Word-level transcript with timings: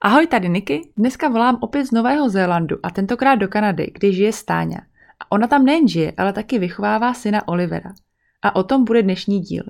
Ahoj, 0.00 0.26
tady 0.26 0.48
Niky. 0.48 0.92
Dneska 0.96 1.28
volám 1.28 1.58
opět 1.60 1.86
z 1.86 1.92
Nového 1.92 2.28
Zélandu 2.28 2.76
a 2.82 2.90
tentokrát 2.90 3.34
do 3.34 3.48
Kanady, 3.48 3.90
kde 3.94 4.12
žije 4.12 4.32
Stáňa. 4.32 4.78
A 5.20 5.32
ona 5.32 5.46
tam 5.46 5.64
nejen 5.64 5.88
žije, 5.88 6.12
ale 6.16 6.32
taky 6.32 6.58
vychovává 6.58 7.14
syna 7.14 7.48
Olivera. 7.48 7.94
A 8.42 8.56
o 8.56 8.62
tom 8.62 8.84
bude 8.84 9.02
dnešní 9.02 9.40
díl. 9.40 9.64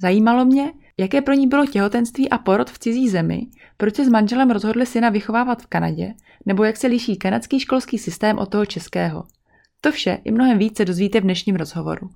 Zajímalo 0.00 0.44
mě, 0.44 0.72
jaké 0.98 1.20
pro 1.20 1.34
ní 1.34 1.46
bylo 1.46 1.66
těhotenství 1.66 2.30
a 2.30 2.38
porod 2.38 2.70
v 2.70 2.78
cizí 2.78 3.08
zemi, 3.08 3.46
proč 3.76 3.94
se 3.94 4.04
s 4.04 4.08
manželem 4.08 4.50
rozhodli 4.50 4.86
syna 4.86 5.08
vychovávat 5.08 5.62
v 5.62 5.66
Kanadě, 5.66 6.14
nebo 6.46 6.64
jak 6.64 6.76
se 6.76 6.86
liší 6.86 7.16
kanadský 7.16 7.60
školský 7.60 7.98
systém 7.98 8.38
od 8.38 8.46
toho 8.46 8.66
českého. 8.66 9.24
To 9.80 9.92
vše 9.92 10.18
i 10.24 10.30
mnohem 10.30 10.58
více 10.58 10.84
dozvíte 10.84 11.20
v 11.20 11.24
dnešním 11.24 11.56
rozhovoru. 11.56 12.10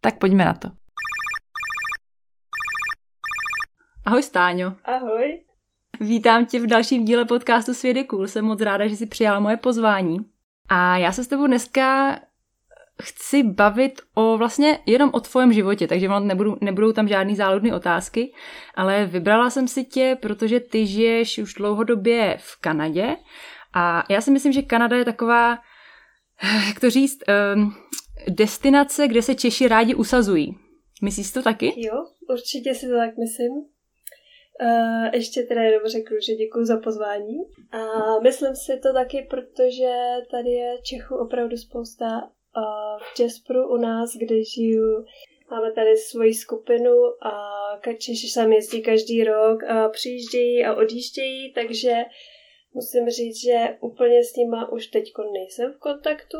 Tak 0.00 0.18
pojďme 0.18 0.44
na 0.44 0.54
to. 0.54 0.68
Ahoj 4.04 4.22
Stáňo. 4.22 4.74
Ahoj. 4.84 5.46
Vítám 6.00 6.46
tě 6.46 6.60
v 6.60 6.66
dalším 6.66 7.04
díle 7.04 7.24
podcastu 7.24 7.74
Svědy 7.74 8.04
cool. 8.04 8.26
Jsem 8.26 8.44
moc 8.44 8.60
ráda, 8.60 8.86
že 8.86 8.96
jsi 8.96 9.06
přijala 9.06 9.40
moje 9.40 9.56
pozvání. 9.56 10.18
A 10.68 10.96
já 10.96 11.12
se 11.12 11.24
s 11.24 11.28
tebou 11.28 11.46
dneska 11.46 12.18
chci 13.02 13.42
bavit 13.42 14.00
o 14.14 14.38
vlastně 14.38 14.78
jenom 14.86 15.10
o 15.12 15.20
tvém 15.20 15.52
životě, 15.52 15.86
takže 15.86 16.08
nebudu, 16.08 16.56
nebudou 16.60 16.92
tam 16.92 17.08
žádný 17.08 17.36
záludné 17.36 17.74
otázky, 17.74 18.32
ale 18.74 19.06
vybrala 19.06 19.50
jsem 19.50 19.68
si 19.68 19.84
tě, 19.84 20.18
protože 20.20 20.60
ty 20.60 20.86
žiješ 20.86 21.38
už 21.38 21.54
dlouhodobě 21.54 22.36
v 22.40 22.60
Kanadě 22.60 23.16
a 23.74 24.04
já 24.10 24.20
si 24.20 24.30
myslím, 24.30 24.52
že 24.52 24.62
Kanada 24.62 24.96
je 24.96 25.04
taková, 25.04 25.58
jak 26.66 26.80
to 26.80 26.90
říct, 26.90 27.18
um, 27.54 27.74
destinace, 28.28 29.08
kde 29.08 29.22
se 29.22 29.34
Češi 29.34 29.68
rádi 29.68 29.94
usazují. 29.94 30.56
Myslíš 31.02 31.32
to 31.32 31.42
taky? 31.42 31.66
Jo, 31.76 31.94
určitě 32.30 32.74
si 32.74 32.86
to 32.86 32.96
tak 32.96 33.10
myslím. 33.18 33.75
Ještě 35.12 35.42
teda 35.42 35.62
jenom 35.62 35.82
řeknu, 35.86 36.16
že 36.26 36.34
děkuji 36.34 36.64
za 36.64 36.76
pozvání. 36.76 37.38
A 37.72 37.80
myslím 38.20 38.56
si 38.56 38.78
to 38.82 38.92
taky, 38.92 39.26
protože 39.30 39.92
tady 40.30 40.50
je 40.50 40.78
Čechu 40.82 41.16
opravdu 41.16 41.56
spousta 41.56 42.06
uh, 42.06 42.98
v 43.14 43.20
Jaspru 43.20 43.68
u 43.68 43.76
nás, 43.76 44.10
kde 44.16 44.44
žiju. 44.44 45.04
Máme 45.50 45.72
tady 45.72 45.96
svoji 45.96 46.34
skupinu 46.34 46.92
a 47.22 47.56
Češi 47.98 48.28
sem 48.28 48.52
jezdí 48.52 48.82
každý 48.82 49.24
rok 49.24 49.64
a 49.64 49.88
přijíždějí 49.88 50.64
a 50.64 50.74
odjíždějí, 50.74 51.52
takže 51.52 52.04
musím 52.74 53.08
říct, 53.08 53.40
že 53.40 53.76
úplně 53.80 54.24
s 54.24 54.36
nima 54.36 54.72
už 54.72 54.86
teď 54.86 55.12
nejsem 55.32 55.72
v 55.72 55.78
kontaktu. 55.78 56.38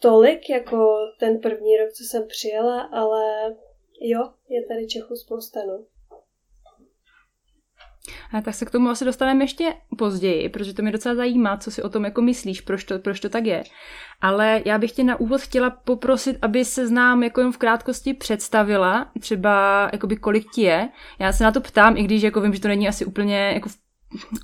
Tolik 0.00 0.50
jako 0.50 0.96
ten 1.20 1.40
první 1.40 1.76
rok, 1.76 1.92
co 1.92 2.04
jsem 2.04 2.26
přijela, 2.26 2.80
ale 2.80 3.56
jo, 4.00 4.32
je 4.48 4.66
tady 4.66 4.86
Čechu 4.86 5.16
spousta, 5.16 5.60
no. 5.66 5.84
A 8.32 8.40
tak 8.40 8.54
se 8.54 8.64
k 8.64 8.70
tomu 8.70 8.88
asi 8.88 9.04
dostaneme 9.04 9.44
ještě 9.44 9.74
později, 9.98 10.48
protože 10.48 10.74
to 10.74 10.82
mě 10.82 10.92
docela 10.92 11.14
zajímá, 11.14 11.56
co 11.56 11.70
si 11.70 11.82
o 11.82 11.88
tom 11.88 12.04
jako 12.04 12.22
myslíš, 12.22 12.60
proč 12.60 12.84
to, 12.84 12.98
proč 12.98 13.20
to 13.20 13.28
tak 13.28 13.46
je. 13.46 13.62
Ale 14.20 14.62
já 14.64 14.78
bych 14.78 14.92
tě 14.92 15.04
na 15.04 15.20
úvod 15.20 15.40
chtěla 15.40 15.70
poprosit, 15.70 16.36
aby 16.42 16.64
se 16.64 16.86
znám 16.86 17.22
jako 17.22 17.40
jen 17.40 17.52
v 17.52 17.58
krátkosti 17.58 18.14
představila, 18.14 19.10
třeba 19.20 19.88
jakoby 19.92 20.16
kolik 20.16 20.50
ti 20.50 20.62
je. 20.62 20.88
Já 21.18 21.32
se 21.32 21.44
na 21.44 21.52
to 21.52 21.60
ptám, 21.60 21.96
i 21.96 22.02
když 22.02 22.22
jako 22.22 22.40
vím, 22.40 22.54
že 22.54 22.60
to 22.60 22.68
není 22.68 22.88
asi 22.88 23.04
úplně 23.04 23.50
jako 23.54 23.68
v 23.68 23.76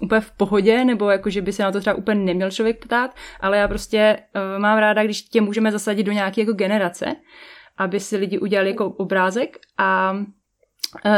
úplně 0.03 0.21
v 0.21 0.31
pohodě, 0.31 0.85
nebo 0.85 1.11
jako, 1.11 1.31
že 1.31 1.43
by 1.43 1.53
se 1.53 1.63
na 1.63 1.73
to 1.73 1.81
třeba 1.81 1.97
úplně 1.97 2.25
neměl 2.25 2.51
člověk 2.51 2.85
ptát, 2.85 3.15
ale 3.41 3.57
já 3.57 3.69
prostě 3.69 4.19
uh, 4.35 4.63
mám 4.63 4.79
ráda, 4.79 5.05
když 5.05 5.23
tě 5.23 5.41
můžeme 5.41 5.73
zasadit 5.73 6.05
do 6.05 6.13
nějaké 6.13 6.41
jako 6.41 6.53
generace, 6.53 7.17
aby 7.77 8.01
si 8.01 8.17
lidi 8.17 8.39
udělali 8.39 8.71
jako 8.71 8.87
obrázek 8.87 9.59
a 9.79 10.17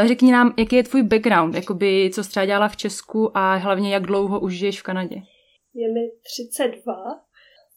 řekni 0.05 0.31
nám, 0.31 0.53
jaký 0.57 0.75
je 0.75 0.83
tvůj 0.83 1.03
background, 1.03 1.55
jakoby, 1.55 2.11
co 2.13 2.23
jsi 2.23 2.45
dělala 2.45 2.67
v 2.67 2.77
Česku 2.77 3.37
a 3.37 3.55
hlavně 3.55 3.93
jak 3.93 4.03
dlouho 4.03 4.39
už 4.39 4.53
žiješ 4.53 4.79
v 4.79 4.83
Kanadě? 4.83 5.15
Je 5.73 5.93
mi 5.93 6.11
32. 6.23 6.95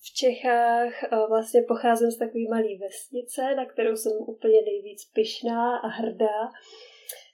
V 0.00 0.14
Čechách 0.14 1.04
eh, 1.04 1.08
vlastně 1.28 1.62
pocházím 1.68 2.10
z 2.10 2.18
takové 2.18 2.44
malé 2.50 2.78
vesnice, 2.80 3.54
na 3.54 3.66
kterou 3.66 3.96
jsem 3.96 4.12
úplně 4.12 4.62
nejvíc 4.62 5.04
pyšná 5.14 5.76
a 5.76 5.88
hrdá, 5.88 6.52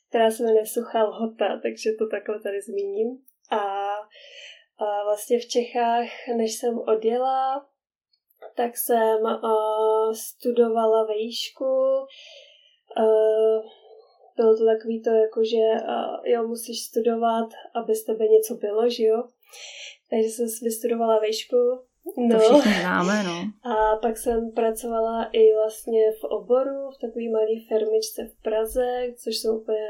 která 0.09 0.31
se 0.31 0.43
jmenuje 0.43 0.67
Suchá 0.67 1.05
Lhota, 1.05 1.61
takže 1.63 1.93
to 1.99 2.09
takhle 2.09 2.41
tady 2.41 2.61
zmíním. 2.61 3.19
A, 3.51 3.57
a 4.79 5.05
vlastně 5.05 5.39
v 5.39 5.49
Čechách, 5.49 6.09
než 6.37 6.55
jsem 6.55 6.79
odjela, 6.79 7.67
tak 8.57 8.77
jsem 8.77 9.23
uh, 9.23 10.13
studovala 10.13 11.03
uh, 11.03 11.09
bylo 14.39 14.57
to 14.57 14.65
takový 14.65 15.03
to, 15.03 15.11
jako 15.11 15.45
že 15.45 15.65
uh, 15.89 16.27
jo, 16.33 16.49
musíš 16.49 16.79
studovat, 16.81 17.49
aby 17.75 17.95
z 17.95 18.05
tebe 18.05 18.29
něco 18.29 18.55
bylo, 18.55 18.89
že 18.89 19.05
jo. 19.05 19.25
Takže 20.11 20.29
jsem 20.29 20.47
vystudovala 20.63 21.19
výšku. 21.19 21.57
No. 22.17 22.39
To 22.39 22.39
všichni 22.39 22.81
známe, 22.81 23.23
no. 23.23 23.37
A 23.73 23.97
pak 23.97 24.19
jsem 24.19 24.51
pracovala 24.51 25.25
i 25.33 25.55
vlastně 25.55 26.13
v 26.21 26.25
oboru, 26.25 26.91
v 26.95 26.99
takové 27.01 27.25
malé 27.33 27.57
firmičce 27.69 28.21
v 28.25 28.43
Praze, 28.43 28.89
což 29.23 29.37
jsem 29.37 29.55
úplně 29.55 29.89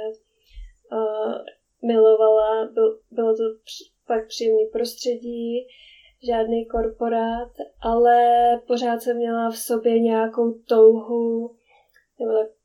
uh, 0.92 1.34
milovala. 1.82 2.68
Byl, 2.74 3.00
bylo 3.10 3.36
to 3.36 3.44
pak 4.06 4.28
příjemný 4.28 4.66
prostředí, 4.72 5.66
žádný 6.26 6.66
korporát, 6.66 7.52
ale 7.80 8.16
pořád 8.66 9.02
jsem 9.02 9.16
měla 9.16 9.50
v 9.50 9.56
sobě 9.56 10.00
nějakou 10.00 10.52
touhu, 10.52 11.56
nebo 12.20 12.32
tak 12.32 12.57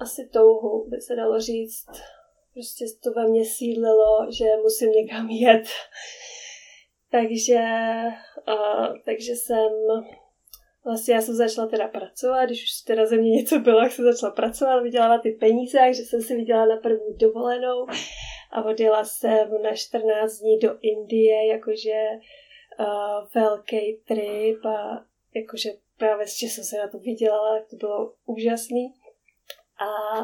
asi 0.00 0.28
touhu, 0.32 0.88
by 0.88 1.00
se 1.00 1.16
dalo 1.16 1.40
říct. 1.40 1.86
Prostě 2.52 2.84
to 3.02 3.12
ve 3.12 3.28
mně 3.28 3.44
sídlilo, 3.44 4.26
že 4.30 4.44
musím 4.62 4.90
někam 4.90 5.28
jet. 5.28 5.64
takže, 7.10 7.64
uh, 8.48 8.96
takže 9.04 9.32
jsem 9.32 9.72
Vlastně 10.84 11.14
já 11.14 11.20
jsem 11.20 11.34
začala 11.34 11.68
teda 11.68 11.88
pracovat, 11.88 12.46
když 12.46 12.62
už 12.62 12.84
teda 12.86 13.06
ze 13.06 13.16
mě 13.16 13.30
něco 13.30 13.58
bylo, 13.58 13.80
jak 13.80 13.92
jsem 13.92 14.04
začala 14.04 14.32
pracovat, 14.32 14.82
vydělávat 14.82 15.22
ty 15.22 15.30
peníze, 15.30 15.78
takže 15.78 16.02
jsem 16.02 16.22
si 16.22 16.36
vydělala 16.36 16.66
na 16.66 16.76
první 16.76 17.16
dovolenou 17.16 17.86
a 18.52 18.64
odjela 18.64 19.04
jsem 19.04 19.62
na 19.62 19.74
14 19.74 20.38
dní 20.38 20.58
do 20.58 20.78
Indie, 20.80 21.46
jakože 21.46 22.08
uh, 22.80 22.86
velký 23.34 24.00
trip 24.08 24.64
a 24.64 25.04
jakože 25.34 25.70
právě 25.98 26.26
s 26.26 26.42
jsem 26.42 26.64
se 26.64 26.78
na 26.78 26.88
to 26.88 26.98
vydělala, 26.98 27.58
tak 27.58 27.68
to 27.68 27.76
bylo 27.76 28.14
úžasný. 28.26 28.94
A 29.80 30.20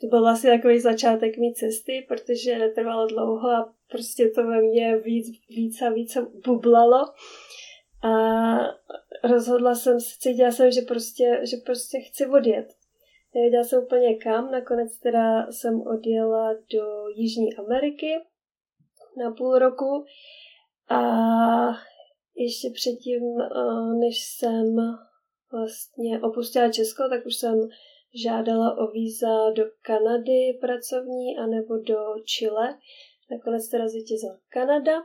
to 0.00 0.06
byl 0.06 0.20
vlastně 0.20 0.50
takový 0.50 0.80
začátek 0.80 1.38
mý 1.38 1.54
cesty, 1.54 2.04
protože 2.08 2.58
netrvalo 2.58 3.06
dlouho 3.06 3.48
a 3.48 3.74
prostě 3.90 4.28
to 4.28 4.46
ve 4.46 4.62
mně 4.62 4.96
víc, 4.96 5.26
víc 5.48 5.82
a 5.82 5.90
víc 5.90 6.16
bublalo. 6.44 7.04
A 8.04 8.10
rozhodla 9.24 9.74
jsem 9.74 10.00
se, 10.00 10.16
cítila 10.18 10.50
jsem, 10.50 10.70
že 10.70 10.80
prostě, 10.80 11.40
že 11.42 11.56
prostě 11.56 12.00
chci 12.00 12.26
odjet. 12.26 12.66
Nevěděla 13.34 13.64
jsem 13.64 13.82
úplně 13.82 14.14
kam, 14.14 14.50
nakonec 14.50 14.98
teda 14.98 15.52
jsem 15.52 15.82
odjela 15.82 16.52
do 16.52 17.08
Jižní 17.14 17.56
Ameriky 17.56 18.20
na 19.16 19.30
půl 19.30 19.58
roku 19.58 20.04
a 20.88 21.02
ještě 22.36 22.70
předtím, 22.74 23.22
než 23.98 24.24
jsem 24.24 24.76
vlastně 25.52 26.20
opustila 26.20 26.72
Česko, 26.72 27.08
tak 27.08 27.26
už 27.26 27.34
jsem 27.34 27.68
žádala 28.22 28.78
o 28.78 28.86
víza 28.86 29.50
do 29.56 29.64
Kanady 29.82 30.58
pracovní 30.60 31.38
anebo 31.38 31.78
do 31.78 31.98
Chile. 32.24 32.78
Nakonec 33.30 33.68
teda 33.68 33.88
zvítězila 33.88 34.38
Kanada. 34.48 34.98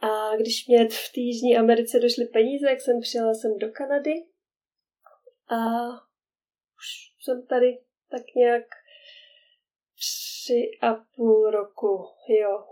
A 0.00 0.36
když 0.36 0.66
mě 0.66 0.88
v 0.88 1.12
té 1.14 1.58
Americe 1.58 2.00
došly 2.00 2.24
peníze, 2.24 2.70
jak 2.70 2.80
jsem 2.80 3.00
přijela 3.00 3.34
jsem 3.34 3.58
do 3.58 3.68
Kanady. 3.72 4.14
A 5.48 5.56
už 6.76 7.14
jsem 7.20 7.46
tady 7.46 7.78
tak 8.10 8.22
nějak 8.36 8.64
tři 9.98 10.70
a 10.82 10.94
půl 11.16 11.50
roku, 11.50 12.08
jo. 12.28 12.64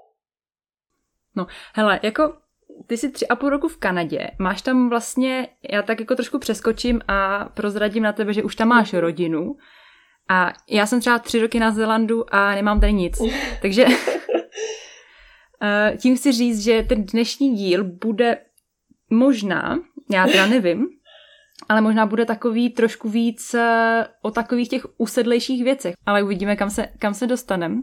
No, 1.36 1.46
hele, 1.74 2.00
jako 2.02 2.43
ty 2.86 2.96
jsi 2.96 3.10
tři 3.10 3.28
a 3.28 3.36
půl 3.36 3.50
roku 3.50 3.68
v 3.68 3.76
Kanadě, 3.76 4.30
máš 4.38 4.62
tam 4.62 4.88
vlastně, 4.88 5.48
já 5.72 5.82
tak 5.82 6.00
jako 6.00 6.14
trošku 6.14 6.38
přeskočím 6.38 7.00
a 7.08 7.48
prozradím 7.54 8.02
na 8.02 8.12
tebe, 8.12 8.32
že 8.32 8.42
už 8.42 8.56
tam 8.56 8.68
máš 8.68 8.92
rodinu 8.92 9.56
a 10.28 10.52
já 10.70 10.86
jsem 10.86 11.00
třeba 11.00 11.18
tři 11.18 11.40
roky 11.40 11.60
na 11.60 11.70
Zelandu 11.70 12.34
a 12.34 12.54
nemám 12.54 12.80
tady 12.80 12.92
nic, 12.92 13.18
takže 13.62 13.86
eh, 15.62 15.96
tím 15.96 16.16
chci 16.16 16.32
říct, 16.32 16.64
že 16.64 16.82
ten 16.82 17.04
dnešní 17.04 17.54
díl 17.54 17.84
bude 17.84 18.38
možná, 19.10 19.78
já 20.10 20.26
teda 20.26 20.46
nevím, 20.46 20.86
ale 21.68 21.80
možná 21.80 22.06
bude 22.06 22.24
takový 22.24 22.70
trošku 22.70 23.08
víc 23.08 23.54
eh, 23.54 24.06
o 24.22 24.30
takových 24.30 24.68
těch 24.68 24.86
usedlejších 24.96 25.64
věcech. 25.64 25.94
Ale 26.06 26.22
uvidíme, 26.22 26.56
kam 26.56 26.70
se, 26.70 26.88
kam 26.98 27.14
se 27.14 27.26
dostaneme. 27.26 27.76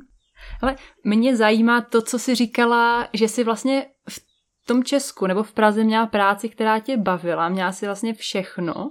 Ale 0.62 0.76
mě 1.04 1.36
zajímá 1.36 1.82
to, 1.82 2.02
co 2.02 2.20
jsi 2.20 2.36
říkala, 2.36 3.10
že 3.14 3.28
jsi 3.28 3.44
vlastně 3.44 3.86
v 4.10 4.31
tom 4.66 4.84
Česku 4.84 5.28
nebo 5.28 5.44
v 5.44 5.54
Praze 5.54 5.84
měla 5.84 6.06
práci, 6.06 6.50
která 6.50 6.80
tě 6.80 6.98
bavila, 6.98 7.50
měla 7.50 7.72
si 7.72 7.86
vlastně 7.86 8.14
všechno, 8.14 8.90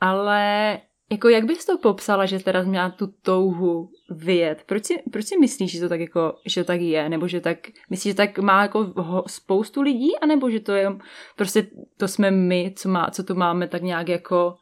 ale 0.00 0.78
jako 1.10 1.28
jak 1.28 1.44
bys 1.44 1.66
to 1.66 1.78
popsala, 1.78 2.26
že 2.26 2.38
teda 2.38 2.62
měla 2.62 2.90
tu 2.90 3.06
touhu 3.06 3.90
vyjet? 4.10 4.62
Proč 4.66 4.84
si, 4.84 5.02
proč 5.12 5.24
si 5.24 5.38
myslíš, 5.38 5.72
že 5.72 5.80
to 5.80 5.88
tak 5.88 6.00
jako, 6.00 6.38
že 6.46 6.64
to 6.64 6.66
tak 6.66 6.80
je? 6.80 7.08
Nebo 7.08 7.28
že 7.28 7.40
tak, 7.40 7.58
myslíš, 7.90 8.10
že 8.10 8.16
tak 8.16 8.38
má 8.38 8.62
jako 8.62 8.84
ho, 8.96 9.24
spoustu 9.26 9.82
lidí? 9.82 10.18
A 10.18 10.26
nebo 10.26 10.50
že 10.50 10.60
to 10.60 10.72
je, 10.72 10.92
prostě 11.36 11.66
to 11.96 12.08
jsme 12.08 12.30
my, 12.30 12.74
co, 12.76 12.88
má, 12.88 13.10
co 13.10 13.24
tu 13.24 13.34
máme 13.34 13.68
tak 13.68 13.82
nějak 13.82 14.08
jako 14.08 14.56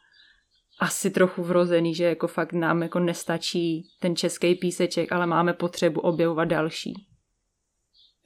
asi 0.81 1.11
trochu 1.11 1.43
vrozený, 1.43 1.95
že 1.95 2.05
jako 2.05 2.29
fakt 2.29 2.53
nám 2.53 2.83
jako 2.83 2.99
nestačí 2.99 3.89
ten 4.01 4.17
český 4.17 4.55
píseček, 4.55 5.13
ale 5.13 5.27
máme 5.27 5.53
potřebu 5.53 6.01
objevovat 6.01 6.49
další. 6.49 7.07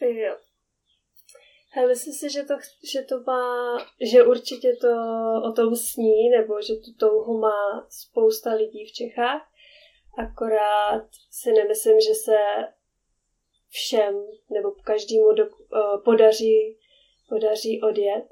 Jo. 0.01 0.48
Já 1.77 1.87
myslím 1.87 2.15
si, 2.15 2.31
že 2.31 2.43
to, 2.43 2.55
že 2.93 3.03
to 3.03 3.21
má, 3.21 3.77
že 4.13 4.23
určitě 4.23 4.77
to 4.81 4.89
o 5.49 5.53
tom 5.53 5.77
sní, 5.77 6.31
nebo 6.31 6.63
že 6.63 6.75
tu 6.75 6.93
touhu 6.99 7.39
má 7.39 7.87
spousta 7.89 8.53
lidí 8.53 8.87
v 8.87 8.93
Čechách. 8.93 9.43
Akorát 10.19 11.09
si 11.31 11.53
nemyslím, 11.53 12.01
že 12.01 12.15
se 12.15 12.37
všem 13.69 14.27
nebo 14.51 14.71
každému 14.85 15.33
do, 15.33 15.47
uh, 15.47 16.05
podaří, 16.05 16.79
podaří 17.29 17.83
odjet. 17.83 18.25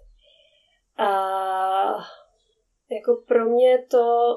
A 0.98 1.10
jako 2.90 3.24
pro 3.28 3.44
mě 3.44 3.86
to, 3.90 4.36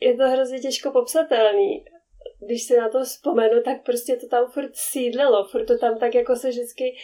je 0.00 0.16
to 0.16 0.28
hrozně 0.28 0.60
těžko 0.60 0.90
popsatelný. 0.90 1.84
Když 2.46 2.62
si 2.62 2.76
na 2.76 2.88
to 2.88 3.04
vzpomenu, 3.04 3.62
tak 3.62 3.84
prostě 3.84 4.16
to 4.16 4.28
tam 4.28 4.50
furt 4.50 4.70
sídlilo, 4.76 5.44
furt 5.44 5.64
to 5.66 5.78
tam 5.78 5.98
tak 5.98 6.14
jako 6.14 6.36
se 6.36 6.48
vždycky 6.48 6.96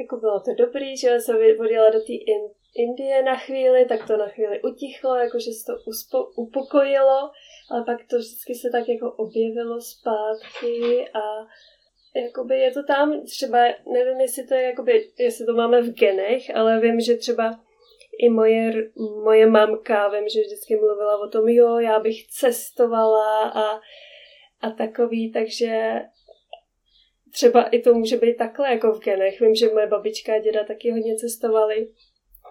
jako 0.00 0.16
bylo 0.16 0.40
to 0.40 0.54
dobrý, 0.54 0.96
že 0.96 1.20
jsem 1.20 1.36
odjela 1.60 1.90
do 1.90 2.00
té 2.00 2.12
in, 2.12 2.42
Indie 2.74 3.22
na 3.22 3.36
chvíli, 3.36 3.84
tak 3.84 4.06
to 4.06 4.16
na 4.16 4.28
chvíli 4.28 4.62
utichlo, 4.62 5.16
jakože 5.16 5.52
se 5.52 5.66
to 5.66 5.72
uspo, 5.86 6.24
upokojilo, 6.24 7.30
ale 7.70 7.84
pak 7.84 7.98
to 8.10 8.18
vždycky 8.18 8.54
se 8.54 8.68
tak 8.72 8.88
jako 8.88 9.12
objevilo 9.12 9.80
zpátky 9.80 11.08
a 11.08 11.46
jakoby 12.14 12.58
je 12.58 12.72
to 12.72 12.82
tam 12.82 13.22
třeba, 13.24 13.58
nevím, 13.92 14.20
jestli 14.20 14.46
to 14.46 14.54
je 14.54 14.62
jakoby, 14.62 15.10
jestli 15.18 15.46
to 15.46 15.54
máme 15.54 15.82
v 15.82 15.94
genech, 15.94 16.56
ale 16.56 16.80
vím, 16.80 17.00
že 17.00 17.16
třeba 17.16 17.60
i 18.18 18.28
moje, 18.28 18.72
moje 19.24 19.46
mamka, 19.46 20.08
vím, 20.08 20.28
že 20.28 20.40
vždycky 20.40 20.76
mluvila 20.76 21.18
o 21.18 21.28
tom, 21.28 21.48
jo, 21.48 21.78
já 21.78 22.00
bych 22.00 22.26
cestovala 22.26 23.48
a, 23.48 23.80
a 24.60 24.70
takový, 24.70 25.32
takže 25.32 26.00
třeba 27.32 27.62
i 27.62 27.78
to 27.78 27.94
může 27.94 28.16
být 28.16 28.36
takhle 28.36 28.70
jako 28.70 28.92
v 28.92 29.00
genech. 29.00 29.40
Vím, 29.40 29.54
že 29.54 29.72
moje 29.74 29.86
babička 29.86 30.34
a 30.34 30.38
děda 30.38 30.64
taky 30.64 30.90
hodně 30.90 31.16
cestovali, 31.16 31.88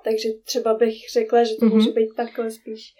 takže 0.03 0.29
třeba 0.43 0.73
bych 0.73 0.95
řekla, 1.13 1.43
že 1.43 1.55
to 1.55 1.65
mm-hmm. 1.65 1.73
může 1.73 1.91
být 1.91 2.09
takhle 2.15 2.51
spíš. 2.51 2.93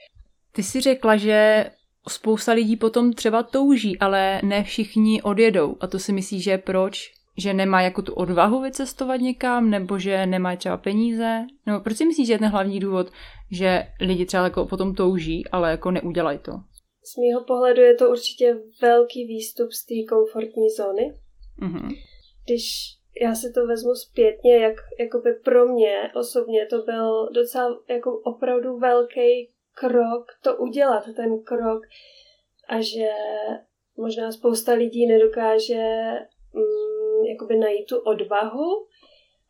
Ty 0.51 0.63
jsi 0.63 0.81
řekla, 0.81 1.17
že 1.17 1.69
spousta 2.09 2.51
lidí 2.51 2.75
potom 2.75 3.13
třeba 3.13 3.43
touží, 3.43 3.99
ale 3.99 4.41
ne 4.43 4.63
všichni 4.63 5.21
odjedou. 5.21 5.75
A 5.79 5.87
to 5.87 5.99
si 5.99 6.13
myslíš, 6.13 6.43
že 6.43 6.57
proč? 6.57 7.11
Že 7.39 7.53
nemá 7.53 7.81
jako 7.81 8.01
tu 8.01 8.13
odvahu 8.13 8.61
vycestovat 8.61 9.21
někam, 9.21 9.69
nebo 9.69 9.99
že 9.99 10.25
nemá 10.25 10.55
třeba 10.55 10.77
peníze? 10.77 11.45
Nebo 11.65 11.79
proč 11.79 11.97
si 11.97 12.05
myslíš, 12.05 12.27
že 12.27 12.33
je 12.33 12.39
ten 12.39 12.49
hlavní 12.49 12.79
důvod, 12.79 13.11
že 13.51 13.83
lidi 14.01 14.25
třeba 14.25 14.43
jako 14.43 14.65
potom 14.65 14.95
touží, 14.95 15.47
ale 15.51 15.71
jako 15.71 15.91
neudělají 15.91 16.39
to? 16.39 16.51
Z 17.13 17.17
mýho 17.17 17.43
pohledu 17.43 17.81
je 17.81 17.95
to 17.95 18.09
určitě 18.09 18.57
velký 18.81 19.25
výstup 19.25 19.71
z 19.71 19.85
té 19.85 20.15
komfortní 20.15 20.69
zóny, 20.69 21.13
Mm-hmm. 21.61 21.89
Když 22.45 22.97
já 23.21 23.35
si 23.35 23.53
to 23.53 23.67
vezmu 23.67 23.95
zpětně, 23.95 24.57
jak 24.57 24.75
jakoby 24.99 25.33
pro 25.33 25.67
mě 25.67 26.11
osobně 26.15 26.65
to 26.65 26.81
byl 26.81 27.29
docela 27.29 27.79
jako 27.89 28.19
opravdu 28.19 28.77
velký 28.77 29.51
krok 29.73 30.25
to 30.43 30.57
udělat, 30.57 31.03
ten 31.15 31.43
krok 31.43 31.83
a 32.67 32.81
že 32.81 33.09
možná 33.97 34.31
spousta 34.31 34.73
lidí 34.73 35.07
nedokáže 35.07 35.83
mm, 36.53 37.25
jakoby 37.25 37.57
najít 37.57 37.87
tu 37.87 37.99
odvahu 37.99 38.87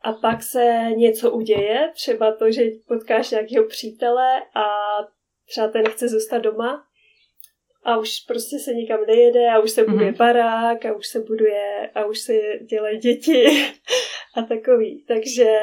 a 0.02 0.12
pak 0.12 0.42
se 0.42 0.86
něco 0.96 1.30
uděje, 1.30 1.90
třeba 1.94 2.36
to, 2.36 2.50
že 2.50 2.62
potkáš 2.88 3.30
nějakého 3.30 3.66
přítele 3.66 4.40
a 4.54 4.66
třeba 5.48 5.68
ten 5.68 5.88
chce 5.88 6.08
zůstat 6.08 6.38
doma 6.38 6.87
a 7.84 7.98
už 7.98 8.20
prostě 8.26 8.58
se 8.58 8.72
nikam 8.72 9.00
nejede 9.06 9.50
a 9.50 9.58
už 9.58 9.70
se 9.70 9.84
buduje 9.84 10.12
mm-hmm. 10.12 10.16
barák 10.16 10.84
a 10.84 10.96
už 10.96 11.06
se 11.06 11.20
buduje 11.20 11.90
a 11.94 12.04
už 12.04 12.18
se 12.18 12.32
dělají 12.70 12.98
děti 12.98 13.44
a 14.36 14.42
takový. 14.42 15.04
Takže... 15.08 15.54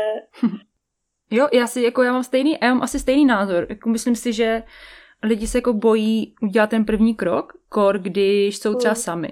Jo, 1.31 1.47
já 1.53 1.67
si 1.67 1.81
jako 1.81 2.03
já 2.03 2.11
mám 2.11 2.23
stejný, 2.23 2.57
já 2.61 2.73
mám 2.73 2.83
asi 2.83 2.99
stejný 2.99 3.25
názor. 3.25 3.65
Jako 3.69 3.89
myslím 3.89 4.15
si, 4.15 4.33
že 4.33 4.63
lidi 5.23 5.47
se 5.47 5.57
jako 5.57 5.73
bojí 5.73 6.35
udělat 6.41 6.69
ten 6.69 6.85
první 6.85 7.15
krok, 7.15 7.53
kor, 7.69 7.99
když 7.99 8.57
jsou 8.57 8.75
třeba 8.75 8.91
mm. 8.91 8.95
sami. 8.95 9.29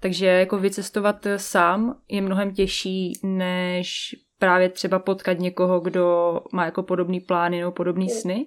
Takže 0.00 0.26
jako 0.26 0.58
vycestovat 0.58 1.26
sám 1.36 2.00
je 2.08 2.22
mnohem 2.22 2.54
těžší, 2.54 3.12
než 3.22 4.14
právě 4.38 4.68
třeba 4.68 4.98
potkat 4.98 5.38
někoho, 5.38 5.80
kdo 5.80 6.36
má 6.52 6.64
jako 6.64 6.82
podobný 6.82 7.20
plány 7.20 7.58
nebo 7.58 7.72
podobný 7.72 8.10
sny 8.10 8.46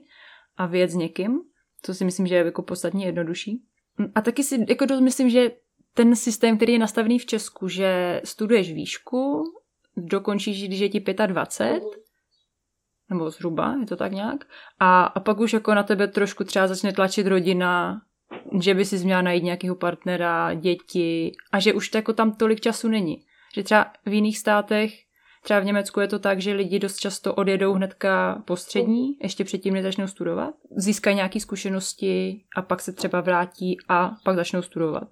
a 0.57 0.65
věc 0.65 0.91
s 0.91 0.95
někým. 0.95 1.39
To 1.85 1.93
si 1.93 2.05
myslím, 2.05 2.27
že 2.27 2.35
je 2.35 2.45
jako 2.45 2.61
podstatně 2.61 3.05
jednodušší. 3.05 3.63
A 4.15 4.21
taky 4.21 4.43
si 4.43 4.65
jako 4.69 4.85
dost 4.85 4.99
myslím, 4.99 5.29
že 5.29 5.51
ten 5.93 6.15
systém, 6.15 6.57
který 6.57 6.73
je 6.73 6.79
nastavený 6.79 7.19
v 7.19 7.25
Česku, 7.25 7.67
že 7.67 8.21
studuješ 8.23 8.73
výšku, 8.73 9.43
dokončíš, 9.97 10.67
když 10.67 10.79
je 10.79 10.89
ti 10.89 10.99
25, 11.27 11.83
nebo 13.09 13.29
zhruba, 13.29 13.75
je 13.79 13.85
to 13.85 13.95
tak 13.95 14.11
nějak, 14.11 14.45
a, 14.79 15.03
a 15.03 15.19
pak 15.19 15.39
už 15.39 15.53
jako 15.53 15.73
na 15.73 15.83
tebe 15.83 16.07
trošku 16.07 16.43
třeba 16.43 16.67
začne 16.67 16.93
tlačit 16.93 17.27
rodina, 17.27 18.01
že 18.61 18.73
by 18.73 18.85
si 18.85 19.05
měla 19.05 19.21
najít 19.21 19.43
nějakého 19.43 19.75
partnera, 19.75 20.53
děti 20.53 21.31
a 21.51 21.59
že 21.59 21.73
už 21.73 21.89
to 21.89 21.97
jako 21.97 22.13
tam 22.13 22.35
tolik 22.35 22.61
času 22.61 22.87
není. 22.87 23.25
Že 23.55 23.63
třeba 23.63 23.91
v 24.05 24.13
jiných 24.13 24.37
státech 24.37 24.93
Třeba 25.43 25.59
v 25.59 25.65
Německu 25.65 25.99
je 25.99 26.07
to 26.07 26.19
tak, 26.19 26.41
že 26.41 26.53
lidi 26.53 26.79
dost 26.79 26.97
často 26.97 27.35
odjedou 27.35 27.73
hnedka 27.73 28.43
po 28.45 28.55
střední, 28.55 29.17
ještě 29.21 29.43
předtím, 29.43 29.73
než 29.73 29.83
začnou 29.83 30.07
studovat. 30.07 30.53
Získají 30.75 31.15
nějaké 31.15 31.39
zkušenosti 31.39 32.41
a 32.55 32.61
pak 32.61 32.81
se 32.81 32.91
třeba 32.93 33.21
vrátí 33.21 33.77
a 33.89 34.11
pak 34.23 34.35
začnou 34.35 34.61
studovat. 34.61 35.07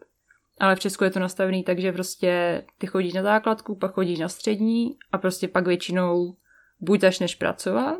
Ale 0.60 0.76
v 0.76 0.80
Česku 0.80 1.04
je 1.04 1.10
to 1.10 1.20
nastavené 1.20 1.64
tak, 1.64 1.80
že 1.80 1.92
prostě 1.92 2.64
ty 2.78 2.88
chodíš 2.88 3.14
na 3.14 3.24
základku, 3.24 3.76
pak 3.76 3.94
chodíš 3.94 4.20
na 4.20 4.30
střední 4.30 4.98
a 5.12 5.18
prostě 5.18 5.48
pak 5.48 5.68
většinou 5.68 6.36
buď 6.80 7.02
začneš 7.02 7.36
pracovat 7.36 7.98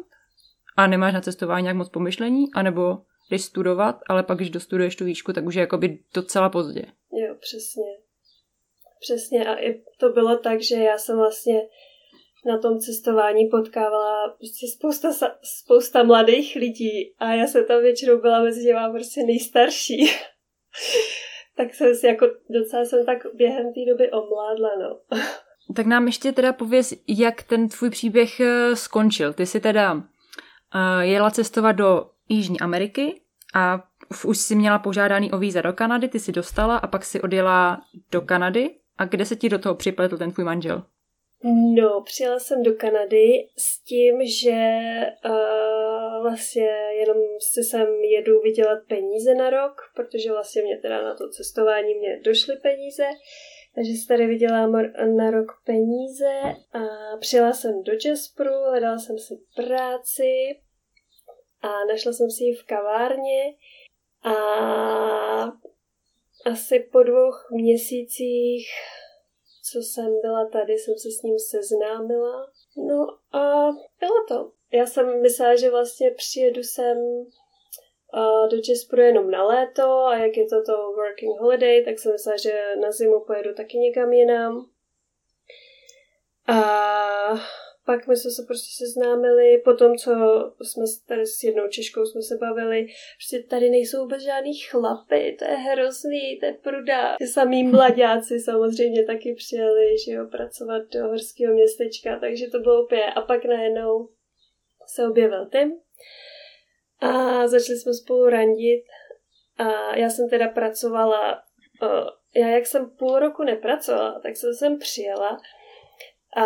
a 0.78 0.88
nemáš 0.88 1.14
na 1.14 1.22
cestování 1.22 1.64
nějak 1.64 1.78
moc 1.78 1.90
pomyšlení, 1.90 2.54
anebo 2.54 2.98
jdeš 3.30 3.42
studovat, 3.42 4.00
ale 4.10 4.24
pak, 4.24 4.38
když 4.38 4.50
dostuduješ 4.50 4.96
tu 4.96 5.06
výšku, 5.06 5.34
tak 5.34 5.46
už 5.46 5.56
je 5.56 5.62
jakoby 5.62 6.00
docela 6.14 6.50
pozdě. 6.50 6.86
Jo, 7.12 7.36
přesně. 7.40 7.84
Přesně 9.00 9.46
a 9.46 9.56
i 9.56 9.82
to 10.00 10.10
bylo 10.10 10.38
tak, 10.38 10.62
že 10.62 10.76
já 10.76 10.98
jsem 10.98 11.18
vlastně 11.18 11.62
na 12.46 12.58
tom 12.58 12.80
cestování 12.80 13.46
potkávala 13.46 14.30
prostě 14.30 14.68
spousta, 14.78 15.10
spousta 15.44 16.04
mladých 16.04 16.56
lidí 16.56 17.14
a 17.20 17.34
já 17.34 17.48
jsem 17.48 17.66
tam 17.66 17.82
většinou 17.82 18.22
byla 18.22 18.44
mezi 18.44 18.64
těma 18.64 18.90
prostě 18.90 19.24
nejstarší. 19.24 20.06
tak 21.56 21.74
jsem 21.74 21.96
si 21.96 22.08
jako 22.08 22.28
docela 22.50 22.86
jsem 22.86 23.06
tak 23.06 23.18
během 23.34 23.66
té 23.74 23.92
doby 23.92 24.12
omládla, 24.12 24.70
no. 24.80 25.18
tak 25.76 25.86
nám 25.86 26.08
ještě 26.08 26.32
teda 26.32 26.54
pověz, 26.54 26.94
jak 27.08 27.44
ten 27.44 27.70
tvůj 27.70 27.90
příběh 27.90 28.40
eh, 28.40 28.76
skončil. 28.76 29.34
Ty 29.34 29.46
jsi 29.46 29.60
teda 29.60 29.94
uh, 29.94 30.02
jela 31.02 31.32
cestovat 31.32 31.76
do 31.76 32.10
Jižní 32.30 32.60
Ameriky 32.60 33.22
a 33.54 33.84
už 34.26 34.38
si 34.38 34.56
měla 34.56 34.80
požádaný 34.80 35.32
o 35.32 35.38
víza 35.38 35.62
do 35.62 35.74
Kanady, 35.74 36.08
ty 36.08 36.20
si 36.20 36.32
dostala 36.32 36.78
a 36.78 36.88
pak 36.88 37.06
si 37.06 37.22
odjela 37.22 37.82
do 38.12 38.22
Kanady. 38.22 38.76
A 38.98 39.06
kde 39.06 39.26
se 39.26 39.36
ti 39.36 39.50
do 39.50 39.60
toho 39.60 39.76
připletl 39.76 40.18
ten 40.18 40.32
tvůj 40.32 40.46
manžel? 40.46 40.84
No, 41.44 42.02
přijela 42.02 42.40
jsem 42.40 42.64
do 42.64 42.74
Kanady 42.74 43.48
s 43.58 43.84
tím, 43.84 44.26
že 44.26 44.60
uh, 45.26 46.24
vlastně 46.24 46.70
jenom 47.00 47.18
si 47.40 47.64
sem 47.64 47.88
jedu 48.04 48.42
vydělat 48.42 48.80
peníze 48.88 49.36
na 49.36 49.50
rok, 49.50 49.82
protože 49.96 50.32
vlastně 50.32 50.62
mě 50.62 50.78
teda 50.78 51.04
na 51.04 51.16
to 51.16 51.30
cestování 51.30 51.96
mě 51.96 52.22
došly 52.26 52.56
peníze, 52.56 53.04
takže 53.76 53.92
si 53.92 54.08
tady 54.08 54.28
vydělám 54.28 54.72
na 55.18 55.32
rok 55.32 55.48
peníze 55.66 56.42
a 56.74 57.18
přijela 57.20 57.54
jsem 57.54 57.84
do 57.84 57.92
Jaspru, 58.06 58.54
hledala 58.70 58.98
jsem 58.98 59.20
si 59.20 59.34
práci 59.56 60.60
a 61.62 61.86
našla 61.86 62.14
jsem 62.14 62.32
si 62.32 62.44
ji 62.44 62.56
v 62.56 62.66
kavárně 62.66 63.44
a 64.24 64.36
asi 66.46 66.80
po 66.92 67.04
dvou 67.04 67.32
měsících 67.52 68.68
co 69.72 69.80
jsem 69.80 70.22
byla 70.22 70.46
tady, 70.46 70.74
jsem 70.74 70.94
se 70.98 71.12
s 71.12 71.22
ním 71.22 71.40
seznámila. 71.40 72.52
No 72.78 73.08
a 73.40 73.72
bylo 74.00 74.26
to. 74.28 74.52
já 74.72 74.86
jsem 74.86 75.22
myslela, 75.22 75.56
že 75.56 75.70
vlastně 75.70 76.12
přijedu 76.12 76.64
sem 76.64 76.98
do 78.52 78.62
Česku 78.62 78.96
jenom 78.96 79.32
na 79.32 79.44
léto 79.44 79.84
a 79.84 80.18
jak 80.18 80.38
je 80.38 80.46
to 80.46 80.64
to 80.64 80.94
working 80.96 81.40
holiday, 81.40 81.86
tak 81.86 82.00
jsem 82.00 82.12
myslela, 82.12 82.38
že 82.38 82.76
na 82.82 82.92
zimu 82.92 83.20
pojedu 83.20 83.54
taky 83.54 83.78
někam 83.78 84.14
jinam. 84.14 84.70
A 86.48 86.62
pak 87.92 88.08
my 88.08 88.16
jsme 88.16 88.32
se 88.32 88.44
prostě 88.48 88.86
seznámili, 88.86 89.62
po 89.64 89.74
tom, 89.74 89.98
co 89.98 90.12
jsme 90.62 90.86
tady 91.08 91.26
s 91.26 91.44
jednou 91.44 91.68
Češkou 91.68 92.06
jsme 92.06 92.22
se 92.22 92.38
bavili, 92.38 92.88
prostě 93.18 93.48
tady 93.50 93.70
nejsou 93.70 94.02
vůbec 94.02 94.22
žádný 94.22 94.54
chlapy, 94.58 95.36
to 95.40 95.46
je 95.46 95.56
hrozný, 95.58 96.40
to 96.40 96.46
je 96.46 96.54
pruda. 96.54 97.16
Ty 97.18 97.28
samý 97.28 97.64
mladáci 97.76 98.40
samozřejmě 98.40 99.06
taky 99.06 99.36
přijeli, 99.38 99.98
že 100.06 100.12
jo, 100.12 100.28
pracovat 100.32 100.82
do 100.94 101.08
horského 101.08 101.54
městečka, 101.54 102.20
takže 102.20 102.48
to 102.48 102.60
bylo 102.60 102.84
úplně. 102.86 103.06
A 103.14 103.22
pak 103.22 103.46
najednou 103.46 104.10
se 104.88 105.08
objevil 105.08 105.50
Tim 105.50 105.72
a 107.00 107.48
začali 107.48 107.80
jsme 107.80 107.94
spolu 107.94 108.30
randit 108.30 108.84
a 109.58 109.96
já 109.96 110.10
jsem 110.10 110.30
teda 110.30 110.48
pracovala, 110.48 111.44
já 112.36 112.48
jak 112.48 112.66
jsem 112.66 112.90
půl 112.90 113.20
roku 113.20 113.44
nepracovala, 113.44 114.20
tak 114.24 114.36
jsem 114.36 114.54
sem 114.54 114.80
přijela 114.80 115.38
a 116.38 116.46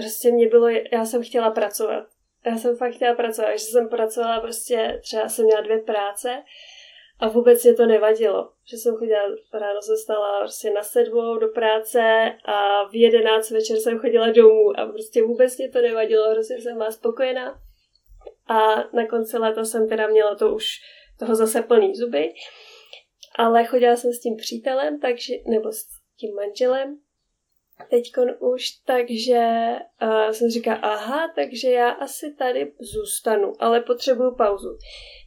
prostě 0.00 0.32
mě 0.32 0.48
bylo, 0.48 0.68
já 0.68 1.04
jsem 1.04 1.22
chtěla 1.22 1.50
pracovat. 1.50 2.06
Já 2.46 2.58
jsem 2.58 2.76
fakt 2.76 2.94
chtěla 2.94 3.14
pracovat, 3.14 3.52
že 3.52 3.58
jsem 3.58 3.88
pracovala 3.88 4.40
prostě, 4.40 5.00
třeba 5.02 5.28
jsem 5.28 5.44
měla 5.44 5.60
dvě 5.60 5.78
práce 5.78 6.42
a 7.20 7.28
vůbec 7.28 7.64
mě 7.64 7.74
to 7.74 7.86
nevadilo. 7.86 8.52
Že 8.70 8.76
jsem 8.76 8.96
chodila, 8.96 9.22
ráno 9.52 9.82
se 9.82 9.96
stala 9.96 10.40
prostě 10.40 10.70
na 10.70 10.82
sedmou 10.82 11.38
do 11.38 11.48
práce 11.48 12.32
a 12.44 12.88
v 12.88 12.94
jedenáct 12.94 13.50
večer 13.50 13.76
jsem 13.76 13.98
chodila 13.98 14.30
domů 14.30 14.80
a 14.80 14.86
prostě 14.86 15.22
vůbec 15.22 15.58
mě 15.58 15.68
to 15.68 15.80
nevadilo, 15.80 16.30
hrozně 16.30 16.60
jsem 16.60 16.76
byla 16.76 16.90
spokojená. 16.90 17.60
A 18.48 18.76
na 18.92 19.06
konci 19.06 19.38
léta 19.38 19.64
jsem 19.64 19.88
teda 19.88 20.06
měla 20.06 20.34
to 20.34 20.54
už 20.54 20.66
toho 21.18 21.34
zase 21.34 21.62
plný 21.62 21.94
zuby. 21.94 22.32
Ale 23.38 23.64
chodila 23.64 23.96
jsem 23.96 24.12
s 24.12 24.20
tím 24.20 24.36
přítelem, 24.36 25.00
takže, 25.00 25.34
nebo 25.46 25.72
s 25.72 25.86
tím 26.16 26.34
manželem, 26.34 26.98
teďkon 27.90 28.28
už, 28.38 28.70
takže 28.70 29.72
uh, 30.02 30.30
jsem 30.30 30.50
říkala, 30.50 30.76
aha, 30.76 31.32
takže 31.34 31.70
já 31.70 31.90
asi 31.90 32.34
tady 32.34 32.72
zůstanu, 32.80 33.52
ale 33.58 33.80
potřebuju 33.80 34.34
pauzu. 34.34 34.78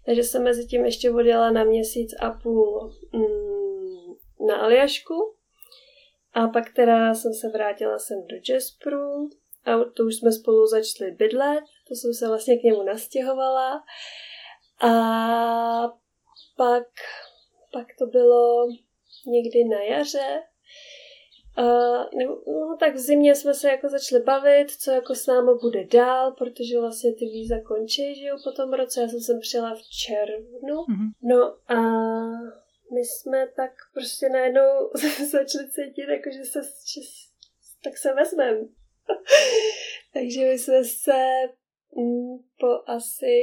Takže 0.06 0.24
jsem 0.24 0.44
mezi 0.44 0.68
tím 0.68 0.86
ještě 0.86 1.12
odjela 1.12 1.52
na 1.52 1.64
měsíc 1.64 2.14
a 2.20 2.32
půl 2.32 2.94
mm, 3.14 4.48
na 4.48 4.56
Aljašku. 4.56 5.36
A 6.34 6.48
pak 6.48 6.74
teda 6.76 7.14
jsem 7.14 7.34
se 7.34 7.50
vrátila 7.50 8.00
sem 8.00 8.18
do 8.28 8.36
Jaspru 8.50 9.30
a 9.66 9.84
to 9.96 10.04
už 10.04 10.16
jsme 10.16 10.32
spolu 10.32 10.68
začali 10.68 11.12
bydlet, 11.12 11.64
to 11.88 11.96
jsem 11.96 12.14
se 12.14 12.28
vlastně 12.28 12.58
k 12.58 12.64
němu 12.64 12.84
nastěhovala. 12.84 13.84
A 14.82 14.92
pak, 16.58 16.88
pak 17.74 17.88
to 18.00 18.06
bylo 18.06 18.68
někdy 19.28 19.64
na 19.64 19.82
jaře, 19.82 20.44
Uh, 21.58 22.20
nebo, 22.20 22.42
no, 22.48 22.78
tak 22.80 22.96
v 22.96 23.00
zimě 23.00 23.36
jsme 23.36 23.54
se 23.54 23.70
jako 23.70 23.90
začali 23.90 24.24
bavit, 24.24 24.72
co 24.72 24.92
jako 24.92 25.16
s 25.16 25.28
námi 25.28 25.52
bude 25.62 25.84
dál, 25.84 26.32
protože 26.32 26.80
vlastně 26.80 27.14
ty 27.14 27.26
víza 27.26 27.56
končí, 27.62 28.16
že 28.16 28.26
jo, 28.26 28.38
po 28.44 28.52
tom 28.52 28.74
roce. 28.74 29.02
Já 29.02 29.08
jsem 29.08 29.20
sem 29.20 29.40
přijela 29.40 29.76
v 29.76 29.82
červnu. 29.82 30.76
Mm-hmm. 30.76 31.12
No 31.24 31.58
a 31.68 31.82
my 32.94 33.06
jsme 33.06 33.48
tak 33.56 33.72
prostě 33.94 34.30
najednou 34.30 34.90
začali 35.32 35.70
cítit, 35.70 36.10
jako 36.10 36.30
že 36.32 36.46
se, 36.46 36.62
že, 36.64 37.02
tak 37.84 37.98
se 37.98 38.14
vezmeme. 38.14 38.68
Takže 40.14 40.40
my 40.46 40.60
jsme 40.60 40.84
se 40.84 41.24
mm, 41.96 42.38
po 42.60 42.90
asi 42.92 43.36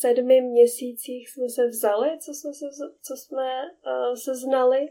sedmi 0.00 0.40
měsících 0.40 1.28
jsme 1.28 1.48
se 1.48 1.66
vzali, 1.66 2.18
co 2.18 2.34
jsme 2.34 2.52
se, 2.54 2.66
co 3.02 3.16
jsme 3.16 3.62
uh, 3.86 4.14
se 4.14 4.34
znali. 4.34 4.88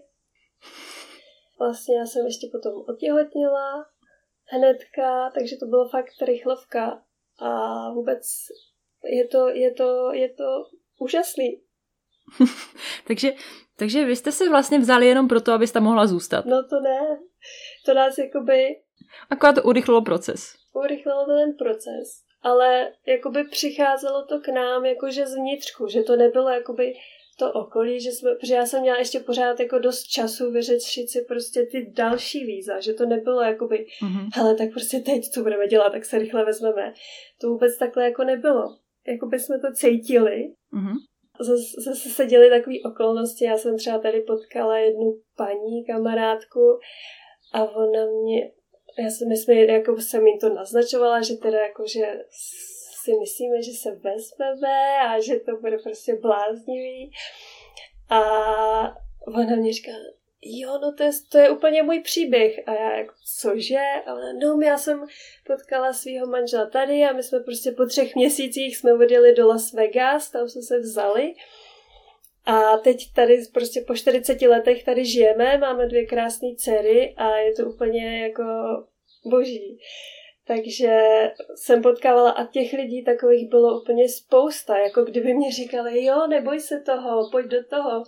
Vlastně 1.60 1.98
já 1.98 2.06
jsem 2.06 2.26
ještě 2.26 2.48
potom 2.52 2.74
otěhotnila 2.88 3.86
hnedka, 4.46 5.32
takže 5.34 5.56
to 5.58 5.66
bylo 5.66 5.90
fakt 5.90 6.22
rychlovka 6.26 7.04
a 7.40 7.50
vůbec 7.92 8.22
je 9.04 9.28
to, 9.28 9.50
je 9.50 9.72
to, 9.74 10.14
je 10.14 10.30
to 10.30 10.44
úžasný. 11.00 11.62
takže, 13.08 13.34
takže 13.76 14.06
vy 14.06 14.16
jste 14.16 14.32
se 14.32 14.50
vlastně 14.50 14.80
vzali 14.80 15.08
jenom 15.08 15.28
proto, 15.28 15.52
abyste 15.52 15.80
mohla 15.80 16.08
zůstat. 16.08 16.46
No 16.46 16.64
to 16.70 16.80
ne. 16.80 17.20
To 17.86 17.94
nás 17.94 18.18
jakoby... 18.18 18.82
Akorát 19.30 19.54
to 19.54 19.64
urychlilo 19.64 20.02
proces. 20.02 20.54
Urychlilo 20.74 21.26
to 21.26 21.32
ten 21.36 21.54
proces. 21.58 22.24
Ale 22.42 22.92
jakoby 23.08 23.44
přicházelo 23.44 24.26
to 24.26 24.40
k 24.40 24.48
nám 24.48 24.86
jakože 24.86 25.28
zvnitřku, 25.28 25.88
že 25.88 26.04
to 26.04 26.16
nebylo 26.16 26.50
jakoby 26.50 26.94
to 27.40 27.52
okolí, 27.54 28.02
že 28.02 28.12
jsme, 28.12 28.36
protože 28.36 28.54
já 28.54 28.66
jsem 28.66 28.82
měla 28.82 28.98
ještě 28.98 29.20
pořád 29.20 29.60
jako 29.60 29.80
dost 29.80 30.04
času 30.04 30.52
vyřešit 30.52 31.10
si 31.10 31.26
prostě 31.28 31.66
ty 31.72 31.92
další 31.96 32.46
víza, 32.46 32.80
že 32.80 32.94
to 32.94 33.06
nebylo 33.06 33.42
jakoby, 33.42 33.86
mm-hmm. 34.04 34.30
hele, 34.34 34.56
tak 34.56 34.70
prostě 34.72 35.00
teď, 35.00 35.30
co 35.30 35.44
budeme 35.44 35.68
dělat, 35.68 35.90
tak 35.90 36.06
se 36.06 36.20
rychle 36.20 36.46
vezmeme. 36.46 36.94
To 37.42 37.50
vůbec 37.50 37.78
takhle 37.78 38.04
jako 38.04 38.24
nebylo. 38.24 38.64
Jakoby 39.08 39.40
jsme 39.40 39.60
to 39.60 39.68
cítili. 39.74 40.54
Mm-hmm. 40.74 40.96
Zase, 41.42 41.82
zase 41.86 42.10
se 42.10 42.26
děly 42.26 42.50
takové 42.50 42.76
okolnosti. 42.86 43.46
Já 43.46 43.58
jsem 43.58 43.78
třeba 43.78 44.00
tady 44.00 44.22
potkala 44.22 44.78
jednu 44.78 45.14
paní, 45.38 45.86
kamarádku 45.86 46.80
a 47.54 47.64
ona 47.64 48.06
mě, 48.06 48.52
já 49.00 49.10
jsem, 49.10 49.30
my 49.30 49.38
jsme, 49.38 49.56
jako 49.56 49.98
jsem 49.98 50.28
jim 50.28 50.40
to 50.40 50.50
naznačovala, 50.50 51.22
že 51.22 51.34
teda 51.34 51.60
jako, 51.60 51.84
že 51.88 52.24
si 53.10 53.20
myslíme, 53.20 53.62
že 53.62 53.72
se 53.72 53.92
vezmeme 53.92 55.00
a 55.08 55.22
že 55.22 55.40
to 55.40 55.58
bude 55.58 55.78
prostě 55.78 56.16
bláznivý. 56.16 57.12
A 58.10 58.22
ona 59.28 59.56
mě 59.56 59.74
říká, 59.74 59.92
jo, 60.42 60.80
no 60.82 60.94
to 60.94 61.04
je, 61.04 61.12
to 61.32 61.38
je 61.38 61.50
úplně 61.50 61.84
můj 61.84 62.00
příběh. 62.00 62.60
A 62.66 62.74
já 62.74 62.98
jako, 62.98 63.14
cože? 63.40 63.86
A 64.06 64.14
ona, 64.14 64.34
no, 64.34 64.62
já 64.62 64.78
jsem 64.78 65.06
potkala 65.48 65.94
svého 65.94 66.28
manžela 66.28 66.66
tady 66.66 67.04
a 67.04 67.14
my 67.14 67.24
jsme 67.24 67.40
prostě 67.40 67.72
po 67.72 67.86
třech 67.86 68.16
měsících 68.16 68.78
jsme 68.78 68.94
odjeli 68.94 69.34
do 69.34 69.48
Las 69.48 69.74
Vegas, 69.74 70.32
tam 70.32 70.50
jsme 70.50 70.62
se 70.62 70.80
vzali. 70.80 71.34
A 72.46 72.78
teď 72.78 73.14
tady 73.14 73.42
prostě 73.54 73.82
po 73.88 73.96
40 73.96 74.42
letech 74.42 74.84
tady 74.84 75.06
žijeme, 75.06 75.58
máme 75.58 75.88
dvě 75.88 76.06
krásné 76.06 76.48
dcery 76.58 77.14
a 77.18 77.38
je 77.38 77.54
to 77.54 77.66
úplně 77.66 78.22
jako 78.22 78.44
boží. 79.26 79.80
Takže 80.50 81.00
jsem 81.56 81.82
potkávala 81.82 82.32
a 82.32 82.46
těch 82.46 82.74
lidí 82.74 83.04
takových 83.04 83.50
bylo 83.50 83.82
úplně 83.82 84.10
spousta, 84.10 84.78
jako 84.78 85.04
kdyby 85.04 85.34
mě 85.34 85.52
říkali, 85.52 86.06
jo, 86.06 86.28
neboj 86.28 86.60
se 86.60 86.80
toho, 86.80 87.30
pojď 87.32 87.46
do 87.46 87.64
toho. 87.70 88.04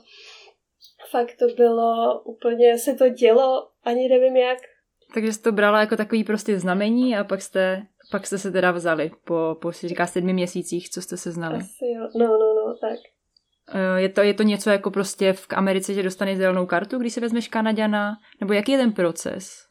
Fakt 1.10 1.32
to 1.40 1.46
bylo 1.56 2.22
úplně, 2.22 2.78
se 2.78 2.94
to 2.94 3.10
dělo, 3.10 3.68
ani 3.84 4.10
nevím 4.10 4.38
jak. 4.38 4.58
Takže 5.14 5.34
jste 5.34 5.44
to 5.44 5.52
brala 5.52 5.80
jako 5.80 5.96
takový 5.96 6.24
prostě 6.24 6.60
znamení 6.60 7.18
a 7.18 7.24
pak 7.24 7.42
jste, 7.42 7.82
pak 8.12 8.28
jste 8.28 8.38
se 8.38 8.52
teda 8.52 8.72
vzali 8.72 9.12
po, 9.26 9.58
po 9.62 9.72
si 9.72 9.88
říká, 9.88 10.08
sedmi 10.08 10.34
měsících, 10.34 10.90
co 10.90 11.02
jste 11.02 11.18
se 11.18 11.32
znali. 11.32 11.58
Asi 11.58 11.86
jo, 11.96 12.10
no, 12.16 12.28
no, 12.28 12.54
no, 12.54 12.78
tak. 12.82 13.00
Eh, 13.74 14.02
je 14.02 14.10
to, 14.10 14.22
je 14.22 14.34
to 14.34 14.44
něco 14.44 14.70
jako 14.70 14.92
prostě 14.92 15.34
v 15.34 15.48
Americe, 15.50 15.94
že 15.94 16.04
dostaneš 16.04 16.38
zelenou 16.38 16.66
kartu, 16.66 16.98
když 16.98 17.14
se 17.14 17.22
vezmeš 17.22 17.48
Kanaďana? 17.48 18.14
Nebo 18.40 18.54
jaký 18.54 18.72
je 18.72 18.78
ten 18.78 18.94
proces? 18.94 19.71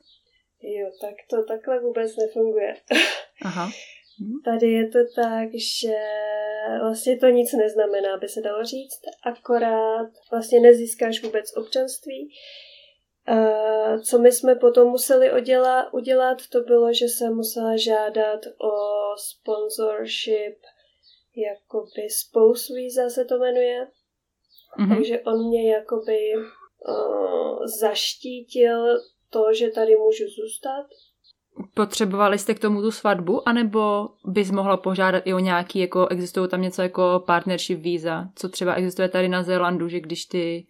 Jo, 0.62 0.90
tak 1.00 1.14
to 1.30 1.44
takhle 1.44 1.80
vůbec 1.80 2.16
nefunguje. 2.16 2.76
Aha. 3.44 3.70
Mhm. 4.20 4.42
Tady 4.44 4.72
je 4.72 4.88
to 4.88 4.98
tak, 5.16 5.48
že 5.54 5.96
vlastně 6.80 7.18
to 7.18 7.26
nic 7.26 7.52
neznamená, 7.52 8.16
by 8.16 8.28
se 8.28 8.40
dalo 8.40 8.64
říct, 8.64 9.00
akorát 9.24 10.10
vlastně 10.30 10.60
nezískáš 10.60 11.22
vůbec 11.22 11.56
občanství. 11.56 12.32
Co 14.04 14.18
my 14.18 14.32
jsme 14.32 14.54
potom 14.54 14.88
museli 14.88 15.32
udělat, 15.32 15.88
udělat, 15.92 16.38
to 16.52 16.60
bylo, 16.60 16.92
že 16.92 17.04
jsem 17.04 17.34
musela 17.34 17.76
žádat 17.76 18.40
o 18.46 18.72
sponsorship, 19.16 20.58
jakoby 21.36 22.10
spouse 22.10 22.74
visa 22.74 23.10
se 23.10 23.24
to 23.24 23.38
jmenuje. 23.38 23.88
Mm-hmm. 24.78 24.96
Takže 24.96 25.20
on 25.20 25.48
mě 25.48 25.72
jakoby 25.72 26.32
uh, 26.36 27.66
zaštítil 27.80 29.00
to, 29.30 29.54
že 29.58 29.68
tady 29.68 29.96
můžu 29.96 30.24
zůstat. 30.24 30.86
Potřebovali 31.74 32.38
jste 32.38 32.54
k 32.54 32.58
tomu 32.58 32.82
tu 32.82 32.90
svatbu, 32.90 33.48
anebo 33.48 34.08
bys 34.26 34.50
mohla 34.50 34.76
požádat 34.76 35.22
i 35.26 35.34
o 35.34 35.38
nějaký, 35.38 35.78
jako 35.78 36.08
existují 36.08 36.48
tam 36.48 36.62
něco 36.62 36.82
jako 36.82 37.22
partnership 37.26 37.80
víza, 37.80 38.28
co 38.34 38.48
třeba 38.48 38.74
existuje 38.74 39.08
tady 39.08 39.28
na 39.28 39.42
Zélandu, 39.42 39.88
že 39.88 40.00
když 40.00 40.24
ty 40.24 40.66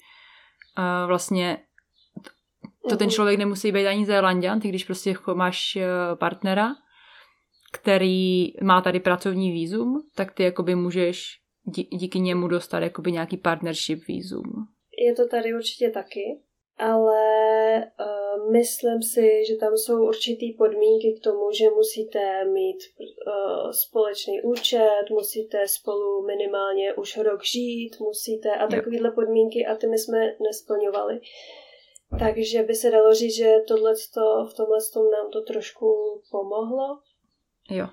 uh, 0.78 1.08
vlastně 1.08 1.58
to 2.88 2.96
ten 2.96 3.06
mhm. 3.06 3.14
člověk 3.14 3.38
nemusí 3.38 3.72
být 3.72 3.86
ani 3.86 4.06
Zélandian, 4.06 4.60
ty 4.60 4.68
když 4.68 4.84
prostě 4.84 5.14
máš 5.34 5.76
uh, 5.76 6.18
partnera, 6.18 6.68
který 7.72 8.52
má 8.62 8.80
tady 8.80 9.00
pracovní 9.00 9.52
vízum, 9.52 10.02
tak 10.14 10.32
ty 10.32 10.42
jakoby 10.42 10.74
můžeš 10.74 11.40
dí, 11.64 11.82
díky 11.82 12.20
němu 12.20 12.48
dostat 12.48 12.78
jakoby 12.78 13.12
nějaký 13.12 13.36
partnership 13.36 14.06
vízum. 14.08 14.66
Je 15.06 15.14
to 15.14 15.28
tady 15.28 15.54
určitě 15.54 15.90
taky. 15.90 16.20
Ale 16.80 17.22
uh, 17.78 18.52
myslím 18.52 19.02
si, 19.02 19.44
že 19.49 19.56
tam 19.56 19.76
jsou 19.76 20.06
určitý 20.06 20.52
podmínky 20.52 21.12
k 21.20 21.22
tomu, 21.25 21.52
že 21.52 21.70
musíte 21.70 22.44
mít 22.44 22.78
uh, 22.96 23.70
společný 23.70 24.42
účet, 24.42 25.04
musíte 25.10 25.68
spolu 25.68 26.26
minimálně 26.26 26.94
už 26.94 27.16
rok 27.16 27.44
žít, 27.44 28.00
musíte 28.00 28.50
a 28.54 28.66
takovéhle 28.66 29.10
podmínky 29.10 29.66
a 29.66 29.75
ty 29.75 29.87
my 29.87 29.99
jsme 29.99 30.37
nesplňovali. 30.40 31.20
Takže 32.18 32.62
by 32.62 32.75
se 32.75 32.90
dalo 32.90 33.14
říct, 33.14 33.37
že 33.37 33.56
tohleto, 33.68 34.46
v 34.50 34.54
tomhle 34.56 34.78
tom 34.92 35.10
nám 35.10 35.30
to 35.30 35.42
trošku 35.42 36.20
pomohlo. 36.30 36.99
Jo. 37.70 37.87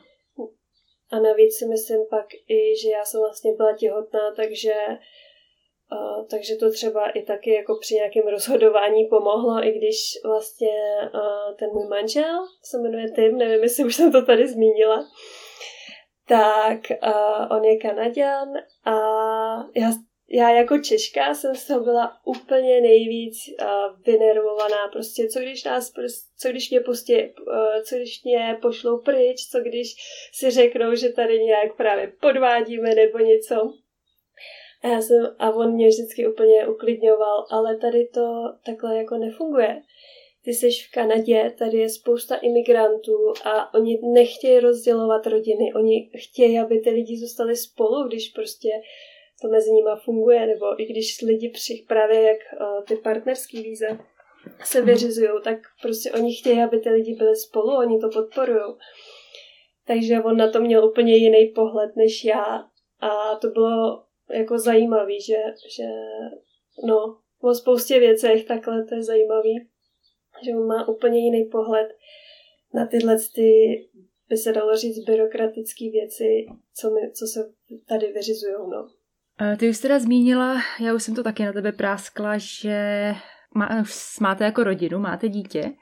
A 1.12 1.20
navíc 1.20 1.58
si 1.58 1.65
myslím 1.65 2.01
pak 2.10 2.25
i, 2.34 2.77
že 2.82 2.89
já 2.89 3.06
jsem 3.06 3.20
vlastně 3.20 3.53
byla 3.53 3.77
těhotná, 3.77 4.34
takže 4.36 4.74
Uh, 4.74 4.98
takže 6.29 6.56
to 6.56 6.72
třeba 6.72 7.10
i 7.10 7.22
taky 7.22 7.53
jako 7.53 7.77
při 7.82 7.96
nějakém 7.96 8.27
rozhodování 8.27 9.06
pomohlo, 9.06 9.63
i 9.63 9.72
když 9.72 9.98
vlastně 10.25 10.77
ten 11.60 11.70
můj 11.74 11.88
manžel 11.88 12.46
se 12.63 12.77
jmenuje 12.77 13.06
Tim, 13.15 13.38
nevím, 13.38 13.63
jestli 13.63 13.84
už 13.84 13.96
jsem 13.96 14.12
to 14.12 14.25
tady 14.25 14.48
zmínila, 14.48 15.06
tak 16.27 16.79
on 17.51 17.65
je 17.65 17.77
Kanaděn 17.77 18.53
a 18.86 18.94
já, 19.75 19.91
já 20.29 20.50
jako 20.50 20.77
Češka 20.77 21.34
jsem 21.34 21.56
z 21.56 21.67
toho 21.67 21.84
byla 21.84 22.12
úplně 22.25 22.82
nejvíc 22.82 23.36
vynervovaná. 24.06 24.88
Prostě 24.91 25.27
co 25.27 25.39
když 25.39 25.63
nás, 25.63 25.91
co 26.39 26.50
když 26.50 26.72
mě 26.72 26.79
pustí, 26.79 27.34
co 27.86 27.96
když 27.96 28.24
mě 28.24 28.58
pošlou 28.62 29.01
pryč, 29.01 29.38
co 29.51 29.60
když 29.60 29.88
si 30.34 30.51
řeknou, 30.51 30.96
že 30.96 31.10
tady 31.10 31.39
nějak 31.39 31.77
právě 31.77 32.12
podvádíme 32.22 32.96
nebo 32.96 33.17
něco. 33.17 33.74
A, 34.88 34.89
já 34.89 35.01
jsem, 35.01 35.36
a 35.39 35.51
on 35.51 35.74
mě 35.74 35.88
vždycky 35.88 36.27
úplně 36.27 36.67
uklidňoval, 36.67 37.46
ale 37.51 37.77
tady 37.77 38.08
to 38.08 38.44
takhle 38.65 38.98
jako 38.98 39.17
nefunguje. 39.17 39.82
Ty 40.44 40.53
jsi 40.53 40.70
v 40.70 40.91
Kanadě, 40.94 41.53
tady 41.58 41.77
je 41.77 41.89
spousta 41.89 42.36
imigrantů 42.36 43.34
a 43.44 43.74
oni 43.74 44.00
nechtějí 44.13 44.60
rozdělovat 44.60 45.27
rodiny. 45.27 45.74
Oni 45.75 46.10
chtějí, 46.17 46.60
aby 46.60 46.79
ty 46.79 46.89
lidi 46.89 47.17
zůstali 47.20 47.56
spolu, 47.56 48.08
když 48.08 48.29
prostě 48.29 48.70
to 49.41 49.48
mezi 49.48 49.72
nimi 49.72 49.89
funguje, 50.06 50.48
nebo 50.48 50.82
i 50.82 50.86
když 50.86 51.22
lidi 51.22 51.50
při, 51.50 51.86
právě 51.88 52.22
jak 52.22 52.38
uh, 52.62 52.84
ty 52.84 52.96
partnerský 52.96 53.63
víze 53.63 54.00
se 54.63 54.77
mhm. 54.77 54.88
vyřizují, 54.88 55.29
tak 55.44 55.58
prostě 55.82 56.12
oni 56.12 56.36
chtějí, 56.36 56.62
aby 56.62 56.79
ty 56.79 56.89
lidi 56.89 57.15
byli 57.15 57.36
spolu, 57.36 57.77
oni 57.77 58.00
to 58.00 58.10
podporují. 58.10 58.75
Takže 59.88 60.22
on 60.22 60.38
na 60.38 60.51
to 60.51 60.60
měl 60.60 60.86
úplně 60.86 61.15
jiný 61.15 61.46
pohled 61.56 61.96
než 61.96 62.25
já. 62.25 62.65
A 63.00 63.36
to 63.36 63.48
bylo 63.48 64.07
jako 64.31 64.60
zajímavý, 64.60 65.22
že, 65.22 65.38
že 65.75 65.84
no, 66.88 67.17
o 67.41 67.53
spoustě 67.53 68.00
věcech 68.00 68.46
takhle 68.46 68.86
to 68.86 68.96
je 68.96 69.03
zajímavý, 69.03 69.69
že 70.46 70.51
on 70.51 70.67
má 70.67 70.88
úplně 70.88 71.19
jiný 71.19 71.46
pohled 71.46 71.88
na 72.74 72.86
tyhle 72.88 73.17
ty, 73.36 73.51
by 74.29 74.38
se 74.38 74.53
dalo 74.53 74.75
říct, 74.75 75.00
byrokratické 75.00 75.89
věci, 75.91 76.46
co, 76.74 76.89
my, 76.89 77.12
co 77.12 77.27
se 77.27 77.53
tady 77.88 78.12
vyřizují, 78.12 78.55
no. 78.72 78.88
Ty 79.60 79.69
už 79.69 79.79
teda 79.79 80.00
zmínila, 80.00 80.55
já 80.86 80.93
už 80.93 81.03
jsem 81.03 81.15
to 81.15 81.24
taky 81.24 81.46
na 81.46 81.53
tebe 81.53 81.72
práskla, 81.72 82.38
že 82.38 83.12
má, 83.55 83.84
máte 84.22 84.43
jako 84.43 84.63
rodinu, 84.63 85.00
máte 85.00 85.29
dítě. 85.29 85.74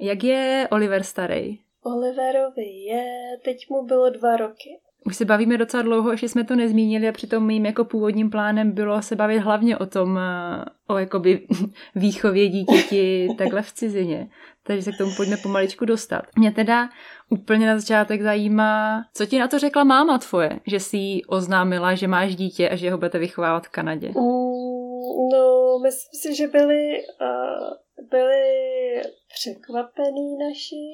Jak 0.00 0.24
je 0.24 0.68
Oliver 0.70 1.02
starý? 1.02 1.58
Oliverovi 1.82 2.66
je, 2.66 3.04
teď 3.44 3.70
mu 3.70 3.84
bylo 3.84 4.10
dva 4.10 4.36
roky 4.36 4.80
už 5.06 5.16
se 5.16 5.24
bavíme 5.24 5.58
docela 5.58 5.82
dlouho, 5.82 6.10
ještě 6.10 6.28
jsme 6.28 6.44
to 6.44 6.56
nezmínili 6.56 7.08
a 7.08 7.12
přitom 7.12 7.46
mým 7.46 7.66
jako 7.66 7.84
původním 7.84 8.30
plánem 8.30 8.72
bylo 8.72 9.02
se 9.02 9.16
bavit 9.16 9.38
hlavně 9.38 9.78
o 9.78 9.86
tom, 9.86 10.18
eh, 10.18 10.64
o 10.88 10.98
jakoby 10.98 11.46
výchově 11.94 12.48
dítěti 12.48 13.28
takhle 13.38 13.62
v 13.62 13.72
cizině. 13.72 14.28
Takže 14.66 14.82
se 14.82 14.92
k 14.92 14.98
tomu 14.98 15.12
pojďme 15.16 15.36
pomaličku 15.36 15.84
dostat. 15.84 16.22
Mě 16.38 16.52
teda 16.52 16.88
úplně 17.30 17.66
na 17.66 17.78
začátek 17.78 18.22
zajímá, 18.22 19.04
co 19.14 19.26
ti 19.26 19.38
na 19.38 19.48
to 19.48 19.58
řekla 19.58 19.84
máma 19.84 20.18
tvoje, 20.18 20.60
že 20.66 20.80
si 20.80 20.96
jí 20.96 21.24
oznámila, 21.24 21.94
že 21.94 22.08
máš 22.08 22.36
dítě 22.36 22.68
a 22.68 22.76
že 22.76 22.90
ho 22.90 22.98
budete 22.98 23.18
vychovávat 23.18 23.66
v 23.66 23.70
Kanadě? 23.70 24.08
Mm, 24.08 25.28
no, 25.32 25.78
myslím 25.82 26.20
si, 26.20 26.36
že 26.36 26.48
byli, 26.48 27.02
uh, 27.20 28.08
byli 28.10 28.42
překvapení 29.34 30.38
naši, 30.38 30.86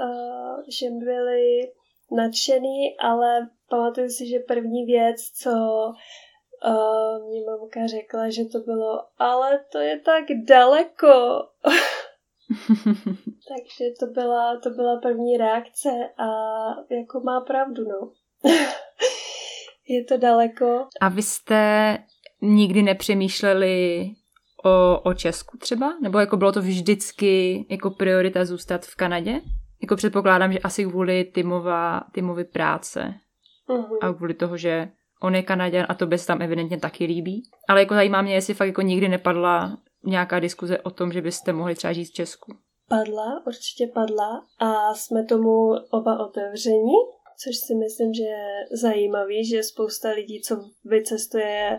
uh, 0.00 0.62
že 0.68 0.90
byli 0.90 1.72
nadšený, 2.16 2.96
ale 3.00 3.48
pamatuju 3.70 4.08
si, 4.08 4.28
že 4.28 4.38
první 4.38 4.84
věc, 4.84 5.30
co 5.42 5.50
uh, 5.50 7.28
mě 7.28 7.40
mamka 7.46 7.86
řekla, 7.86 8.30
že 8.30 8.44
to 8.44 8.58
bylo, 8.58 9.04
ale 9.18 9.64
to 9.72 9.78
je 9.78 10.00
tak 10.00 10.24
daleko. 10.48 11.08
Takže 13.48 13.84
to 14.00 14.06
byla, 14.06 14.60
to 14.60 14.70
byla 14.70 15.00
první 15.00 15.36
reakce 15.36 15.88
a 16.18 16.28
jako 16.90 17.20
má 17.20 17.40
pravdu, 17.40 17.84
no. 17.84 18.12
je 19.88 20.04
to 20.04 20.16
daleko. 20.16 20.88
A 21.00 21.08
vy 21.08 21.22
jste 21.22 21.98
nikdy 22.42 22.82
nepřemýšleli 22.82 24.06
o, 24.64 25.00
o 25.00 25.14
Česku 25.14 25.58
třeba? 25.58 25.98
Nebo 26.02 26.18
jako 26.18 26.36
bylo 26.36 26.52
to 26.52 26.62
vždycky 26.62 27.64
jako 27.70 27.90
priorita 27.90 28.44
zůstat 28.44 28.86
v 28.86 28.96
Kanadě? 28.96 29.40
Jako 29.82 29.96
předpokládám, 29.96 30.52
že 30.52 30.58
asi 30.58 30.84
kvůli 30.84 31.24
Timova, 31.34 32.00
Timovy 32.14 32.44
práce 32.44 33.14
uh-huh. 33.68 33.98
a 34.00 34.12
kvůli 34.12 34.34
toho, 34.34 34.56
že 34.56 34.88
on 35.22 35.34
je 35.34 35.42
Kanaděn 35.42 35.86
a 35.88 35.94
to 35.94 36.08
se 36.16 36.26
tam 36.26 36.42
evidentně 36.42 36.78
taky 36.78 37.04
líbí. 37.04 37.42
Ale 37.68 37.80
jako 37.80 37.94
zajímá 37.94 38.22
mě, 38.22 38.34
jestli 38.34 38.54
fakt 38.54 38.68
jako 38.68 38.82
nikdy 38.82 39.08
nepadla 39.08 39.78
nějaká 40.04 40.40
diskuze 40.40 40.78
o 40.78 40.90
tom, 40.90 41.12
že 41.12 41.22
byste 41.22 41.52
mohli 41.52 41.74
třeba 41.74 41.92
žít 41.92 42.04
v 42.04 42.12
Česku. 42.12 42.56
Padla, 42.88 43.42
určitě 43.46 43.86
padla 43.94 44.46
a 44.58 44.94
jsme 44.94 45.24
tomu 45.24 45.70
oba 45.90 46.26
otevření, 46.26 46.94
což 47.44 47.56
si 47.56 47.74
myslím, 47.74 48.14
že 48.14 48.22
je 48.22 48.66
zajímavý, 48.72 49.44
že 49.44 49.62
spousta 49.62 50.10
lidí, 50.10 50.42
co 50.42 50.56
vycestuje 50.84 51.78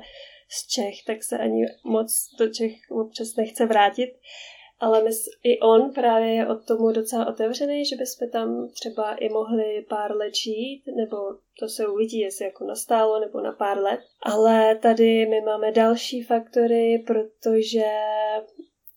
z 0.50 0.68
Čech, 0.68 0.96
tak 1.08 1.24
se 1.24 1.38
ani 1.38 1.62
moc 1.86 2.28
do 2.40 2.48
Čech 2.48 2.72
občas 2.92 3.36
nechce 3.38 3.66
vrátit 3.66 4.10
ale 4.80 5.04
my, 5.04 5.10
i 5.44 5.60
on 5.60 5.94
právě 5.94 6.34
je 6.34 6.48
od 6.48 6.66
tomu 6.66 6.92
docela 6.92 7.28
otevřený, 7.28 7.86
že 7.86 7.96
bychom 7.96 8.30
tam 8.30 8.70
třeba 8.70 9.16
i 9.16 9.30
mohli 9.30 9.86
pár 9.90 10.16
let 10.16 10.36
žít, 10.36 10.84
nebo 10.96 11.18
to 11.60 11.68
se 11.68 11.88
uvidí, 11.88 12.20
jestli 12.20 12.46
jako 12.46 12.66
nastálo, 12.66 13.20
nebo 13.20 13.42
na 13.42 13.52
pár 13.52 13.78
let. 13.78 14.00
Ale 14.22 14.76
tady 14.76 15.26
my 15.26 15.42
máme 15.42 15.72
další 15.72 16.24
faktory, 16.24 17.04
protože 17.08 17.86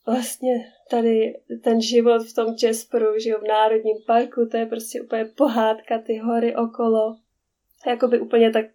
vlastně 0.07 0.73
tady 0.90 1.40
ten 1.64 1.81
život 1.81 2.23
v 2.23 2.35
tom 2.35 2.57
Česporu, 2.57 3.18
že 3.18 3.35
v 3.35 3.49
Národním 3.49 3.97
parku, 4.07 4.47
to 4.51 4.57
je 4.57 4.66
prostě 4.66 5.03
úplně 5.03 5.25
pohádka, 5.25 5.99
ty 5.99 6.18
hory 6.18 6.57
okolo. 6.57 7.16
Jakoby 7.87 8.21
úplně 8.21 8.51
tak 8.51 8.66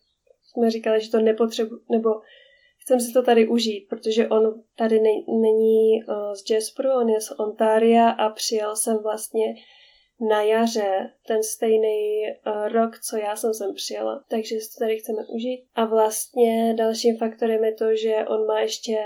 jsme 0.43 0.71
říkali, 0.71 1.01
že 1.01 1.11
to 1.11 1.19
nepotřebu, 1.19 1.75
nebo 1.89 2.09
chcem 2.87 2.99
si 2.99 3.13
to 3.13 3.23
tady 3.23 3.47
užít, 3.47 3.89
protože 3.89 4.27
on 4.27 4.63
tady 4.77 4.99
ne, 4.99 5.09
není 5.41 6.03
uh, 6.03 6.33
z 6.33 6.49
Jasperu, 6.49 6.89
on 6.89 7.09
je 7.09 7.21
z 7.21 7.31
Ontaria 7.31 8.09
a 8.09 8.29
přijel 8.29 8.75
jsem 8.75 8.97
vlastně 8.97 9.55
na 10.29 10.41
jaře 10.41 11.09
ten 11.27 11.43
stejný 11.43 12.21
uh, 12.47 12.67
rok, 12.67 12.99
co 12.99 13.17
já 13.17 13.35
jsem 13.35 13.53
sem 13.53 13.73
přijela. 13.73 14.23
Takže 14.29 14.55
si 14.59 14.75
to 14.75 14.79
tady 14.79 14.97
chceme 14.97 15.21
užít. 15.35 15.65
A 15.75 15.85
vlastně 15.85 16.73
dalším 16.77 17.17
faktorem 17.17 17.63
je 17.63 17.73
to, 17.73 17.95
že 17.95 18.15
on 18.27 18.47
má 18.47 18.59
ještě 18.59 18.97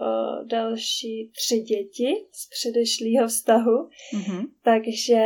uh, 0.00 0.46
další 0.46 1.32
tři 1.36 1.58
děti 1.58 2.14
z 2.32 2.48
předešlého 2.48 3.28
vztahu. 3.28 3.88
Mm-hmm. 4.14 4.46
Takže 4.64 5.24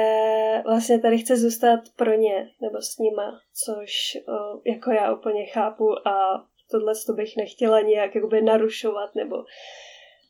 vlastně 0.64 0.98
tady 0.98 1.18
chce 1.18 1.36
zůstat 1.36 1.80
pro 1.96 2.14
ně, 2.14 2.48
nebo 2.62 2.76
s 2.80 2.98
nima, 2.98 3.40
což 3.64 3.90
uh, 4.28 4.60
jako 4.66 4.90
já 4.90 5.14
úplně 5.14 5.46
chápu 5.46 6.08
a 6.08 6.46
tohle 6.70 6.92
to 7.07 7.12
bych 7.12 7.37
nechtěla 7.37 7.81
nějak 7.81 8.14
jakoby 8.14 8.42
narušovat 8.42 9.14
nebo 9.14 9.37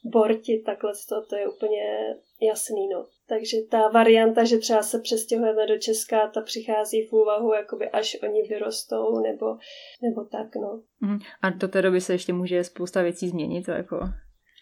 bortit, 0.04 0.64
takhle 0.64 0.92
to, 1.08 1.26
to 1.26 1.36
je 1.36 1.48
úplně 1.48 2.14
jasný, 2.42 2.88
no. 2.88 3.06
Takže 3.28 3.56
ta 3.70 3.88
varianta, 3.88 4.44
že 4.44 4.58
třeba 4.58 4.82
se 4.82 4.98
přestěhujeme 5.00 5.66
do 5.66 5.78
Česka, 5.78 6.28
ta 6.28 6.40
přichází 6.40 7.06
v 7.06 7.12
úvahu, 7.12 7.52
jakoby 7.52 7.90
až 7.90 8.16
oni 8.22 8.42
vyrostou, 8.42 9.22
nebo, 9.22 9.46
nebo 10.02 10.24
tak, 10.24 10.56
no. 10.56 10.82
Mm, 11.00 11.18
a 11.42 11.50
do 11.50 11.68
té 11.68 11.82
doby 11.82 12.00
se 12.00 12.12
ještě 12.12 12.32
může 12.32 12.64
spousta 12.64 13.02
věcí 13.02 13.28
změnit, 13.28 13.62
to 13.62 13.70
jako... 13.70 13.96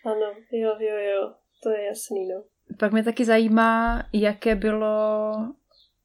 Ano, 0.05 0.35
jo, 0.53 0.75
jo, 0.79 0.97
jo, 0.97 1.33
to 1.63 1.71
je 1.71 1.85
jasný, 1.85 2.29
no. 2.29 2.43
Pak 2.79 2.93
mě 2.93 3.05
taky 3.05 3.25
zajímá, 3.25 4.03
jaké 4.13 4.55
bylo 4.55 5.33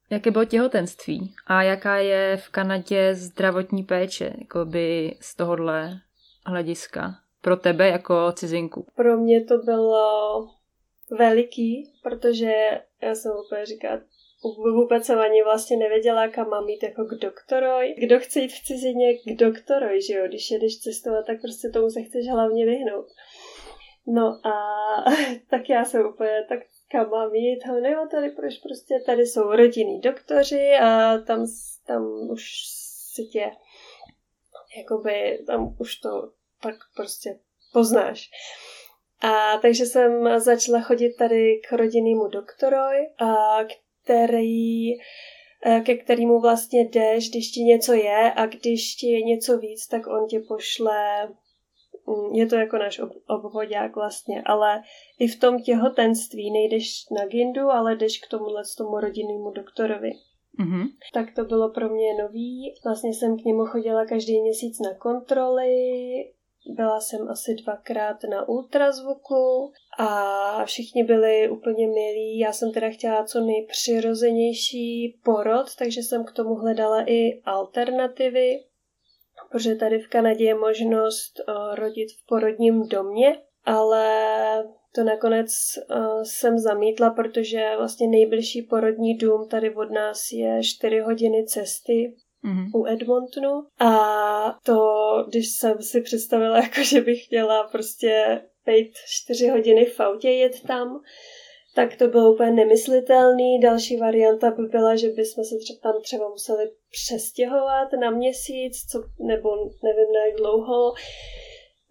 Jaké 0.09 0.31
bylo 0.31 0.45
těhotenství 0.45 1.33
a 1.47 1.63
jaká 1.63 1.97
je 1.97 2.37
v 2.37 2.49
Kanadě 2.49 3.15
zdravotní 3.15 3.83
péče 3.83 4.33
jakoby 4.39 5.15
z 5.21 5.35
tohohle 5.35 5.99
hlediska 6.45 7.15
pro 7.41 7.57
tebe 7.57 7.87
jako 7.87 8.31
cizinku? 8.31 8.85
Pro 8.95 9.17
mě 9.17 9.43
to 9.43 9.57
bylo 9.57 10.47
veliký, 11.17 11.93
protože 12.03 12.53
já 13.01 13.15
jsem 13.15 13.31
úplně 13.45 13.65
říkat, 13.65 13.99
vůbec 14.75 15.05
jsem 15.05 15.19
ani 15.19 15.43
vlastně 15.43 15.77
nevěděla, 15.77 16.27
kam 16.27 16.49
mám 16.49 16.69
jít 16.69 16.83
jako 16.83 17.05
k 17.05 17.21
doktoroj. 17.21 17.95
Kdo 17.97 18.19
chce 18.19 18.39
jít 18.39 18.51
v 18.51 18.63
cizině 18.63 19.13
k 19.13 19.37
doktoroj, 19.39 20.01
že 20.01 20.13
jo? 20.13 20.27
Když 20.27 20.51
jedeš 20.51 20.79
cestovat, 20.79 21.25
tak 21.25 21.41
prostě 21.41 21.69
tomu 21.69 21.89
se 21.89 22.01
chceš 22.01 22.27
hlavně 22.27 22.65
vyhnout. 22.65 23.07
No 24.07 24.39
a 24.47 24.53
tak 25.49 25.69
já 25.69 25.85
jsem 25.85 26.05
úplně, 26.05 26.45
tak 26.49 26.59
kam 26.91 27.09
mám 27.09 27.35
jít, 27.35 27.59
ale 27.69 27.81
no 27.81 28.07
tady 28.11 28.29
proč 28.29 28.57
prostě, 28.57 28.99
tady 29.05 29.25
jsou 29.25 29.41
rodinní 29.41 30.01
doktoři 30.01 30.71
a 30.81 31.17
tam, 31.17 31.47
tam 31.87 32.29
už 32.29 32.43
si 33.13 33.23
tě, 33.23 33.51
jakoby, 34.77 35.43
tam 35.47 35.75
už 35.79 35.95
to 35.95 36.09
pak 36.61 36.75
prostě 36.95 37.39
poznáš. 37.73 38.29
A 39.21 39.57
takže 39.57 39.85
jsem 39.85 40.39
začala 40.39 40.81
chodit 40.81 41.13
tady 41.13 41.61
k 41.69 41.71
rodinnému 41.71 42.27
doktorovi, 42.27 43.07
a 43.19 43.57
který 44.03 44.91
e, 44.91 44.99
ke 45.85 45.95
kterému 45.95 46.41
vlastně 46.41 46.81
jdeš, 46.81 47.29
když 47.29 47.51
ti 47.51 47.59
něco 47.59 47.93
je 47.93 48.33
a 48.35 48.45
když 48.45 48.95
ti 48.95 49.07
je 49.07 49.21
něco 49.21 49.57
víc, 49.57 49.87
tak 49.87 50.07
on 50.07 50.27
tě 50.27 50.39
pošle 50.47 51.29
je 52.33 52.45
to 52.45 52.55
jako 52.55 52.77
náš 52.77 53.01
obvodák 53.27 53.95
vlastně, 53.95 54.43
ale 54.45 54.81
i 55.19 55.27
v 55.27 55.39
tom 55.39 55.61
těhotenství 55.61 56.51
nejdeš 56.51 57.05
na 57.11 57.25
gindu, 57.25 57.61
ale 57.61 57.95
jdeš 57.95 58.19
k 58.19 58.29
tomuhle 58.29 58.63
tomu 58.77 58.99
rodinnému 58.99 59.51
doktorovi. 59.51 60.11
Mm-hmm. 60.59 60.87
Tak 61.13 61.35
to 61.35 61.45
bylo 61.45 61.69
pro 61.69 61.89
mě 61.89 62.13
nový. 62.23 62.73
Vlastně 62.85 63.13
jsem 63.13 63.37
k 63.37 63.45
němu 63.45 63.65
chodila 63.65 64.05
každý 64.05 64.41
měsíc 64.41 64.79
na 64.79 64.93
kontroly, 64.93 65.73
byla 66.69 66.99
jsem 66.99 67.29
asi 67.29 67.55
dvakrát 67.55 68.17
na 68.29 68.49
ultrazvuku 68.49 69.71
a 69.99 70.65
všichni 70.65 71.03
byli 71.03 71.49
úplně 71.49 71.87
milí. 71.87 72.39
Já 72.39 72.53
jsem 72.53 72.71
teda 72.71 72.89
chtěla 72.89 73.23
co 73.23 73.41
nejpřirozenější 73.41 75.19
porod, 75.23 75.75
takže 75.79 76.01
jsem 76.01 76.25
k 76.25 76.31
tomu 76.31 76.55
hledala 76.55 77.03
i 77.07 77.41
alternativy, 77.45 78.63
protože 79.51 79.75
tady 79.75 79.99
v 79.99 80.07
Kanadě 80.07 80.45
je 80.45 80.55
možnost 80.55 81.39
uh, 81.47 81.75
rodit 81.75 82.09
v 82.11 82.25
porodním 82.27 82.87
domě, 82.87 83.37
ale 83.65 84.03
to 84.95 85.03
nakonec 85.03 85.49
uh, 85.89 86.23
jsem 86.23 86.57
zamítla, 86.59 87.09
protože 87.09 87.71
vlastně 87.77 88.07
nejbližší 88.07 88.61
porodní 88.61 89.17
dům 89.17 89.47
tady 89.49 89.75
od 89.75 89.91
nás 89.91 90.31
je 90.31 90.63
4 90.63 90.99
hodiny 90.99 91.45
cesty 91.45 92.15
mm-hmm. 92.45 92.71
u 92.73 92.85
Edmontonu. 92.85 93.63
A 93.79 94.59
to, 94.63 94.79
když 95.27 95.49
jsem 95.49 95.81
si 95.81 96.01
představila, 96.01 96.57
jako 96.63 96.83
že 96.83 97.01
bych 97.01 97.25
chtěla 97.25 97.67
prostě 97.67 98.41
být 98.65 98.91
čtyři 99.07 99.47
hodiny 99.47 99.85
v 99.85 99.99
autě 99.99 100.29
jet 100.29 100.61
tam, 100.67 101.01
tak 101.75 101.95
to 101.95 102.07
bylo 102.07 102.33
úplně 102.33 102.51
nemyslitelný. 102.51 103.59
Další 103.59 103.97
varianta 103.97 104.51
by 104.51 104.63
byla, 104.63 104.95
že 104.95 105.09
bychom 105.09 105.43
se 105.43 105.55
třeba 105.57 105.79
tam 105.83 106.01
třeba 106.01 106.29
museli 106.29 106.71
přestěhovat 106.91 107.93
na 107.99 108.09
měsíc, 108.11 108.85
co, 108.91 109.03
nebo 109.19 109.49
nevím 109.83 110.13
na 110.13 110.25
jak 110.25 110.35
dlouho 110.35 110.93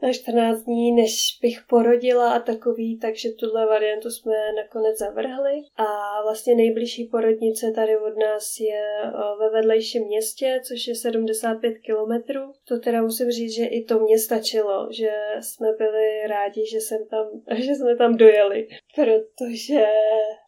na 0.03 0.13
14 0.13 0.63
dní, 0.63 0.93
než 0.93 1.39
bych 1.43 1.59
porodila 1.69 2.33
a 2.33 2.41
takový, 2.41 2.99
takže 2.99 3.29
tuhle 3.31 3.67
variantu 3.67 4.11
jsme 4.11 4.53
nakonec 4.57 4.99
zavrhli. 4.99 5.63
A 5.77 5.87
vlastně 6.23 6.55
nejbližší 6.55 7.05
porodnice 7.05 7.73
tady 7.75 7.99
od 7.99 8.17
nás 8.19 8.61
je 8.61 8.83
ve 9.39 9.51
vedlejším 9.51 10.07
městě, 10.07 10.61
což 10.65 10.87
je 10.87 10.95
75 10.95 11.79
kilometrů. 11.79 12.53
To 12.69 12.79
teda 12.79 13.03
musím 13.03 13.31
říct, 13.31 13.55
že 13.55 13.65
i 13.65 13.85
to 13.85 13.99
mě 13.99 14.19
stačilo, 14.19 14.89
že 14.91 15.11
jsme 15.41 15.73
byli 15.79 16.27
rádi, 16.29 16.67
že, 16.67 16.81
jsem 16.81 17.07
tam, 17.07 17.27
že 17.57 17.75
jsme 17.75 17.97
tam 17.97 18.17
dojeli, 18.17 18.69
protože 18.95 19.87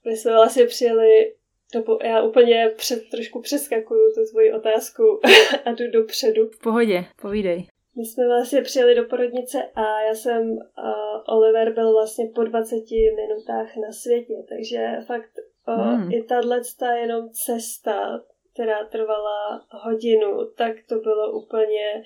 my 0.04 0.16
jsme 0.16 0.32
vlastně 0.32 0.66
přijeli 0.66 1.34
nebo 1.74 1.98
já 2.02 2.22
úplně 2.22 2.72
před, 2.76 3.10
trošku 3.10 3.40
přeskakuju 3.40 4.12
tu 4.14 4.30
tvoji 4.30 4.52
otázku 4.52 5.20
a 5.64 5.70
jdu 5.70 5.90
dopředu. 5.90 6.48
V 6.48 6.62
pohodě, 6.62 7.04
povídej. 7.22 7.66
My 7.96 8.04
jsme 8.04 8.26
vlastně 8.26 8.62
přijeli 8.62 8.94
do 8.94 9.04
porodnice 9.04 9.62
a 9.74 10.00
já 10.00 10.14
jsem, 10.14 10.50
uh, 10.50 11.36
Oliver 11.36 11.74
byl 11.74 11.92
vlastně 11.92 12.30
po 12.34 12.44
20 12.44 12.76
minutách 13.16 13.76
na 13.76 13.92
světě, 13.92 14.34
takže 14.48 14.96
fakt 15.06 15.30
uh, 15.68 15.74
hmm. 15.74 16.12
i 16.12 16.22
tahle 16.22 16.60
jenom 17.00 17.30
cesta, 17.30 18.20
která 18.54 18.84
trvala 18.84 19.66
hodinu, 19.70 20.50
tak 20.56 20.76
to 20.88 20.94
bylo 20.98 21.32
úplně 21.32 22.02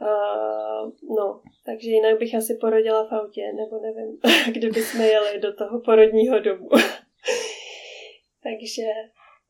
Uh, 0.00 0.90
no, 1.16 1.40
takže 1.66 1.90
jinak 1.90 2.18
bych 2.18 2.34
asi 2.34 2.54
porodila 2.54 3.08
v 3.08 3.12
autě, 3.12 3.52
nebo 3.52 3.80
nevím, 3.82 4.18
kdyby 4.52 4.82
jsme 4.82 5.06
jeli 5.06 5.38
do 5.38 5.52
toho 5.52 5.80
porodního 5.80 6.38
domu. 6.38 6.68
takže 8.48 8.82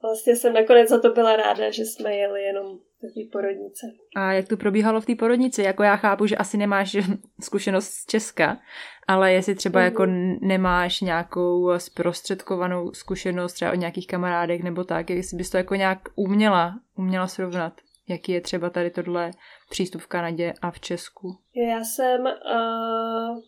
vlastně 0.02 0.36
jsem 0.36 0.52
nakonec 0.52 0.88
za 0.88 1.00
to 1.00 1.12
byla 1.12 1.36
ráda, 1.36 1.70
že 1.70 1.82
jsme 1.82 2.14
jeli 2.14 2.42
jenom 2.42 2.66
do 3.02 3.08
té 3.08 3.20
porodnice. 3.32 3.86
A 4.16 4.32
jak 4.32 4.48
to 4.48 4.56
probíhalo 4.56 5.00
v 5.00 5.06
té 5.06 5.14
porodnici? 5.14 5.62
Jako 5.62 5.82
já 5.82 5.96
chápu, 5.96 6.26
že 6.26 6.36
asi 6.36 6.56
nemáš 6.56 6.96
zkušenost 7.40 7.88
z 7.88 8.06
Česka, 8.06 8.60
ale 9.06 9.32
jestli 9.32 9.54
třeba 9.54 9.80
mm-hmm. 9.80 9.84
jako 9.84 10.06
nemáš 10.46 11.00
nějakou 11.00 11.78
zprostředkovanou 11.78 12.92
zkušenost 12.92 13.52
třeba 13.52 13.72
od 13.72 13.74
nějakých 13.74 14.06
kamarádek 14.06 14.62
nebo 14.62 14.84
tak, 14.84 15.10
jestli 15.10 15.36
bys 15.36 15.50
to 15.50 15.56
jako 15.56 15.74
nějak 15.74 15.98
uměla, 16.14 16.80
uměla 16.96 17.26
srovnat, 17.26 17.72
jaký 18.08 18.32
je 18.32 18.40
třeba 18.40 18.70
tady 18.70 18.90
tohle 18.90 19.30
přístup 19.70 20.00
v 20.00 20.06
Kanadě 20.06 20.52
a 20.62 20.70
v 20.70 20.80
Česku? 20.80 21.38
Já 21.54 21.84
jsem 21.84 22.20
uh, 22.20 23.38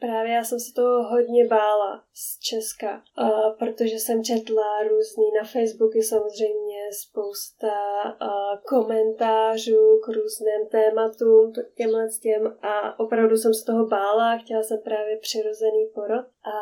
Právě 0.00 0.32
já 0.32 0.44
jsem 0.44 0.60
se 0.60 0.74
toho 0.74 1.02
hodně 1.02 1.46
bála 1.46 2.02
z 2.14 2.40
Česka, 2.40 3.02
uh, 3.20 3.56
protože 3.58 3.96
jsem 3.98 4.24
četla 4.24 4.82
různý 4.82 5.24
na 5.38 5.44
Facebooku 5.44 5.98
samozřejmě 6.02 6.80
spousta 6.92 7.74
uh, 8.04 8.28
komentářů 8.68 10.00
k 10.04 10.06
různým 10.08 10.62
tématům, 10.70 11.52
těmhle 11.76 12.06
těm 12.22 12.58
a 12.62 13.00
opravdu 13.00 13.36
jsem 13.36 13.54
z 13.54 13.64
toho 13.64 13.86
bála, 13.86 14.38
chtěla 14.38 14.62
jsem 14.62 14.78
právě 14.84 15.18
přirozený 15.18 15.86
porod. 15.94 16.26
A 16.54 16.56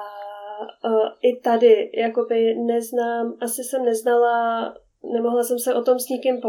uh, 0.89 1.09
i 1.23 1.41
tady, 1.41 1.91
jakoby 1.95 2.55
neznám, 2.55 3.37
asi 3.41 3.65
jsem 3.65 3.85
neznala, 3.85 4.75
nemohla 5.13 5.45
jsem 5.45 5.59
se 5.59 5.75
o 5.75 5.83
tom 5.83 5.99
s 5.99 6.09
nikým 6.09 6.41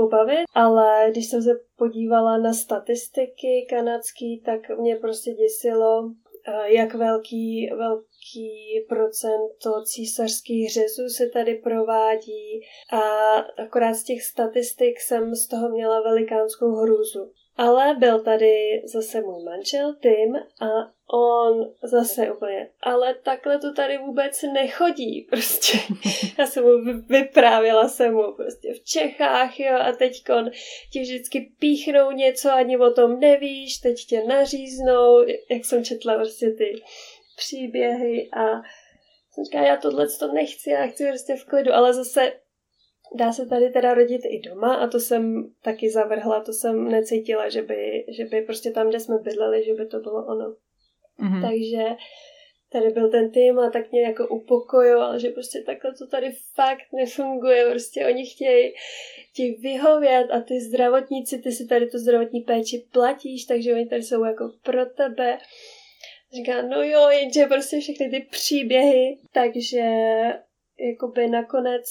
pobavit, 0.00 0.44
ale 0.54 1.06
když 1.10 1.26
jsem 1.30 1.42
se 1.42 1.50
podívala 1.76 2.38
na 2.38 2.52
statistiky 2.52 3.66
kanadský, 3.70 4.42
tak 4.44 4.78
mě 4.78 4.96
prostě 4.96 5.30
děsilo, 5.30 6.10
eh, 6.48 6.72
jak 6.72 6.94
velký, 6.94 7.70
velký 7.76 8.50
procento 8.88 9.82
císařských 9.84 10.72
řezů 10.72 11.08
se 11.08 11.26
tady 11.26 11.54
provádí 11.54 12.60
a 12.92 13.02
akorát 13.64 13.94
z 13.94 14.04
těch 14.04 14.22
statistik 14.22 15.00
jsem 15.00 15.34
z 15.34 15.48
toho 15.48 15.68
měla 15.68 16.00
velikánskou 16.00 16.74
hrůzu. 16.74 17.32
Ale 17.56 17.94
byl 17.98 18.22
tady 18.22 18.82
zase 18.84 19.20
můj 19.20 19.44
manžel 19.44 19.94
Tim 19.94 20.36
a 20.36 21.00
on 21.12 21.74
zase 21.82 22.32
úplně, 22.32 22.70
ale 22.82 23.14
takhle 23.14 23.58
to 23.58 23.72
tady 23.72 23.98
vůbec 23.98 24.42
nechodí, 24.42 25.22
prostě. 25.30 25.78
Já 26.38 26.46
jsem 26.46 26.64
mu 26.64 27.02
vyprávěla 27.08 27.88
jsem 27.88 28.14
mu 28.14 28.32
prostě 28.32 28.74
v 28.74 28.84
Čechách, 28.84 29.60
jo, 29.60 29.76
a 29.78 29.92
teď 29.92 30.12
ti 30.92 31.00
vždycky 31.00 31.52
píchnou 31.58 32.10
něco, 32.10 32.52
ani 32.52 32.76
o 32.76 32.90
tom 32.90 33.20
nevíš, 33.20 33.78
teď 33.78 33.96
tě 34.08 34.24
naříznou, 34.24 35.22
jak 35.50 35.64
jsem 35.64 35.84
četla 35.84 36.14
prostě 36.14 36.50
ty 36.50 36.82
příběhy 37.36 38.30
a 38.32 38.62
jsem 39.32 39.44
říkala, 39.44 39.66
já 39.66 39.76
tohle 39.76 40.06
to 40.18 40.32
nechci, 40.32 40.70
já 40.70 40.86
chci 40.86 41.08
prostě 41.08 41.36
v 41.36 41.44
klidu, 41.44 41.72
ale 41.72 41.94
zase 41.94 42.32
Dá 43.14 43.32
se 43.32 43.46
tady 43.46 43.70
teda 43.70 43.94
rodit 43.94 44.22
i 44.24 44.40
doma 44.40 44.74
a 44.74 44.86
to 44.86 45.00
jsem 45.00 45.52
taky 45.62 45.90
zavrhla, 45.90 46.44
to 46.44 46.52
jsem 46.52 46.90
necítila, 46.90 47.48
že 47.48 47.62
by, 47.62 48.04
že 48.08 48.24
by 48.24 48.42
prostě 48.42 48.70
tam, 48.70 48.88
kde 48.88 49.00
jsme 49.00 49.18
bydleli, 49.18 49.64
že 49.64 49.74
by 49.74 49.86
to 49.86 50.00
bylo 50.00 50.26
ono. 50.26 50.56
Mm-hmm. 51.20 51.48
Takže 51.48 51.84
tady 52.72 52.90
byl 52.90 53.10
ten 53.10 53.30
tým 53.30 53.58
a 53.58 53.70
tak 53.70 53.92
mě 53.92 54.02
jako 54.02 54.28
upokojoval, 54.28 55.18
že 55.18 55.30
prostě 55.30 55.62
takhle 55.66 55.94
to 55.94 56.06
tady 56.06 56.32
fakt 56.54 56.92
nefunguje, 56.92 57.70
prostě 57.70 58.06
oni 58.06 58.26
chtějí 58.26 58.74
ti 59.34 59.58
vyhovět 59.62 60.30
a 60.30 60.40
ty 60.40 60.60
zdravotníci, 60.60 61.38
ty 61.38 61.52
si 61.52 61.66
tady 61.66 61.86
tu 61.86 61.98
zdravotní 61.98 62.40
péči 62.40 62.86
platíš, 62.92 63.44
takže 63.44 63.72
oni 63.72 63.86
tady 63.86 64.02
jsou 64.02 64.24
jako 64.24 64.52
pro 64.62 64.86
tebe. 64.86 65.38
Říká, 66.32 66.62
no 66.62 66.82
jo, 66.82 67.08
jenže 67.08 67.46
prostě 67.46 67.80
všechny 67.80 68.10
ty 68.10 68.26
příběhy, 68.30 69.18
takže 69.32 69.82
jakoby 70.78 71.28
nakonec 71.28 71.84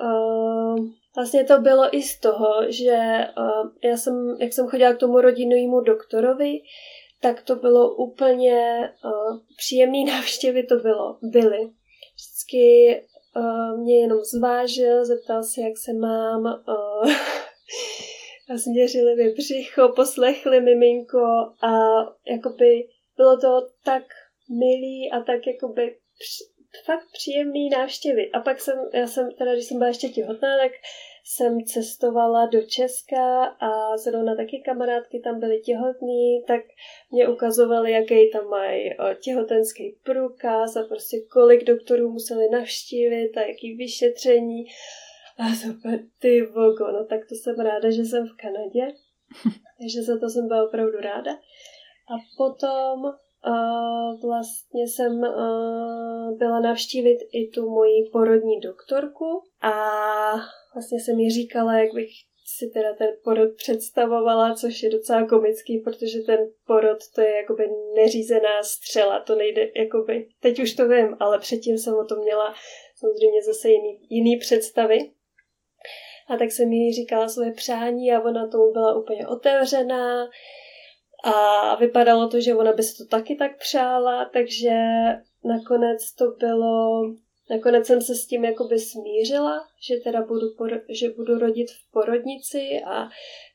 Uh, 0.00 0.86
vlastně 1.16 1.44
to 1.44 1.58
bylo 1.58 1.96
i 1.96 2.02
z 2.02 2.20
toho, 2.20 2.54
že 2.68 3.26
uh, 3.38 3.70
já 3.84 3.96
jsem, 3.96 4.36
jak 4.40 4.52
jsem 4.52 4.66
chodila 4.66 4.92
k 4.92 4.98
tomu 4.98 5.20
rodinnému 5.20 5.80
doktorovi, 5.80 6.60
tak 7.20 7.42
to 7.42 7.56
bylo 7.56 7.94
úplně 7.94 8.78
uh, 9.04 9.38
příjemný 9.56 10.04
návštěvy 10.12 10.62
to 10.62 10.76
bylo, 10.76 11.18
byly. 11.22 11.70
Vždycky 12.16 12.96
uh, 13.36 13.80
mě 13.80 14.00
jenom 14.00 14.18
zvážil, 14.18 15.04
zeptal 15.04 15.42
se, 15.42 15.60
jak 15.60 15.78
se 15.78 15.92
mám, 15.92 16.44
uh, 16.44 17.10
a 18.50 18.56
změřili 18.56 19.14
mi 19.14 19.30
břicho, 19.30 19.88
poslechli 19.96 20.60
miminko 20.60 21.24
a 21.62 21.72
jakoby 22.30 22.88
bylo 23.16 23.36
to 23.36 23.68
tak 23.84 24.02
milý 24.50 25.10
a 25.12 25.20
tak 25.20 25.46
jakoby 25.46 25.96
fakt 26.84 27.06
příjemný 27.12 27.68
návštěvy. 27.68 28.30
A 28.30 28.40
pak 28.40 28.60
jsem, 28.60 28.78
já 28.94 29.06
jsem 29.06 29.32
teda, 29.32 29.52
když 29.52 29.64
jsem 29.64 29.78
byla 29.78 29.88
ještě 29.88 30.08
těhotná, 30.08 30.58
tak 30.58 30.72
jsem 31.24 31.64
cestovala 31.64 32.46
do 32.46 32.62
Česka 32.62 33.44
a 33.44 33.96
zrovna 33.96 34.36
taky 34.36 34.62
kamarádky 34.64 35.20
tam 35.20 35.40
byly 35.40 35.60
těhotný, 35.60 36.44
tak 36.46 36.60
mě 37.10 37.28
ukazovali, 37.28 37.92
jaký 37.92 38.30
tam 38.30 38.48
mají 38.48 38.90
těhotenský 39.20 39.98
průkaz 40.02 40.76
a 40.76 40.82
prostě 40.82 41.16
kolik 41.32 41.64
doktorů 41.64 42.10
museli 42.10 42.50
navštívit 42.50 43.36
a 43.36 43.40
jaký 43.40 43.76
vyšetření. 43.76 44.66
A 45.38 45.54
super, 45.54 46.00
ty 46.18 46.42
vogo, 46.42 46.92
no 46.92 47.04
tak 47.04 47.20
to 47.28 47.34
jsem 47.34 47.60
ráda, 47.60 47.90
že 47.90 48.04
jsem 48.04 48.26
v 48.26 48.36
Kanadě. 48.36 48.94
Takže 49.78 50.02
za 50.02 50.18
to 50.18 50.28
jsem 50.28 50.48
byla 50.48 50.64
opravdu 50.64 51.00
ráda. 51.00 51.32
A 52.08 52.14
potom 52.36 53.02
vlastně 54.26 54.82
jsem 54.88 55.20
byla 56.38 56.60
navštívit 56.60 57.18
i 57.32 57.48
tu 57.48 57.70
moji 57.70 58.10
porodní 58.12 58.60
doktorku 58.60 59.42
a 59.62 59.72
vlastně 60.74 61.00
jsem 61.00 61.16
mi 61.16 61.30
říkala, 61.30 61.78
jak 61.78 61.94
bych 61.94 62.10
si 62.48 62.70
teda 62.74 62.94
ten 62.94 63.08
porod 63.24 63.48
představovala, 63.56 64.54
což 64.54 64.82
je 64.82 64.90
docela 64.90 65.26
komický, 65.26 65.78
protože 65.78 66.20
ten 66.20 66.38
porod 66.66 66.98
to 67.14 67.20
je 67.20 67.36
jakoby 67.36 67.68
neřízená 67.94 68.62
střela, 68.62 69.20
to 69.20 69.34
nejde 69.34 69.70
jakoby, 69.76 70.28
teď 70.40 70.62
už 70.62 70.74
to 70.74 70.88
vím, 70.88 71.16
ale 71.20 71.38
předtím 71.38 71.78
jsem 71.78 71.94
o 71.94 72.04
tom 72.04 72.18
měla 72.18 72.54
samozřejmě 72.96 73.42
zase 73.42 73.68
jiný, 73.68 73.98
jiný 74.10 74.36
představy. 74.36 74.98
A 76.28 76.36
tak 76.36 76.52
jsem 76.52 76.72
jí 76.72 76.92
říkala 76.92 77.28
svoje 77.28 77.52
přání 77.52 78.12
a 78.12 78.20
ona 78.20 78.48
tomu 78.48 78.72
byla 78.72 78.96
úplně 78.96 79.28
otevřená 79.28 80.28
a 81.24 81.74
vypadalo 81.76 82.28
to, 82.28 82.40
že 82.40 82.54
ona 82.54 82.72
by 82.72 82.82
se 82.82 83.04
to 83.04 83.08
taky 83.08 83.36
tak 83.36 83.58
přála, 83.58 84.30
takže 84.32 84.74
nakonec 85.44 86.12
to 86.12 86.24
bylo, 86.38 87.02
nakonec 87.50 87.86
jsem 87.86 88.00
se 88.00 88.14
s 88.14 88.26
tím 88.26 88.44
jakoby 88.44 88.78
smířila, 88.78 89.60
že 89.88 89.94
teda 90.04 90.22
budu, 90.22 90.46
že 90.88 91.10
budu 91.10 91.38
rodit 91.38 91.70
v 91.70 91.92
porodnici 91.92 92.82
a 92.86 93.08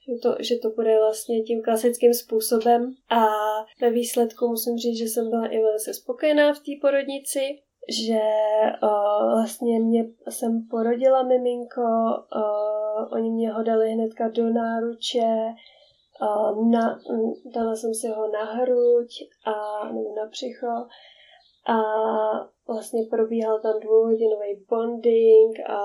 že 0.07 0.15
to, 0.21 0.35
že 0.39 0.55
to 0.55 0.69
bude 0.69 0.97
vlastně 0.99 1.41
tím 1.41 1.61
klasickým 1.61 2.13
způsobem. 2.13 2.93
A 3.09 3.25
ve 3.81 3.91
výsledku 3.91 4.47
musím 4.47 4.77
říct, 4.77 4.97
že 4.97 5.05
jsem 5.05 5.29
byla 5.29 5.47
i 5.47 5.59
velice 5.59 5.93
spokojená 5.93 6.53
v 6.53 6.59
té 6.59 6.71
porodnici, 6.81 7.59
že 7.89 8.19
uh, 8.83 9.31
vlastně 9.31 9.79
mě 9.79 10.05
jsem 10.29 10.67
porodila 10.69 11.23
miminko, 11.23 11.81
uh, 12.35 13.13
oni 13.13 13.29
mě 13.29 13.51
ho 13.51 13.63
dali 13.63 13.91
hnedka 13.91 14.27
do 14.27 14.43
náruče, 14.43 15.27
na, 16.71 16.99
dala 17.45 17.75
jsem 17.75 17.93
si 17.93 18.07
ho 18.07 18.31
na 18.31 18.43
hruď 18.43 19.09
a, 19.45 19.85
nebo 19.93 20.15
na 20.15 20.25
břicho 20.25 20.87
a 21.67 21.77
vlastně 22.67 23.03
probíhal 23.09 23.59
tam 23.59 23.79
dvouhodinový 23.79 24.65
bonding 24.69 25.59
a 25.69 25.81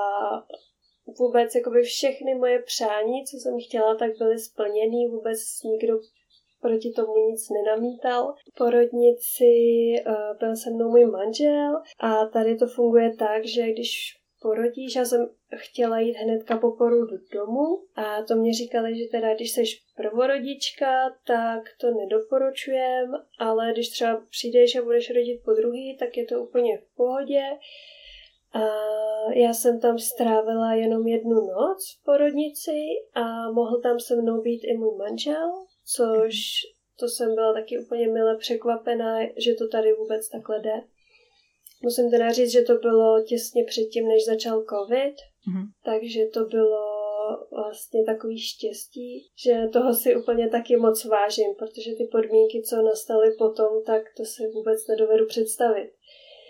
vůbec 1.19 1.55
jakoby 1.55 1.83
všechny 1.83 2.35
moje 2.35 2.63
přání, 2.63 3.25
co 3.25 3.37
jsem 3.37 3.55
chtěla, 3.69 3.95
tak 3.95 4.11
byly 4.19 4.39
splněny, 4.39 5.09
vůbec 5.09 5.39
nikdo 5.65 5.99
proti 6.61 6.91
tomu 6.91 7.31
nic 7.31 7.49
nenamítal. 7.51 8.35
V 8.53 8.57
porodnici 8.59 9.55
uh, 10.07 10.39
byl 10.39 10.57
se 10.57 10.71
mnou 10.71 10.91
můj 10.91 11.05
manžel 11.05 11.83
a 12.01 12.27
tady 12.27 12.57
to 12.57 12.67
funguje 12.67 13.17
tak, 13.17 13.47
že 13.47 13.73
když 13.73 14.21
porodíš, 14.47 14.97
já 14.97 15.05
jsem 15.05 15.31
chtěla 15.57 15.99
jít 15.99 16.17
hnedka 16.17 16.59
po 16.59 16.73
porodu 16.73 17.17
domů 17.33 17.83
a 17.95 18.23
to 18.23 18.35
mě 18.37 18.53
říkali, 18.53 18.99
že 18.99 19.05
teda 19.11 19.35
když 19.35 19.51
jsi 19.51 19.63
prvorodička, 19.97 21.17
tak 21.27 21.63
to 21.81 21.91
nedoporučujem, 21.91 23.13
ale 23.39 23.73
když 23.73 23.89
třeba 23.89 24.23
přijdeš 24.31 24.77
a 24.77 24.83
budeš 24.83 25.15
rodit 25.15 25.41
po 25.45 25.53
druhý, 25.53 25.97
tak 25.97 26.17
je 26.17 26.25
to 26.25 26.43
úplně 26.43 26.79
v 26.79 26.97
pohodě. 26.97 27.43
A 28.53 28.65
já 29.35 29.53
jsem 29.53 29.81
tam 29.81 29.99
strávila 29.99 30.75
jenom 30.75 31.07
jednu 31.07 31.35
noc 31.35 31.99
v 32.01 32.05
porodnici 32.05 32.81
a 33.15 33.51
mohl 33.51 33.81
tam 33.81 34.01
se 34.01 34.17
mnou 34.17 34.43
být 34.43 34.65
i 34.65 34.77
můj 34.77 34.97
manžel, 34.99 35.53
což 35.97 36.35
to 36.99 37.09
jsem 37.09 37.35
byla 37.35 37.53
taky 37.53 37.79
úplně 37.79 38.09
mile 38.09 38.37
překvapená, 38.37 39.19
že 39.23 39.55
to 39.55 39.69
tady 39.69 39.93
vůbec 39.93 40.29
takhle 40.29 40.61
jde. 40.61 40.83
Musím 41.83 42.11
teda 42.11 42.33
říct, 42.33 42.53
že 42.53 42.63
to 42.63 42.75
bylo 42.75 43.23
těsně 43.23 43.65
předtím, 43.65 44.09
než 44.09 44.25
začal 44.25 44.65
covid, 44.65 45.15
mm-hmm. 45.49 45.67
takže 45.85 46.27
to 46.35 46.45
bylo 46.45 46.97
vlastně 47.51 48.05
takový 48.05 48.39
štěstí, 48.41 49.31
že 49.45 49.69
toho 49.73 49.95
si 49.95 50.17
úplně 50.17 50.49
taky 50.49 50.77
moc 50.77 51.05
vážím, 51.05 51.55
protože 51.59 51.91
ty 51.99 52.09
podmínky, 52.13 52.63
co 52.63 52.83
nastaly 52.83 53.31
potom, 53.39 53.85
tak 53.87 54.03
to 54.17 54.25
si 54.25 54.43
vůbec 54.47 54.87
nedovedu 54.87 55.27
představit. 55.27 55.91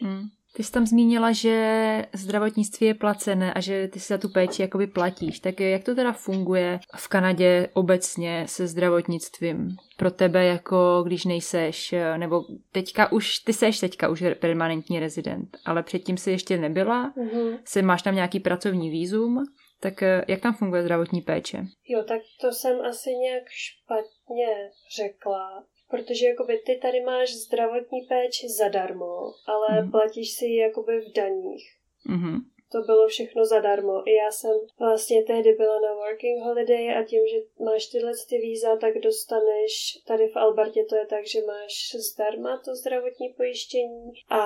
Mm. 0.03 0.23
Ty 0.57 0.63
jsi 0.65 0.73
tam 0.73 0.87
zmínila, 0.87 1.33
že 1.33 2.07
zdravotnictví 2.13 2.87
je 2.87 2.95
placené 2.95 3.55
a 3.55 3.61
že 3.61 3.89
ty 3.89 4.01
si 4.01 4.13
za 4.13 4.19
tu 4.19 4.29
péči 4.29 4.63
jakoby 4.63 4.87
platíš. 4.87 5.41
Tak 5.41 5.61
jak 5.61 5.85
to 5.85 5.95
teda 5.95 6.13
funguje 6.13 6.81
v 6.97 7.09
Kanadě 7.09 7.69
obecně 7.73 8.45
se 8.49 8.67
zdravotnictvím? 8.67 9.69
Pro 9.97 10.11
tebe 10.11 10.45
jako 10.45 11.03
když 11.07 11.25
nejseš, 11.25 11.95
nebo 12.17 12.45
teďka 12.73 13.13
už, 13.13 13.39
ty 13.39 13.53
seš 13.53 13.81
teďka 13.81 14.09
už 14.09 14.25
permanentní 14.41 15.01
rezident, 15.01 15.57
ale 15.65 15.83
předtím 15.83 16.17
si 16.17 16.31
ještě 16.31 16.57
nebyla, 16.57 17.13
mm-hmm. 17.13 17.59
si 17.65 17.83
máš 17.83 18.03
tam 18.03 18.15
nějaký 18.15 18.41
pracovní 18.41 18.91
výzum, 18.91 19.45
tak 19.81 20.03
jak 20.29 20.41
tam 20.41 20.55
funguje 20.55 20.83
zdravotní 20.83 21.21
péče? 21.21 21.65
Jo, 21.89 22.03
tak 22.09 22.21
to 22.41 22.53
jsem 22.53 22.81
asi 22.81 23.11
nějak 23.11 23.45
špatně 23.49 24.71
řekla 24.97 25.65
protože 25.91 26.27
jakoby 26.27 26.59
ty 26.67 26.77
tady 26.83 27.01
máš 27.01 27.35
zdravotní 27.35 28.03
péči 28.03 28.49
zadarmo, 28.49 29.33
ale 29.47 29.83
mm. 29.83 29.91
platíš 29.91 30.33
si 30.33 30.45
ji 30.45 30.57
jakoby 30.57 31.01
v 31.01 31.13
daních. 31.13 31.77
Mm-hmm. 32.09 32.41
To 32.73 32.81
bylo 32.81 33.09
všechno 33.09 33.45
zadarmo. 33.45 34.09
I 34.09 34.15
já 34.15 34.31
jsem 34.31 34.57
vlastně 34.79 35.23
tehdy 35.23 35.53
byla 35.53 35.81
na 35.81 35.95
working 35.95 36.43
holiday 36.43 36.97
a 36.97 37.05
tím, 37.05 37.23
že 37.27 37.65
máš 37.65 37.87
tyhle 37.87 38.13
ty 38.29 38.39
víza, 38.39 38.77
tak 38.77 38.99
dostaneš, 38.99 39.73
tady 40.07 40.29
v 40.29 40.37
Albertě 40.37 40.85
to 40.89 40.97
je 40.97 41.07
tak, 41.07 41.27
že 41.27 41.47
máš 41.47 41.73
zdarma 41.95 42.63
to 42.65 42.75
zdravotní 42.75 43.29
pojištění 43.29 44.13
a 44.31 44.43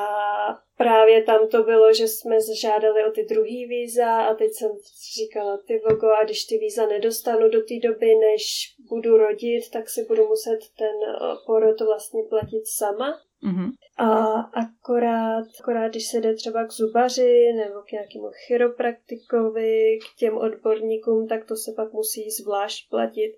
právě 0.76 1.22
tam 1.22 1.48
to 1.48 1.62
bylo, 1.62 1.92
že 1.92 2.09
jsme 2.09 2.37
žádali 2.61 3.04
o 3.04 3.11
ty 3.11 3.24
druhý 3.24 3.66
víza 3.66 4.22
a 4.22 4.35
teď 4.35 4.52
jsem 4.52 4.70
říkala, 5.16 5.59
ty 5.66 5.83
vogo, 5.88 6.09
a 6.09 6.24
když 6.24 6.44
ty 6.44 6.59
víza 6.59 6.87
nedostanu 6.87 7.48
do 7.48 7.61
té 7.61 7.74
doby, 7.83 8.14
než 8.14 8.42
budu 8.88 9.16
rodit, 9.16 9.70
tak 9.70 9.88
si 9.88 10.04
budu 10.04 10.26
muset 10.26 10.59
ten 10.78 10.96
eh, 11.09 11.37
porod 11.46 11.80
vlastně 11.80 12.22
platit 12.28 12.62
sama. 12.66 13.20
Mm-hmm. 13.44 13.70
A 13.98 14.40
akorát, 14.40 15.44
akorát, 15.61 15.88
když 15.88 16.07
se 16.07 16.20
jde 16.20 16.35
třeba 16.35 16.66
k 16.66 16.72
zubaři 16.72 17.53
nebo 17.57 17.81
k 17.88 17.92
nějakému 17.92 18.31
chiropraktikovi, 18.46 19.98
k 19.98 20.18
těm 20.18 20.37
odborníkům, 20.38 21.29
tak 21.29 21.44
to 21.44 21.57
se 21.57 21.72
pak 21.76 21.92
musí 21.92 22.31
zvlášť 22.31 22.90
platit. 22.90 23.33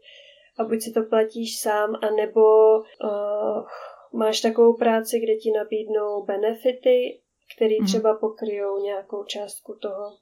A 0.59 0.65
buď 0.65 0.83
si 0.83 0.93
to 0.93 1.03
platíš 1.03 1.61
sám, 1.61 1.95
anebo 2.03 2.77
uh, 2.79 3.65
máš 4.12 4.41
takovou 4.41 4.77
práci, 4.77 5.21
kde 5.21 5.35
ti 5.35 5.51
nabídnou 5.51 6.25
benefity, 6.25 7.21
které 7.57 7.75
mm-hmm. 7.75 7.87
třeba 7.87 8.15
pokryjou 8.15 8.83
nějakou 8.83 9.25
částku 9.25 9.79
toho. 9.83 10.17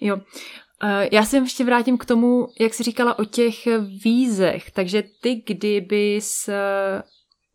Jo. 0.00 0.16
Eh, 0.84 1.08
já 1.12 1.24
se 1.24 1.36
ještě 1.36 1.64
vrátím 1.64 1.98
k 1.98 2.04
tomu, 2.04 2.46
jak 2.60 2.74
jsi 2.74 2.82
říkala 2.82 3.18
o 3.18 3.24
těch 3.24 3.56
vízech. 4.04 4.70
Takže 4.70 5.02
ty, 5.22 5.34
kdybys 5.46 6.48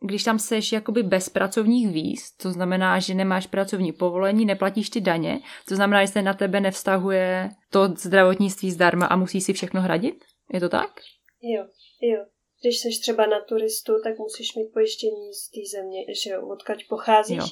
když 0.05 0.23
tam 0.23 0.39
seš 0.39 0.71
jakoby 0.71 1.03
bez 1.03 1.29
pracovních 1.29 1.89
víz, 1.89 2.31
to 2.31 2.51
znamená, 2.51 2.99
že 2.99 3.13
nemáš 3.13 3.47
pracovní 3.47 3.91
povolení, 3.91 4.45
neplatíš 4.45 4.89
ty 4.89 5.01
daně, 5.01 5.39
to 5.67 5.75
znamená, 5.75 6.05
že 6.05 6.11
se 6.11 6.21
na 6.21 6.33
tebe 6.33 6.61
nevztahuje 6.61 7.49
to 7.69 7.87
zdravotnictví 7.87 8.71
zdarma 8.71 9.05
a 9.05 9.15
musí 9.15 9.41
si 9.41 9.53
všechno 9.53 9.81
hradit? 9.81 10.23
Je 10.53 10.59
to 10.59 10.69
tak? 10.69 10.89
Jo, 11.41 11.65
jo. 12.01 12.25
Když 12.61 12.79
jsi 12.79 12.89
třeba 13.01 13.25
na 13.25 13.39
turistu, 13.41 13.93
tak 14.03 14.17
musíš 14.17 14.55
mít 14.55 14.73
pojištění 14.73 15.33
z 15.33 15.49
té 15.49 15.77
země, 15.77 15.99
že 16.23 16.37
odkaď 16.37 16.87
pocházíš. 16.89 17.37
Jo. 17.37 17.45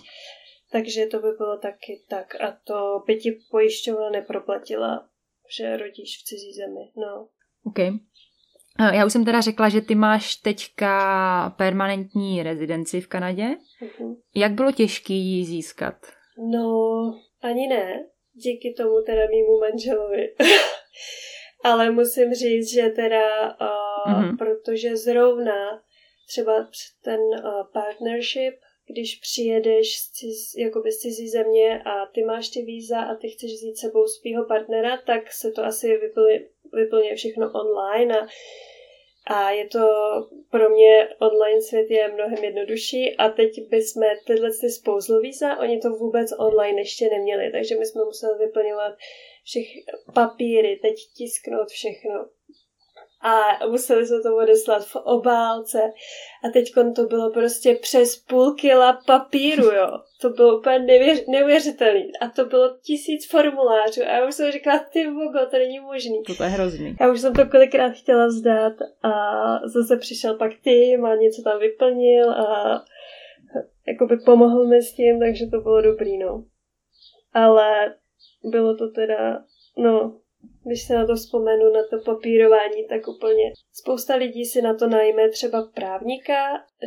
Takže 0.72 1.06
to 1.06 1.20
by 1.20 1.32
bylo 1.38 1.58
taky 1.58 2.04
tak. 2.10 2.42
A 2.42 2.58
to 2.64 3.04
by 3.08 3.16
ti 3.16 3.40
pojišťovna 3.52 4.10
neproplatila, 4.10 5.10
že 5.58 5.78
rodíš 5.78 6.22
v 6.22 6.24
cizí 6.24 6.54
zemi. 6.54 6.92
No. 6.96 7.28
OK. 7.64 7.80
Já 8.94 9.06
už 9.06 9.14
jsem 9.14 9.26
teda 9.26 9.42
řekla, 9.42 9.70
že 9.70 9.82
ty 9.82 9.96
máš 9.96 10.36
teďka 10.36 11.54
permanentní 11.58 12.44
rezidenci 12.44 13.02
v 13.02 13.08
Kanadě. 13.08 13.48
Uh-huh. 13.82 14.16
Jak 14.36 14.52
bylo 14.52 14.72
těžké 14.72 15.14
ji 15.14 15.46
získat? 15.46 15.96
No, 16.52 16.70
ani 17.42 17.68
ne. 17.68 18.06
Díky 18.34 18.74
tomu 18.78 19.02
teda 19.06 19.22
mýmu 19.30 19.60
manželovi. 19.60 20.36
Ale 21.64 21.92
musím 21.92 22.34
říct, 22.34 22.74
že 22.74 22.90
teda, 22.90 23.50
uh, 23.62 24.14
uh-huh. 24.14 24.38
protože 24.38 24.98
zrovna 24.98 25.82
třeba 26.28 26.68
ten 27.04 27.20
uh, 27.20 27.52
partnership, 27.74 28.56
když 28.92 29.16
přijedeš 29.16 30.00
z, 30.00 30.12
ciz, 30.12 30.56
jakoby 30.58 30.92
z 30.92 30.98
cizí 30.98 31.30
země 31.30 31.82
a 31.86 32.06
ty 32.06 32.24
máš 32.24 32.50
ty 32.50 32.62
víza 32.62 33.02
a 33.02 33.16
ty 33.16 33.30
chceš 33.30 33.52
vzít 33.52 33.78
sebou 33.78 34.08
svého 34.08 34.46
partnera, 34.46 35.02
tak 35.08 35.34
se 35.34 35.52
to 35.52 35.64
asi 35.64 35.98
vyplně, 35.98 36.46
vyplně 36.74 37.16
všechno 37.16 37.52
online 37.54 38.20
a 38.20 38.28
a 39.30 39.52
je 39.52 39.68
to 39.68 39.88
pro 40.52 40.70
mě 40.70 41.10
online 41.20 41.62
svět 41.62 41.92
je 41.92 42.12
mnohem 42.14 42.44
jednodušší 42.44 43.18
a 43.18 43.30
teď 43.30 43.70
bychom 43.70 44.04
tyhle 44.28 44.50
ty 44.62 44.70
spouzlo 44.70 45.20
víza, 45.20 45.60
oni 45.60 45.80
to 45.80 45.90
vůbec 45.90 46.32
online 46.38 46.82
ještě 46.82 47.10
neměli, 47.10 47.52
takže 47.52 47.76
my 47.76 47.86
jsme 47.86 48.06
museli 48.06 48.46
vyplňovat 48.46 48.96
všech 49.44 49.68
papíry, 50.14 50.80
teď 50.82 50.96
tisknout 51.18 51.68
všechno 51.68 52.30
a 53.22 53.68
museli 53.68 54.08
jsme 54.08 54.22
to 54.22 54.36
odeslat 54.38 54.86
v 54.86 54.96
obálce 54.96 55.82
a 56.44 56.50
teď 56.54 56.74
to 56.96 57.04
bylo 57.04 57.32
prostě 57.32 57.76
přes 57.76 58.16
půl 58.16 58.52
kila 58.52 59.00
papíru, 59.06 59.64
jo. 59.64 60.00
To 60.22 60.30
bylo 60.30 60.60
úplně 60.60 60.80
nevěř, 60.80 61.26
neuvěřitelný. 61.28 62.12
A 62.22 62.28
to 62.28 62.46
bylo 62.46 62.78
tisíc 62.82 63.30
formulářů 63.32 64.02
a 64.02 64.12
já 64.12 64.28
už 64.28 64.36
jsem 64.36 64.52
říkala, 64.52 64.80
ty 64.80 65.08
vogo, 65.08 65.40
to 65.52 65.58
není 65.58 65.80
možný. 65.80 66.24
To 66.38 66.44
je 66.44 66.50
hrozný. 66.50 66.96
Já 67.02 67.12
už 67.12 67.22
jsem 67.22 67.34
to 67.34 67.46
kolikrát 67.46 67.90
chtěla 67.90 68.28
vzdát 68.28 68.74
a 69.04 69.12
zase 69.68 69.98
přišel 69.98 70.38
pak 70.38 70.52
tým 70.64 71.06
a 71.06 71.16
něco 71.16 71.42
tam 71.42 71.60
vyplnil 71.60 72.32
a 72.32 72.82
jakoby 73.88 74.18
pomohl 74.18 74.68
mi 74.68 74.82
s 74.82 74.94
tím, 74.94 75.20
takže 75.20 75.46
to 75.46 75.62
bylo 75.62 75.82
dobrý, 75.82 76.18
no. 76.18 76.44
Ale 77.34 77.96
bylo 78.44 78.78
to 78.78 78.90
teda, 78.90 79.44
no, 79.78 80.20
když 80.66 80.88
se 80.88 80.94
na 80.94 81.06
to 81.06 81.16
vzpomenu, 81.16 81.74
na 81.74 81.80
to 81.90 82.12
papírování, 82.12 82.88
tak 82.90 83.08
úplně 83.08 83.54
spousta 83.74 84.16
lidí 84.16 84.46
si 84.46 84.62
na 84.62 84.74
to 84.74 84.88
najme 84.88 85.30
třeba 85.30 85.70
právníka, 85.74 86.34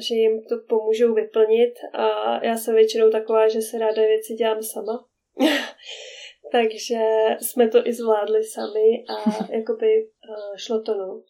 že 0.09 0.15
jim 0.15 0.43
to 0.49 0.55
pomůžou 0.69 1.15
vyplnit 1.15 1.75
a 1.93 2.05
já 2.45 2.57
jsem 2.57 2.75
většinou 2.75 3.11
taková, 3.11 3.49
že 3.49 3.61
se 3.61 3.79
ráda 3.79 4.03
věci 4.03 4.35
dělám 4.35 4.62
sama. 4.62 5.05
Takže 6.53 7.01
jsme 7.41 7.69
to 7.69 7.87
i 7.87 7.93
zvládli 7.93 8.45
sami 8.45 9.05
a 9.09 9.45
jakoby 9.57 10.07
uh, 10.29 10.57
šlo 10.57 10.83
to 10.83 10.95
no. 10.95 11.23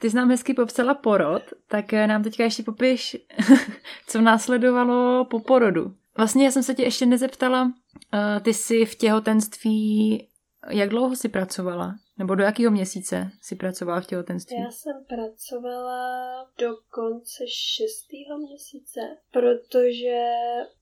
Ty 0.00 0.10
jsi 0.10 0.16
nám 0.16 0.30
hezky 0.30 0.54
popsala 0.54 0.94
porod, 0.94 1.42
tak 1.68 1.92
eh, 1.92 2.06
nám 2.06 2.22
teďka 2.22 2.44
ještě 2.44 2.62
popiš, 2.62 3.16
co 4.06 4.20
následovalo 4.20 5.24
po 5.24 5.40
porodu. 5.40 5.92
Vlastně 6.16 6.44
já 6.44 6.50
jsem 6.50 6.62
se 6.62 6.74
tě 6.74 6.82
ještě 6.82 7.06
nezeptala, 7.06 7.62
uh, 7.62 8.42
ty 8.42 8.54
jsi 8.54 8.84
v 8.84 8.94
těhotenství 8.94 10.28
jak 10.70 10.88
dlouho 10.88 11.16
jsi 11.16 11.28
pracovala? 11.28 11.94
Nebo 12.18 12.34
do 12.34 12.42
jakého 12.42 12.70
měsíce 12.70 13.30
jsi 13.42 13.56
pracovala 13.56 14.00
v 14.00 14.06
těhotenství? 14.06 14.56
Já 14.60 14.70
jsem 14.70 15.04
pracovala 15.08 16.44
do 16.58 16.76
konce 16.90 17.44
šestého 17.48 18.38
měsíce, 18.38 19.00
protože 19.30 20.24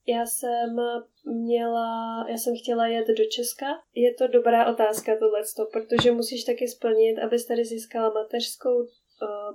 já 0.06 0.26
jsem 0.26 0.76
měla, 1.24 2.24
já 2.28 2.36
jsem 2.36 2.54
chtěla 2.62 2.86
jet 2.86 3.08
do 3.08 3.24
Česka. 3.30 3.66
Je 3.94 4.14
to 4.14 4.26
dobrá 4.26 4.72
otázka 4.72 5.12
tohleto, 5.18 5.66
protože 5.72 6.12
musíš 6.12 6.44
taky 6.44 6.68
splnit, 6.68 7.18
abys 7.18 7.46
tady 7.46 7.64
získala 7.64 8.10
mateřskou 8.10 8.86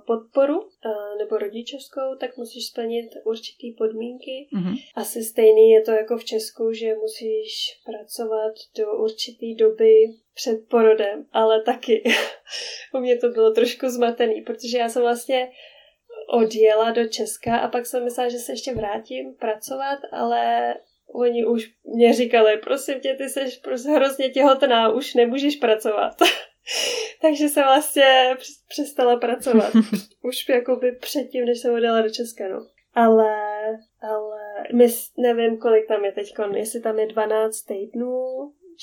podporu 0.06 0.68
eh, 0.86 1.18
nebo 1.18 1.38
rodičovskou, 1.38 2.16
tak 2.20 2.36
musíš 2.36 2.66
splnit 2.66 3.10
určitý 3.24 3.72
podmínky. 3.72 4.48
Mm-hmm. 4.56 4.76
Asi 4.94 5.22
stejný 5.22 5.70
je 5.70 5.82
to 5.82 5.90
jako 5.90 6.16
v 6.16 6.24
Česku, 6.24 6.72
že 6.72 6.94
musíš 6.94 7.80
pracovat 7.84 8.52
do 8.78 8.92
určitý 8.92 9.54
doby 9.54 9.94
před 10.34 10.68
porodem, 10.68 11.26
ale 11.32 11.62
taky 11.62 12.02
u 12.94 12.98
mě 12.98 13.18
to 13.18 13.28
bylo 13.28 13.50
trošku 13.50 13.88
zmatený, 13.88 14.40
protože 14.42 14.78
já 14.78 14.88
jsem 14.88 15.02
vlastně 15.02 15.50
odjela 16.28 16.90
do 16.90 17.08
Česka 17.08 17.56
a 17.56 17.68
pak 17.68 17.86
jsem 17.86 18.04
myslela, 18.04 18.28
že 18.28 18.38
se 18.38 18.52
ještě 18.52 18.74
vrátím 18.74 19.34
pracovat, 19.34 19.98
ale 20.12 20.74
oni 21.14 21.46
už 21.46 21.70
mě 21.84 22.14
říkali, 22.14 22.56
prosím 22.56 23.00
tě, 23.00 23.14
ty 23.14 23.28
jsi 23.28 23.40
prostě 23.62 23.90
hrozně 23.90 24.30
těhotná, 24.30 24.92
už 24.92 25.14
nemůžeš 25.14 25.56
pracovat. 25.56 26.16
Takže 27.22 27.48
jsem 27.48 27.64
vlastně 27.64 28.36
přestala 28.68 29.16
pracovat. 29.16 29.72
Už 30.22 30.48
jakoby 30.48 30.92
předtím, 30.92 31.44
než 31.44 31.58
jsem 31.58 31.74
odjela 31.74 32.02
do 32.02 32.10
Česka, 32.10 32.48
no. 32.48 32.66
Ale, 32.94 33.34
ale 34.02 34.40
my, 34.74 34.88
nevím, 35.18 35.58
kolik 35.58 35.88
tam 35.88 36.04
je 36.04 36.12
teď, 36.12 36.34
jestli 36.54 36.80
tam 36.80 36.98
je 36.98 37.06
12 37.06 37.62
týdnů, 37.62 38.24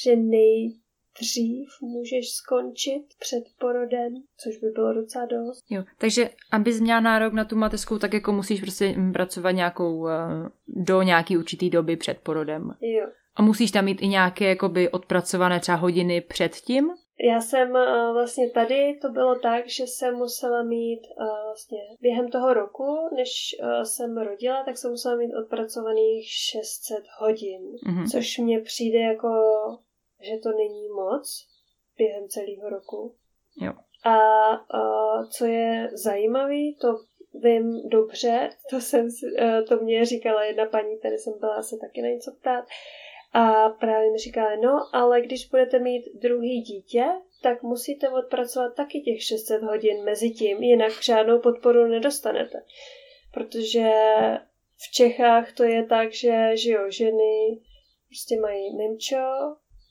že 0.03 0.15
nejdřív 0.15 1.69
můžeš 1.81 2.29
skončit 2.29 3.03
před 3.19 3.43
porodem, 3.59 4.13
což 4.37 4.57
by 4.57 4.67
bylo 4.69 4.93
docela 4.93 5.25
dost. 5.25 5.63
Jo, 5.69 5.83
takže 5.97 6.29
abys 6.51 6.79
měla 6.79 6.99
nárok 6.99 7.33
na 7.33 7.45
tu 7.45 7.55
mateřskou, 7.55 7.97
tak 7.97 8.13
jako 8.13 8.31
musíš 8.31 8.61
prostě 8.61 8.95
pracovat 9.13 9.51
nějakou, 9.51 10.07
eh, 10.07 10.49
do 10.67 11.01
nějaký 11.01 11.37
určitý 11.37 11.69
doby 11.69 11.97
před 11.97 12.17
porodem. 12.17 12.71
Jo. 12.81 13.07
A 13.35 13.41
musíš 13.41 13.71
tam 13.71 13.85
mít 13.85 14.01
i 14.01 14.07
nějaké 14.07 14.45
jakoby 14.45 14.89
odpracované 14.89 15.59
třeba 15.59 15.77
hodiny 15.77 16.21
předtím? 16.21 16.89
Já 17.23 17.41
jsem 17.41 17.71
uh, 17.71 18.13
vlastně 18.13 18.49
tady, 18.49 18.99
to 19.01 19.09
bylo 19.09 19.39
tak, 19.39 19.69
že 19.69 19.83
jsem 19.83 20.15
musela 20.15 20.63
mít 20.63 21.01
uh, 21.19 21.43
vlastně 21.43 21.79
během 22.01 22.29
toho 22.29 22.53
roku, 22.53 23.09
než 23.15 23.55
uh, 23.63 23.83
jsem 23.83 24.17
rodila, 24.17 24.63
tak 24.63 24.77
jsem 24.77 24.91
musela 24.91 25.15
mít 25.15 25.35
odpracovaných 25.35 26.27
600 26.31 26.97
hodin, 27.19 27.61
mm-hmm. 27.61 28.11
což 28.11 28.37
mně 28.37 28.59
přijde 28.59 28.99
jako, 28.99 29.29
že 30.21 30.37
to 30.43 30.49
není 30.51 30.89
moc 30.89 31.47
během 31.97 32.27
celého 32.27 32.69
roku. 32.69 33.15
Jo. 33.61 33.73
A 34.05 34.17
co 35.31 35.45
je 35.45 35.89
zajímavé, 35.93 36.61
to 36.81 36.87
vím 37.33 37.89
dobře, 37.89 38.49
to, 38.69 38.81
jsem, 38.81 39.07
to 39.67 39.77
mě 39.77 40.05
říkala 40.05 40.43
jedna 40.43 40.65
paní, 40.65 40.99
tady 40.99 41.17
jsem 41.17 41.33
byla 41.39 41.61
se 41.63 41.77
taky 41.77 42.01
na 42.01 42.07
něco 42.07 42.31
ptát, 42.31 42.65
a 43.33 43.69
právě 43.69 44.11
mi 44.11 44.17
říkala, 44.17 44.55
no, 44.55 44.89
ale 44.93 45.21
když 45.21 45.49
budete 45.49 45.79
mít 45.79 46.05
druhý 46.21 46.61
dítě, 46.61 47.05
tak 47.41 47.63
musíte 47.63 48.09
odpracovat 48.09 48.75
taky 48.75 49.01
těch 49.01 49.23
600 49.23 49.63
hodin 49.63 50.03
mezi 50.03 50.29
tím, 50.29 50.63
jinak 50.63 50.91
žádnou 51.03 51.39
podporu 51.39 51.87
nedostanete. 51.87 52.63
Protože 53.33 53.89
v 54.77 54.91
Čechách 54.93 55.53
to 55.53 55.63
je 55.63 55.85
tak, 55.85 56.13
že, 56.13 56.51
že 56.53 56.71
jo, 56.71 56.91
ženy 56.91 57.59
prostě 58.07 58.39
mají 58.39 58.75
mimčo 58.75 59.17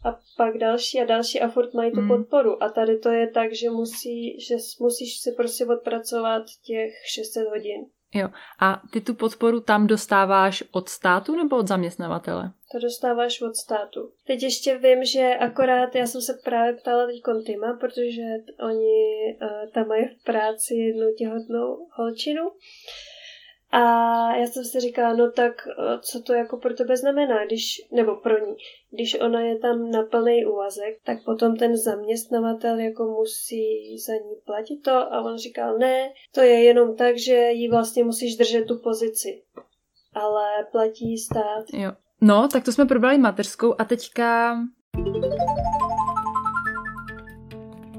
a 0.05 0.21
pak 0.37 0.59
další 0.59 1.01
a 1.01 1.05
další 1.05 1.41
a 1.41 1.49
furt 1.49 1.75
mají 1.75 1.93
tu 1.93 2.01
mm. 2.01 2.09
podporu. 2.09 2.63
A 2.63 2.69
tady 2.69 2.99
to 2.99 3.09
je 3.09 3.31
tak, 3.31 3.55
že, 3.55 3.71
musí, 3.71 4.41
že 4.41 4.57
musíš 4.81 5.21
si 5.21 5.33
prostě 5.33 5.67
odpracovat 5.67 6.43
těch 6.65 6.93
600 7.15 7.49
hodin. 7.49 7.87
Jo. 8.15 8.29
A 8.61 8.83
ty 8.93 9.01
tu 9.01 9.15
podporu 9.15 9.61
tam 9.61 9.87
dostáváš 9.87 10.65
od 10.71 10.89
státu 10.89 11.37
nebo 11.37 11.57
od 11.57 11.69
zaměstnavatele? 11.69 12.53
To 12.73 12.79
dostáváš 12.79 13.43
od 13.43 13.57
státu. 13.57 14.13
Teď 14.27 14.43
ještě 14.43 14.79
vím, 14.79 15.05
že 15.05 15.35
akorát 15.41 15.95
já 15.95 16.07
jsem 16.07 16.21
se 16.21 16.41
právě 16.45 16.73
ptala 16.73 17.07
teď 17.07 17.23
Kontima, 17.23 17.77
protože 17.81 18.23
oni 18.61 19.37
uh, 19.43 19.71
tam 19.75 19.89
mají 19.89 20.09
v 20.09 20.25
práci 20.25 20.75
jednu 20.75 21.07
těhotnou 21.19 21.87
holčinu. 21.93 22.51
A 23.71 23.81
já 24.37 24.47
jsem 24.47 24.65
si 24.65 24.81
říkala, 24.81 25.15
no 25.15 25.33
tak 25.33 25.53
eh, 25.69 25.99
co 26.01 26.23
to 26.23 26.33
jako 26.33 26.57
pro 26.57 26.75
tebe 26.75 26.97
znamená, 26.97 27.47
když, 27.47 27.87
nebo 27.93 28.17
pro 28.17 28.47
ní, 28.47 28.57
když 28.91 29.21
ona 29.21 29.41
je 29.41 29.59
tam 29.59 29.91
na 29.91 30.03
plný 30.03 30.47
úvazek, 30.47 30.99
tak 31.05 31.25
potom 31.25 31.57
ten 31.57 31.77
zaměstnavatel 31.77 32.79
jako 32.79 33.05
musí 33.05 33.99
za 34.07 34.13
ní 34.13 34.37
platit 34.45 34.83
to 34.83 34.93
a 34.93 35.21
on 35.21 35.39
říkal, 35.39 35.79
ne, 35.79 36.13
to 36.35 36.41
je 36.41 36.63
jenom 36.63 36.97
tak, 36.97 37.19
že 37.19 37.51
jí 37.51 37.69
vlastně 37.69 38.05
musíš 38.05 38.37
držet 38.37 38.65
tu 38.65 38.79
pozici, 38.79 39.43
ale 40.15 40.67
platí 40.73 41.19
stát. 41.19 41.65
Jo. 41.73 41.93
No, 42.21 42.49
tak 42.53 42.65
to 42.65 42.73
jsme 42.73 42.87
probrali 42.87 43.19
mateřskou 43.19 43.75
a 43.79 43.85
teďka... 43.85 44.59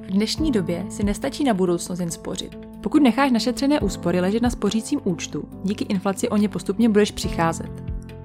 V 0.01 0.11
dnešní 0.11 0.51
době 0.51 0.85
si 0.91 1.03
nestačí 1.03 1.43
na 1.43 1.53
budoucnost 1.53 1.99
jen 1.99 2.11
spořit. 2.11 2.68
Pokud 2.81 3.03
necháš 3.03 3.31
našetřené 3.31 3.79
úspory 3.79 4.19
ležet 4.19 4.43
na 4.43 4.49
spořícím 4.49 4.99
účtu, 5.03 5.43
díky 5.63 5.83
inflaci 5.83 6.29
o 6.29 6.37
ně 6.37 6.49
postupně 6.49 6.89
budeš 6.89 7.11
přicházet. 7.11 7.71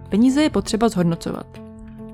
Peníze 0.08 0.42
je 0.42 0.50
potřeba 0.50 0.88
zhodnocovat. 0.88 1.46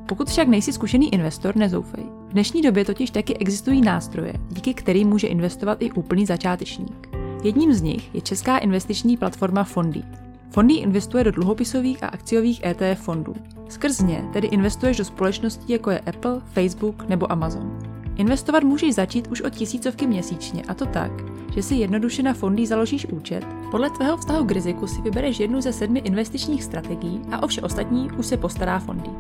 Pokud 0.09 0.29
však 0.29 0.49
nejsi 0.49 0.73
zkušený 0.73 1.15
investor, 1.15 1.57
nezoufej. 1.57 2.05
V 2.29 2.33
dnešní 2.33 2.63
době 2.63 2.85
totiž 2.85 3.11
taky 3.11 3.37
existují 3.37 3.81
nástroje, 3.81 4.33
díky 4.51 4.75
kterým 4.75 5.09
může 5.09 5.27
investovat 5.27 5.83
i 5.83 5.93
úplný 5.93 6.27
začátečník. 6.27 7.09
Jedním 7.45 7.75
z 7.75 7.83
nich 7.83 8.15
je 8.15 8.21
česká 8.21 8.59
investiční 8.59 9.17
platforma 9.17 9.65
Fondy. 9.65 10.03
Fondy 10.51 10.75
investuje 10.75 11.25
do 11.25 11.31
dluhopisových 11.31 12.05
a 12.05 12.07
akciových 12.07 12.65
ETF 12.65 13.01
fondů. 13.03 13.35
Skrz 13.69 14.01
ně 14.01 14.25
tedy 14.33 14.49
investuješ 14.49 14.97
do 14.97 15.05
společností 15.05 15.73
jako 15.73 15.91
je 15.91 16.01
Apple, 16.01 16.41
Facebook 16.45 17.09
nebo 17.09 17.33
Amazon. 17.33 17.79
Investovat 18.17 18.63
můžeš 18.63 18.95
začít 18.95 19.29
už 19.29 19.41
od 19.41 19.55
tisícovky 19.55 20.07
měsíčně 20.07 20.63
a 20.69 20.75
to 20.75 20.87
tak, 20.87 21.13
že 21.61 21.67
si 21.67 21.75
jednoduše 21.75 22.23
na 22.23 22.33
fondy 22.33 22.67
založíš 22.67 23.07
účet, 23.07 23.45
podle 23.71 23.91
tvého 23.91 24.17
vztahu 24.17 24.45
k 24.45 24.53
riziku 24.53 24.87
si 24.87 25.03
vybereš 25.03 25.41
jednu 25.41 25.61
ze 25.61 25.73
sedmi 25.73 25.99
investičních 25.99 26.65
strategií 26.65 27.21
a 27.31 27.43
o 27.43 27.47
vše 27.47 27.61
ostatní 27.61 28.11
už 28.17 28.27
se 28.27 28.37
postará 28.37 28.79
fondy. 28.79 29.11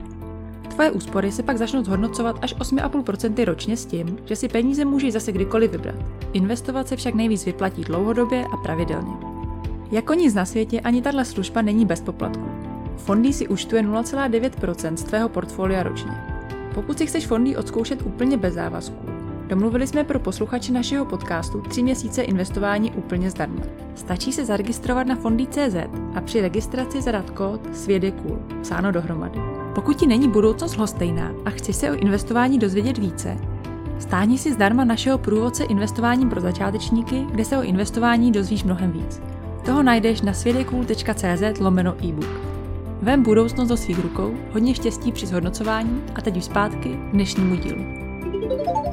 Tvoje 0.69 0.91
úspory 0.91 1.33
se 1.33 1.43
pak 1.43 1.59
začnou 1.59 1.85
zhodnocovat 1.85 2.37
až 2.43 2.57
8,5% 2.57 3.45
ročně 3.45 3.77
s 3.77 3.87
tím, 3.87 4.19
že 4.25 4.37
si 4.37 4.49
peníze 4.49 4.85
můžeš 4.85 5.13
zase 5.13 5.33
kdykoliv 5.33 5.71
vybrat. 5.71 5.95
Investovat 6.33 6.89
se 6.89 6.97
však 6.97 7.15
nejvíc 7.15 7.45
vyplatí 7.45 7.85
dlouhodobě 7.85 8.45
a 8.53 8.57
pravidelně. 8.57 9.13
Jako 9.93 10.15
nic 10.15 10.35
na 10.35 10.45
světě 10.45 10.81
ani 10.81 11.03
tahle 11.03 11.25
služba 11.25 11.63
není 11.63 11.87
bez 11.87 12.01
poplatku. 12.01 12.49
Fondy 12.97 13.33
si 13.33 13.49
účtuje 13.49 13.83
0,9% 13.83 14.95
z 14.95 15.05
tvého 15.05 15.29
portfolia 15.29 15.83
ročně. 15.83 16.13
Pokud 16.75 16.99
si 16.99 17.07
chceš 17.07 17.27
fondy 17.27 17.57
odzkoušet 17.57 18.03
úplně 18.03 18.37
bez 18.37 18.55
závazků, 18.55 19.10
domluvili 19.51 19.87
jsme 19.87 20.05
pro 20.05 20.19
posluchače 20.19 20.73
našeho 20.73 21.05
podcastu 21.05 21.61
3 21.61 21.83
měsíce 21.83 22.23
investování 22.23 22.93
úplně 22.93 23.31
zdarma. 23.31 23.63
Stačí 23.95 24.33
se 24.33 24.45
zaregistrovat 24.45 25.07
na 25.07 25.17
fondy.cz 25.17 25.77
a 26.15 26.21
při 26.21 26.41
registraci 26.41 27.03
zadat 27.03 27.31
kód 27.31 27.77
SVědekůl, 27.77 28.39
psáno 28.63 28.93
dohromady. 28.93 29.41
Pokud 29.75 29.97
ti 29.97 30.07
není 30.07 30.29
budoucnost 30.29 30.77
lhostejná 30.77 31.33
a 31.45 31.51
chceš 31.51 31.77
se 31.77 31.91
o 31.91 31.95
investování 31.95 32.59
dozvědět 32.59 32.99
více, 32.99 33.37
Stáhni 33.99 34.39
si 34.39 34.53
zdarma 34.53 34.85
našeho 34.85 35.19
průvodce 35.19 35.65
investováním 35.65 36.31
pro 36.31 36.41
začátečníky, 36.41 37.27
kde 37.31 37.45
se 37.45 37.59
o 37.59 37.63
investování 37.63 38.33
dozvíš 38.33 38.65
mnohem 38.65 38.93
víc. 38.93 39.23
Toho 39.65 39.83
najdeš 39.83 40.21
na 40.21 40.33
svěděků.cz 40.33 41.61
lomeno 41.61 41.95
e-book. 42.05 42.41
Vem 43.03 43.23
budoucnost 43.23 43.69
do 43.69 43.77
svých 43.77 43.99
rukou, 43.99 44.35
hodně 44.53 44.75
štěstí 44.75 45.13
při 45.13 45.27
zhodnocování 45.27 46.03
a 46.15 46.23
teď 46.23 46.37
už 46.37 46.45
zpátky 46.45 46.89
k 46.89 47.13
dnešnímu 47.13 47.57
dílu. 47.57 48.90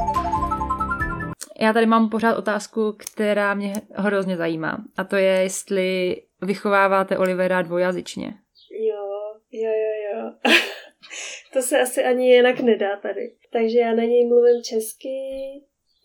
Já 1.59 1.73
tady 1.73 1.85
mám 1.85 2.09
pořád 2.09 2.37
otázku, 2.37 2.95
která 2.97 3.53
mě 3.53 3.73
hrozně 3.91 4.37
zajímá. 4.37 4.77
A 4.97 5.03
to 5.03 5.15
je, 5.15 5.41
jestli 5.41 6.15
vychováváte 6.41 7.17
Olivera 7.17 7.61
dvojazyčně. 7.61 8.33
Jo, 8.71 9.03
jo, 9.51 9.71
jo, 9.71 10.13
jo. 10.13 10.31
to 11.53 11.61
se 11.61 11.81
asi 11.81 12.03
ani 12.03 12.31
jinak 12.31 12.59
nedá 12.59 12.97
tady. 12.97 13.35
Takže 13.51 13.79
já 13.79 13.93
na 13.93 14.03
něj 14.03 14.25
mluvím 14.25 14.63
česky, 14.63 15.17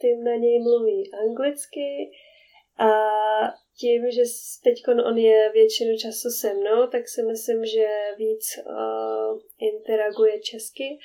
tím 0.00 0.24
na 0.24 0.34
něj 0.34 0.62
mluví 0.62 1.11
anglicky 1.14 2.11
a 2.78 2.90
tím, 3.80 4.11
že 4.11 4.22
teď 4.64 4.82
on 4.88 5.18
je 5.18 5.50
většinu 5.53 5.96
času 5.96 6.30
se 6.30 6.55
mnou, 6.55 6.86
tak 6.86 7.09
si 7.09 7.22
myslím, 7.22 7.64
že 7.64 7.86
víc 8.18 8.44
uh, 8.59 9.40
interaguje 9.59 10.40
česky, 10.40 10.98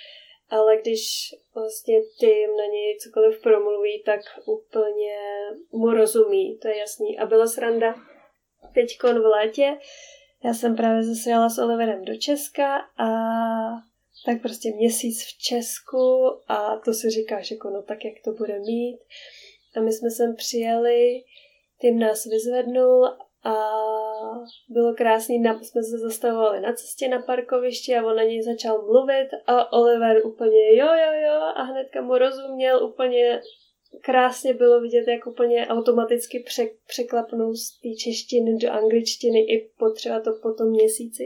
ale 0.50 0.78
když 0.78 1.36
vlastně 1.56 2.02
tým 2.20 2.58
na 2.58 2.66
něj 2.66 2.98
cokoliv 3.04 3.42
promluví, 3.42 4.04
tak 4.06 4.22
úplně 4.46 5.18
mu 5.72 5.92
rozumí, 5.92 6.58
to 6.58 6.68
je 6.68 6.78
jasný. 6.78 7.20
A 7.20 7.26
byla 7.26 7.48
sranda 7.48 7.96
teď 8.74 8.98
v 9.04 9.26
létě, 9.26 9.78
já 10.44 10.54
jsem 10.54 10.76
právě 10.76 11.04
zase 11.04 11.30
jela 11.30 11.50
s 11.50 11.60
Oliverem 11.60 12.06
do 12.06 12.16
Česka 12.16 12.78
a 12.98 13.08
tak 14.26 14.42
prostě 14.42 14.72
měsíc 14.76 15.24
v 15.24 15.38
Česku 15.38 16.32
a 16.48 16.78
to 16.86 16.94
si 16.94 17.10
říkáš 17.10 17.52
jako 17.52 17.70
no 17.70 17.82
tak 17.82 18.06
jak 18.06 18.14
to 18.24 18.32
bude 18.32 18.60
mít. 18.60 19.00
A 19.78 19.82
my 19.82 19.92
jsme 19.92 20.12
sem 20.12 20.36
přijeli 20.36 21.24
tým 21.80 22.00
nás 22.00 22.26
vyzvednul 22.26 23.18
a 23.48 23.54
bylo 24.70 24.94
krásný, 24.94 25.44
jsme 25.62 25.84
se 25.84 25.98
zastavovali 25.98 26.62
na 26.62 26.74
cestě 26.74 27.08
na 27.08 27.20
parkovišti 27.22 27.96
a 27.96 28.06
on 28.06 28.16
na 28.16 28.24
něj 28.24 28.42
začal 28.42 28.82
mluvit 28.82 29.30
a 29.48 29.74
Oliver 29.74 30.26
úplně 30.26 30.76
jo, 30.76 30.88
jo, 30.88 31.12
jo 31.28 31.42
a 31.56 31.64
hnedka 31.64 32.02
mu 32.02 32.18
rozuměl 32.18 32.86
úplně 32.86 33.42
krásně 34.02 34.54
bylo 34.54 34.82
vidět, 34.82 35.08
jak 35.08 35.28
úplně 35.28 35.68
automaticky 35.68 36.44
pře- 36.48 36.70
překlapnou 36.88 37.54
z 37.54 37.80
té 37.80 37.90
češtiny 38.04 38.58
do 38.58 38.72
angličtiny 38.72 39.40
i 39.40 39.70
potřeba 39.78 40.20
to 40.20 40.32
po 40.42 40.54
tom 40.54 40.70
měsíci. 40.70 41.24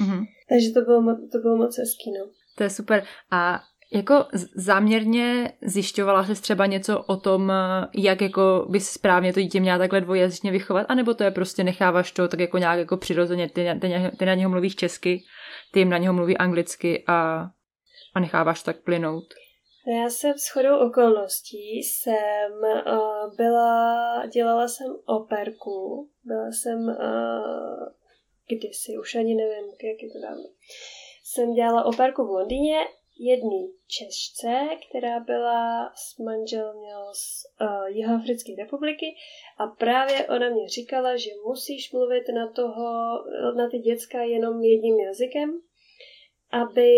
Mm-hmm. 0.00 0.24
Takže 0.48 0.72
to 0.72 0.80
bylo, 0.80 1.16
to 1.32 1.38
bylo 1.38 1.56
moc 1.56 1.78
hezký, 1.78 2.12
no. 2.18 2.30
To 2.56 2.62
je 2.62 2.70
super. 2.70 3.04
A 3.30 3.60
jako 3.92 4.24
záměrně 4.54 5.52
zjišťovala 5.62 6.24
se 6.24 6.42
třeba 6.42 6.66
něco 6.66 7.02
o 7.02 7.16
tom, 7.16 7.52
jak 7.94 8.22
jako 8.22 8.66
by 8.68 8.80
správně 8.80 9.32
to 9.32 9.40
dítě 9.40 9.60
měla 9.60 9.78
takhle 9.78 10.00
dvojazyčně 10.00 10.50
vychovat, 10.50 10.86
anebo 10.88 11.14
to 11.14 11.24
je 11.24 11.30
prostě 11.30 11.64
necháváš 11.64 12.12
to 12.12 12.28
tak 12.28 12.40
jako 12.40 12.58
nějak 12.58 12.78
jako 12.78 12.96
přirozeně, 12.96 13.48
ty, 13.48 13.66
ty, 13.80 13.92
ty 14.18 14.26
na 14.26 14.34
něho 14.34 14.50
mluvíš 14.50 14.76
česky, 14.76 15.22
ty 15.72 15.78
jim 15.78 15.90
na 15.90 15.98
něho 15.98 16.14
mluví 16.14 16.36
anglicky 16.36 17.04
a, 17.06 17.46
a 18.14 18.20
necháváš 18.20 18.62
tak 18.62 18.76
plynout? 18.80 19.24
Já 20.02 20.10
jsem 20.10 20.34
s 20.38 20.48
chodou 20.48 20.88
okolností 20.88 21.82
jsem 21.82 22.52
uh, 22.86 23.36
byla, 23.36 24.26
dělala 24.26 24.68
jsem 24.68 24.86
operku, 25.06 26.10
byla 26.24 26.46
jsem 26.52 26.78
uh, 26.78 27.88
kdysi, 28.48 28.98
už 29.00 29.14
ani 29.14 29.34
nevím, 29.34 29.64
jak 29.66 30.02
je 30.02 30.08
to 30.12 30.20
dávno. 30.22 30.44
Jsem 31.24 31.54
dělala 31.54 31.84
operku 31.84 32.26
v 32.26 32.30
Londýně 32.30 32.78
jedný 33.20 33.72
Češce, 33.86 34.68
která 34.88 35.20
byla 35.20 35.92
s 35.94 36.18
manželem 36.18 36.76
z 37.12 37.44
uh, 37.60 37.86
Jihoafrické 37.96 38.52
republiky 38.58 39.06
a 39.58 39.66
právě 39.66 40.26
ona 40.26 40.50
mě 40.50 40.68
říkala, 40.68 41.16
že 41.16 41.30
musíš 41.46 41.92
mluvit 41.92 42.24
na, 42.34 42.52
toho, 42.52 42.88
na 43.56 43.70
ty 43.70 43.78
děcka 43.78 44.22
jenom 44.22 44.62
jedním 44.62 45.00
jazykem, 45.00 45.60
aby 46.50 46.92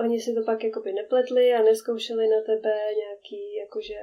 oni 0.00 0.20
si 0.20 0.34
to 0.34 0.40
pak 0.46 0.64
jakoby 0.64 0.92
nepletli 0.92 1.52
a 1.52 1.62
neskoušeli 1.62 2.28
na 2.28 2.40
tebe 2.46 2.74
nějaký, 3.02 3.54
jakože 3.54 3.94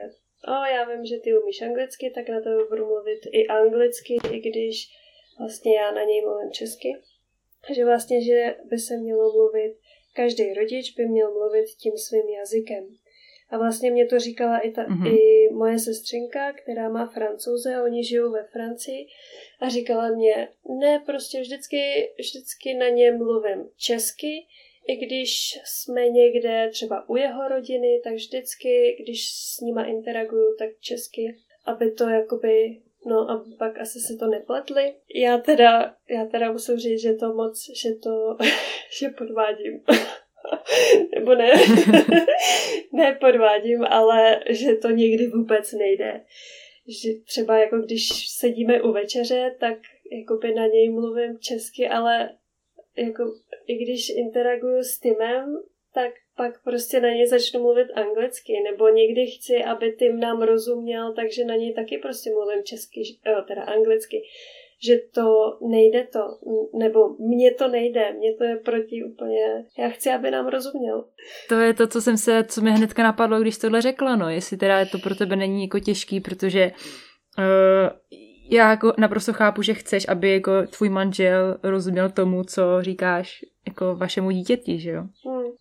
o, 0.48 0.66
já 0.74 0.84
vím, 0.90 1.06
že 1.06 1.20
ty 1.24 1.38
umíš 1.38 1.62
anglicky, 1.62 2.12
tak 2.16 2.30
na 2.30 2.42
tebe 2.42 2.66
budu 2.70 2.86
mluvit 2.86 3.20
i 3.32 3.48
anglicky, 3.48 4.18
i 4.32 4.40
když 4.40 4.76
vlastně 5.40 5.76
já 5.76 5.92
na 5.92 6.04
něj 6.04 6.22
mluvím 6.22 6.52
česky. 6.52 6.90
Takže 7.68 7.86
vlastně, 7.86 8.26
že 8.26 8.56
by 8.70 8.78
se 8.78 8.98
mělo 8.98 9.34
mluvit 9.34 9.78
Každý 10.18 10.54
rodič 10.54 10.94
by 10.96 11.06
měl 11.06 11.34
mluvit 11.34 11.66
tím 11.66 11.98
svým 11.98 12.30
jazykem. 12.30 12.84
A 13.50 13.58
vlastně 13.58 13.92
mě 13.92 14.06
to 14.06 14.20
říkala 14.20 14.60
i, 14.60 14.72
ta, 14.72 14.84
mm-hmm. 14.84 15.18
i 15.18 15.50
moje 15.54 15.80
sestřenka, 15.80 16.54
která 16.54 16.90
má 16.90 17.08
francouze 17.08 17.76
a 17.76 17.84
oni 17.84 18.04
žijou 18.04 18.32
ve 18.32 18.44
Francii. 18.44 19.08
A 19.60 19.70
říkala 19.70 20.10
mě, 20.10 20.50
ne, 20.80 21.04
prostě 21.06 21.42
vždycky, 21.42 22.10
vždycky 22.20 22.74
na 22.74 22.90
ně 22.90 23.12
mluvím 23.12 23.70
česky, 23.78 24.46
i 24.88 24.96
když 24.96 25.60
jsme 25.66 26.10
někde 26.10 26.70
třeba 26.72 27.10
u 27.10 27.16
jeho 27.16 27.48
rodiny, 27.48 28.02
tak 28.04 28.14
vždycky, 28.14 28.98
když 29.04 29.32
s 29.32 29.62
nima 29.62 29.86
interaguju, 29.86 30.56
tak 30.60 30.70
česky, 30.80 31.38
aby 31.66 31.92
to 31.92 32.10
jakoby 32.10 32.82
No 33.08 33.30
a 33.32 33.46
pak 33.58 33.80
asi 33.80 34.00
si 34.00 34.18
to 34.18 34.28
nepletli. 34.28 34.96
Já 35.16 35.38
teda, 35.38 35.96
já 36.10 36.26
teda 36.26 36.52
musím 36.52 36.78
říct, 36.78 37.02
že 37.02 37.14
to 37.14 37.34
moc, 37.34 37.66
že 37.84 37.96
to, 37.96 38.38
že 39.00 39.10
podvádím. 39.10 39.84
Nebo 41.16 41.36
ne, 41.36 41.52
ne 42.94 43.18
podvádím, 43.22 43.86
ale 43.90 44.40
že 44.50 44.76
to 44.76 44.90
někdy 44.90 45.28
vůbec 45.28 45.74
nejde. 45.74 46.22
Že 46.88 47.10
třeba 47.26 47.58
jako 47.58 47.78
když 47.78 48.30
sedíme 48.30 48.82
u 48.82 48.92
večeře, 48.92 49.56
tak 49.60 49.78
jakoby 50.12 50.54
na 50.54 50.68
něj 50.68 50.90
mluvím 50.90 51.40
česky, 51.40 51.88
ale 51.88 52.30
jako 52.98 53.24
i 53.68 53.76
když 53.76 54.10
interaguju 54.10 54.84
s 54.84 55.00
Timem, 55.00 55.64
tak 55.94 56.12
pak 56.38 56.64
prostě 56.64 57.00
na 57.02 57.10
něj 57.10 57.28
začnu 57.28 57.62
mluvit 57.62 57.88
anglicky, 57.96 58.54
nebo 58.72 58.90
někdy 58.90 59.26
chci, 59.28 59.64
aby 59.64 59.92
tým 59.92 60.20
nám 60.20 60.42
rozuměl, 60.42 61.14
takže 61.14 61.46
na 61.46 61.56
něj 61.56 61.74
taky 61.74 61.98
prostě 61.98 62.30
mluvím 62.30 62.64
česky, 62.64 63.02
teda 63.48 63.62
anglicky, 63.64 64.22
že 64.88 64.96
to 65.14 65.58
nejde 65.70 66.08
to, 66.14 66.20
nebo 66.80 67.00
mně 67.20 67.54
to 67.54 67.68
nejde, 67.68 68.14
mně 68.14 68.34
to 68.34 68.44
je 68.44 68.56
proti 68.56 69.04
úplně, 69.04 69.66
já 69.80 69.90
chci, 69.90 70.10
aby 70.10 70.32
nám 70.32 70.48
rozuměl. 70.48 71.06
To 71.50 71.56
je 71.56 71.74
to, 71.74 71.88
co 71.88 72.02
jsem 72.02 72.18
se, 72.18 72.44
co 72.44 72.62
mi 72.62 72.72
hnedka 72.72 73.04
napadlo, 73.04 73.40
když 73.40 73.58
tohle 73.58 73.82
řekla, 73.82 74.16
no, 74.16 74.30
jestli 74.30 74.58
teda 74.58 74.86
to 74.86 75.00
pro 75.00 75.16
tebe 75.16 75.36
není 75.36 75.64
jako 75.64 75.80
těžký, 75.80 76.20
protože 76.20 76.72
uh, 77.38 77.90
já 78.52 78.70
jako 78.70 78.94
naprosto 78.98 79.34
chápu, 79.34 79.62
že 79.62 79.74
chceš, 79.74 80.08
aby 80.08 80.32
jako 80.32 80.52
tvůj 80.78 80.90
manžel 80.90 81.58
rozuměl 81.64 82.10
tomu, 82.10 82.44
co 82.44 82.62
říkáš 82.82 83.40
jako 83.68 83.96
vašemu 83.96 84.32
dítěti, 84.32 84.80
že 84.80 84.90
jo? 84.90 85.02
Hmm. 85.26 85.52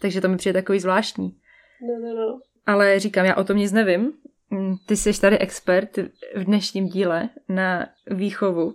Takže 0.00 0.20
to 0.20 0.28
mi 0.28 0.36
přijde 0.36 0.60
takový 0.60 0.80
zvláštní. 0.80 1.36
No, 1.82 2.08
no, 2.08 2.14
no. 2.14 2.40
Ale 2.66 3.00
říkám, 3.00 3.26
já 3.26 3.36
o 3.36 3.44
tom 3.44 3.56
nic 3.56 3.72
nevím. 3.72 4.12
Mm, 4.50 4.76
ty 4.86 4.96
jsi 4.96 5.20
tady 5.20 5.38
expert 5.38 5.96
v 6.34 6.44
dnešním 6.44 6.88
díle 6.88 7.28
na 7.48 7.88
výchovu. 8.06 8.74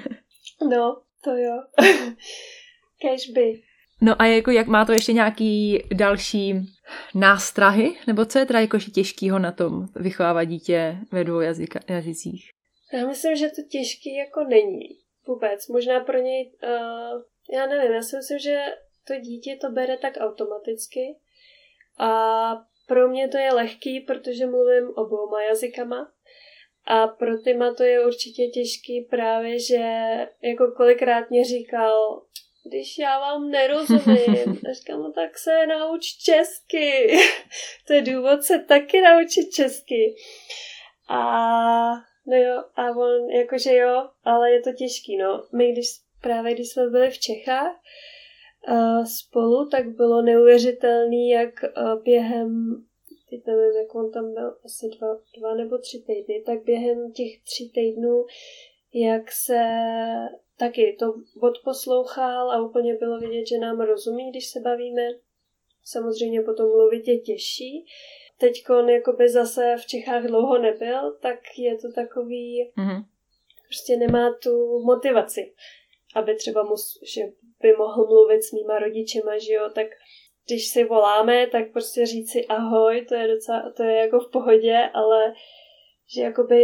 no, 0.70 1.00
to 1.24 1.30
jo. 1.30 1.62
Cashby. 3.02 3.62
No 4.00 4.22
a 4.22 4.26
jako 4.26 4.50
jak 4.50 4.66
má 4.66 4.84
to 4.84 4.92
ještě 4.92 5.12
nějaký 5.12 5.82
další 5.94 6.54
nástrahy? 7.14 7.96
Nebo 8.06 8.24
co 8.24 8.38
je 8.38 8.46
teda 8.46 8.60
jakože 8.60 8.90
těžkýho 8.90 9.38
na 9.38 9.52
tom 9.52 9.86
vychovávat 9.96 10.48
dítě 10.48 10.96
ve 11.12 11.24
dvou 11.24 11.40
jazyka, 11.40 11.80
jazycích? 11.88 12.50
Já 12.92 13.06
myslím, 13.06 13.36
že 13.36 13.48
to 13.48 13.62
těžký 13.70 14.16
jako 14.16 14.44
není. 14.44 14.88
Vůbec. 15.26 15.68
Možná 15.68 16.00
pro 16.00 16.18
něj, 16.18 16.52
uh, 16.62 17.22
já 17.52 17.66
nevím, 17.66 17.92
já 17.92 18.02
si 18.02 18.16
myslím, 18.16 18.38
že 18.38 18.64
to 19.06 19.14
dítě 19.14 19.58
to 19.60 19.70
bere 19.70 19.96
tak 19.96 20.14
automaticky 20.20 21.16
a 21.98 22.10
pro 22.86 23.08
mě 23.08 23.28
to 23.28 23.38
je 23.38 23.52
lehký, 23.52 24.00
protože 24.00 24.46
mluvím 24.46 24.88
oboma 24.88 25.42
jazykama 25.42 26.12
a 26.86 27.06
pro 27.06 27.38
Tyma 27.38 27.74
to 27.74 27.82
je 27.82 28.06
určitě 28.06 28.46
těžký 28.46 29.06
právě, 29.10 29.58
že 29.58 29.82
jako 30.42 30.72
kolikrát 30.76 31.30
mě 31.30 31.44
říkal, 31.44 32.22
když 32.64 32.98
já 32.98 33.20
vám 33.20 33.50
nerozumím, 33.50 34.60
říkám, 34.72 35.02
no 35.02 35.12
tak 35.12 35.38
se 35.38 35.66
nauč 35.66 36.06
česky. 36.06 37.18
to 37.86 37.92
je 37.92 38.02
důvod 38.02 38.42
se 38.42 38.58
taky 38.58 39.00
naučit 39.00 39.50
česky. 39.50 40.16
A 41.08 41.22
no 42.26 42.36
jo, 42.36 42.64
a 42.76 42.90
on 42.90 43.30
jakože 43.30 43.76
jo, 43.76 44.08
ale 44.24 44.50
je 44.50 44.62
to 44.62 44.72
těžký, 44.72 45.16
no. 45.16 45.46
My 45.52 45.72
když 45.72 45.86
právě 46.20 46.54
když 46.54 46.72
jsme 46.72 46.86
byli 46.86 47.10
v 47.10 47.18
Čechách, 47.18 47.80
spolu, 49.18 49.68
tak 49.68 49.88
bylo 49.88 50.22
neuvěřitelný, 50.22 51.28
jak 51.28 51.64
během, 52.02 52.76
teď 53.30 53.46
nevím, 53.46 53.80
jak 53.82 53.94
on 53.94 54.12
tam 54.12 54.34
byl, 54.34 54.56
asi 54.64 54.88
dva, 54.98 55.08
dva 55.38 55.54
nebo 55.54 55.78
tři 55.78 56.04
týdny, 56.06 56.42
tak 56.46 56.64
během 56.64 57.12
těch 57.12 57.42
tří 57.42 57.70
týdnů, 57.74 58.24
jak 58.94 59.32
se 59.32 59.60
taky 60.58 60.96
to 60.98 61.14
odposlouchal 61.40 62.50
a 62.50 62.62
úplně 62.62 62.94
bylo 62.94 63.18
vidět, 63.18 63.46
že 63.46 63.58
nám 63.58 63.80
rozumí, 63.80 64.30
když 64.30 64.46
se 64.46 64.60
bavíme. 64.60 65.08
Samozřejmě 65.84 66.42
potom 66.42 66.66
mluvit 66.68 67.08
je 67.08 67.18
těžší, 67.18 67.86
teď 68.38 68.70
on 68.70 68.88
jakoby 68.88 69.28
zase 69.28 69.76
v 69.78 69.86
Čechách 69.86 70.24
dlouho 70.26 70.58
nebyl, 70.58 71.12
tak 71.22 71.38
je 71.58 71.78
to 71.78 71.92
takový, 71.92 72.72
mm-hmm. 72.78 73.04
prostě 73.68 73.96
nemá 73.96 74.34
tu 74.42 74.82
motivaci, 74.84 75.54
aby 76.14 76.34
třeba 76.34 76.62
mu, 76.62 76.74
že 77.14 77.22
by 77.64 77.72
mohl 77.78 78.06
mluvit 78.06 78.42
s 78.42 78.52
mýma 78.52 78.78
rodičema, 78.78 79.38
že 79.38 79.52
jo, 79.52 79.70
tak 79.74 79.86
když 80.46 80.68
si 80.68 80.84
voláme, 80.84 81.46
tak 81.46 81.72
prostě 81.72 82.06
říci 82.06 82.46
ahoj, 82.46 83.04
to 83.08 83.14
je 83.14 83.28
docela, 83.28 83.72
to 83.76 83.82
je 83.82 83.96
jako 83.96 84.20
v 84.20 84.30
pohodě, 84.30 84.90
ale 84.94 85.34
že 86.14 86.22
jakoby 86.22 86.62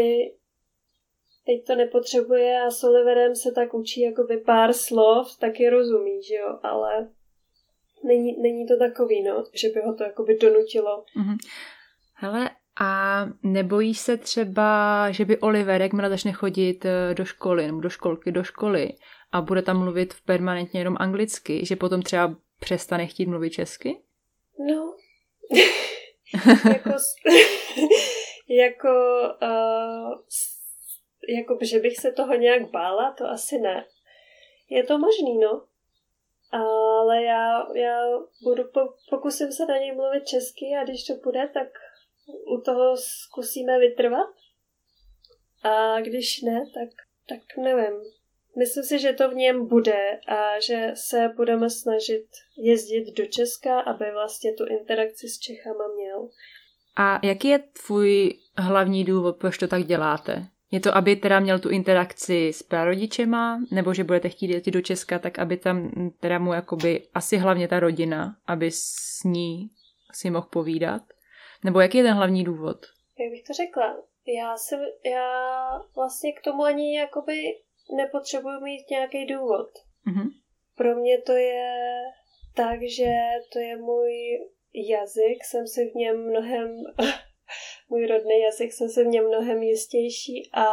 teď 1.47 1.67
to 1.67 1.75
nepotřebuje 1.75 2.61
a 2.61 2.71
s 2.71 2.85
Oliverem 2.85 3.37
se 3.37 3.53
tak 3.53 3.75
učí 3.75 4.01
jakoby 4.01 4.37
pár 4.37 4.73
slov, 4.73 5.39
taky 5.39 5.71
rozumí, 5.71 6.23
že 6.23 6.35
jo, 6.35 6.59
ale 6.63 7.09
není, 8.05 8.43
není 8.43 8.67
to 8.67 8.79
takový, 8.79 9.23
no, 9.23 9.45
že 9.55 9.69
by 9.69 9.81
ho 9.81 9.95
to 9.95 10.05
jakoby 10.05 10.39
donutilo. 10.39 11.05
Mm-hmm. 11.17 11.37
Hele, 12.15 12.51
a 12.81 13.25
nebojíš 13.43 13.99
se 13.99 14.17
třeba, 14.17 15.11
že 15.11 15.25
by 15.25 15.39
Oliver, 15.39 15.83
jakmile 15.83 16.09
začne 16.09 16.33
chodit 16.33 16.85
eh, 16.85 17.15
do 17.15 17.25
školy, 17.25 17.67
nebo 17.67 17.81
do 17.81 17.91
školky, 17.91 18.33
do 18.33 18.45
školy 18.45 18.93
a 19.33 19.41
bude 19.41 19.63
tam 19.63 19.79
mluvit 19.79 20.15
permanentně 20.25 20.81
jenom 20.81 20.97
anglicky, 21.01 21.67
že 21.67 21.77
potom 21.77 22.03
třeba 22.03 22.37
přestane 22.61 23.07
chtít 23.07 23.27
mluvit 23.27 23.51
česky? 23.51 24.03
No, 24.59 24.97
jako, 26.73 26.91
jako, 28.49 28.89
uh, 29.43 30.21
jako, 31.29 31.59
že 31.63 31.79
bych 31.79 31.99
se 31.99 32.13
toho 32.13 32.35
nějak 32.35 32.71
bála, 32.71 33.15
to 33.19 33.25
asi 33.25 33.59
ne. 33.59 33.85
Je 34.71 34.85
to 34.85 34.99
možný, 34.99 35.39
no. 35.39 35.67
Ale 36.53 37.23
já, 37.23 37.67
já 37.75 38.01
budu, 38.43 38.63
pokusím 39.11 39.53
se 39.53 39.67
na 39.67 39.77
něj 39.77 39.95
mluvit 39.95 40.27
česky 40.27 40.65
a 40.81 40.85
když 40.85 41.07
to 41.07 41.15
bude, 41.15 41.51
tak 41.55 41.69
u 42.57 42.61
toho 42.61 42.97
zkusíme 42.97 43.79
vytrvat. 43.79 44.29
A 45.63 46.01
když 46.01 46.43
ne, 46.43 46.65
tak, 46.75 46.89
tak 47.29 47.57
nevím. 47.57 48.20
Myslím 48.61 48.85
si, 48.85 48.99
že 48.99 49.13
to 49.13 49.31
v 49.31 49.35
něm 49.35 49.67
bude 49.67 50.21
a 50.29 50.61
že 50.61 50.91
se 50.95 51.29
budeme 51.37 51.71
snažit 51.71 52.27
jezdit 52.57 53.15
do 53.17 53.27
Česka, 53.27 53.81
aby 53.81 54.13
vlastně 54.13 54.53
tu 54.53 54.67
interakci 54.67 55.29
s 55.29 55.39
Čechama 55.39 55.85
měl. 55.97 56.29
A 56.97 57.27
jaký 57.27 57.49
je 57.49 57.59
tvůj 57.59 58.39
hlavní 58.57 59.05
důvod, 59.05 59.37
proč 59.37 59.59
to 59.59 59.69
tak 59.69 59.85
děláte? 59.85 60.47
Je 60.71 60.81
to, 60.81 60.97
aby 60.97 61.17
teda 61.17 61.41
měl 61.41 61.59
tu 61.59 61.69
interakci 61.69 62.49
s 62.49 62.63
prarodičema, 62.63 63.61
nebo 63.71 63.95
že 63.95 64.05
budete 64.05 64.29
chtít 64.29 64.51
jít 64.51 64.67
do 64.67 64.81
Česka, 64.81 65.19
tak 65.19 65.39
aby 65.39 65.57
tam 65.57 65.91
teda 66.21 66.39
mu 66.39 66.53
jakoby 66.53 67.03
asi 67.15 67.37
hlavně 67.37 67.69
ta 67.69 67.81
rodina, 67.81 68.37
aby 68.47 68.71
s 68.71 69.21
ní 69.25 69.71
si 70.13 70.31
mohl 70.31 70.49
povídat? 70.53 71.03
Nebo 71.65 71.81
jaký 71.81 71.99
je 71.99 72.05
ten 72.05 72.15
hlavní 72.15 72.45
důvod? 72.45 72.87
Jak 73.19 73.31
bych 73.31 73.43
to 73.43 73.53
řekla? 73.53 73.97
Já, 74.27 74.57
se, 74.57 74.77
já 75.05 75.71
vlastně 75.97 76.33
k 76.33 76.41
tomu 76.41 76.65
ani 76.65 76.97
jakoby 76.97 77.43
nepotřebuji 77.97 78.61
mít 78.63 78.91
nějaký 78.91 79.27
důvod. 79.27 79.71
Mm-hmm. 80.07 80.29
Pro 80.77 80.97
mě 80.97 81.23
to 81.23 81.33
je 81.33 81.73
tak, 82.57 82.79
že 82.83 83.13
to 83.53 83.59
je 83.59 83.77
můj 83.77 84.13
jazyk, 84.75 85.45
jsem 85.45 85.67
si 85.67 85.91
v 85.91 85.95
něm 85.95 86.31
mnohem, 86.31 86.77
můj 87.89 88.07
rodný 88.07 88.41
jazyk, 88.41 88.73
jsem 88.73 88.89
si 88.89 89.05
v 89.05 89.09
něm 89.09 89.27
mnohem 89.27 89.63
jistější 89.63 90.51
a, 90.53 90.67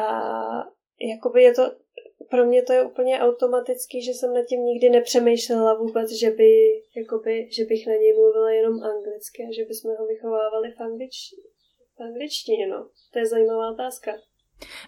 a 0.00 0.06
jakoby 1.00 1.42
je 1.42 1.54
to, 1.54 1.62
pro 2.30 2.44
mě 2.44 2.62
to 2.62 2.72
je 2.72 2.82
úplně 2.82 3.20
automatický, 3.20 4.02
že 4.02 4.10
jsem 4.10 4.34
nad 4.34 4.46
tím 4.46 4.60
nikdy 4.60 4.90
nepřemýšlela 4.90 5.74
vůbec, 5.74 6.10
že, 6.10 6.30
by, 6.30 6.82
jakoby, 6.96 7.48
že 7.52 7.64
bych 7.64 7.86
na 7.86 7.92
něj 7.92 8.12
mluvila 8.12 8.50
jenom 8.50 8.82
anglicky 8.82 9.42
a 9.42 9.54
že 9.56 9.64
bychom 9.64 9.96
ho 9.98 10.06
vychovávali 10.06 10.72
v, 10.72 10.80
anglič, 10.80 11.14
v 11.96 12.02
angličtině. 12.02 12.66
No. 12.66 12.90
To 13.12 13.18
je 13.18 13.26
zajímavá 13.26 13.70
otázka. 13.70 14.12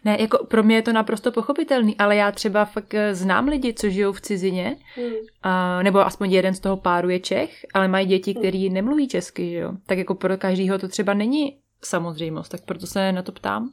Ne, 0.05 0.17
jako 0.21 0.47
pro 0.47 0.63
mě 0.63 0.77
je 0.77 0.83
to 0.83 0.93
naprosto 0.93 1.33
pochopitelný, 1.33 1.97
ale 1.97 2.17
já 2.17 2.33
třeba 2.33 2.65
fakt 2.65 2.95
eh, 2.95 3.15
znám 3.15 3.49
lidi, 3.49 3.75
co 3.75 3.89
žijou 3.89 4.13
v 4.13 4.21
cizině, 4.21 4.77
hmm. 4.97 5.13
a, 5.43 5.83
nebo 5.83 6.07
aspoň 6.07 6.33
jeden 6.33 6.55
z 6.55 6.61
toho 6.61 6.77
páru 6.77 7.09
je 7.09 7.21
Čech, 7.21 7.67
ale 7.75 7.89
mají 7.89 8.07
děti, 8.07 8.33
hmm. 8.33 8.41
který 8.41 8.71
nemluví 8.71 9.09
česky, 9.09 9.51
že 9.51 9.57
jo. 9.57 9.73
Tak 9.87 9.99
jako 9.99 10.15
pro 10.15 10.37
každého 10.37 10.79
to 10.79 10.89
třeba 10.89 11.15
není 11.15 11.57
samozřejmost, 11.85 12.51
tak 12.51 12.61
proto 12.65 12.87
se 12.87 13.13
na 13.13 13.23
to 13.23 13.33
ptám. 13.33 13.71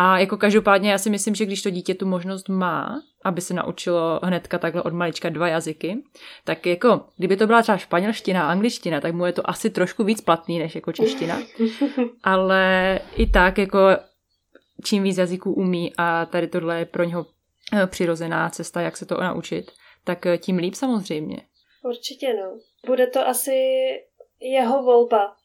A 0.00 0.18
jako 0.18 0.36
každopádně 0.36 0.90
já 0.90 0.98
si 0.98 1.10
myslím, 1.10 1.34
že 1.34 1.46
když 1.46 1.62
to 1.62 1.70
dítě 1.70 1.94
tu 1.94 2.06
možnost 2.06 2.48
má, 2.48 3.02
aby 3.24 3.40
se 3.40 3.54
naučilo 3.54 4.20
hnedka 4.22 4.58
takhle 4.58 4.82
od 4.82 4.92
malička 4.92 5.28
dva 5.28 5.48
jazyky, 5.48 6.02
tak 6.44 6.66
jako 6.66 7.00
kdyby 7.16 7.36
to 7.36 7.46
byla 7.46 7.62
třeba 7.62 7.78
španělština 7.78 8.46
a 8.46 8.50
angličtina, 8.50 9.00
tak 9.00 9.14
mu 9.14 9.26
je 9.26 9.32
to 9.32 9.50
asi 9.50 9.70
trošku 9.70 10.04
víc 10.04 10.20
platný 10.20 10.58
než 10.58 10.74
jako 10.74 10.92
čeština. 10.92 11.38
Ale 12.24 12.98
i 13.16 13.26
tak 13.26 13.58
jako 13.58 13.78
čím 14.84 15.02
víc 15.02 15.18
jazyků 15.18 15.54
umí 15.54 15.92
a 15.98 16.26
tady 16.26 16.48
tohle 16.48 16.78
je 16.78 16.84
pro 16.84 17.04
něho 17.04 17.26
eh, 17.72 17.86
přirozená 17.86 18.50
cesta, 18.50 18.80
jak 18.80 18.96
se 18.96 19.06
to 19.06 19.14
naučit, 19.20 19.70
tak 20.04 20.26
eh, 20.26 20.38
tím 20.38 20.56
líp 20.56 20.74
samozřejmě. 20.74 21.36
Určitě 21.84 22.34
no. 22.34 22.58
Bude 22.86 23.06
to 23.06 23.28
asi 23.28 23.54
jeho 24.40 24.82
volba 24.82 25.36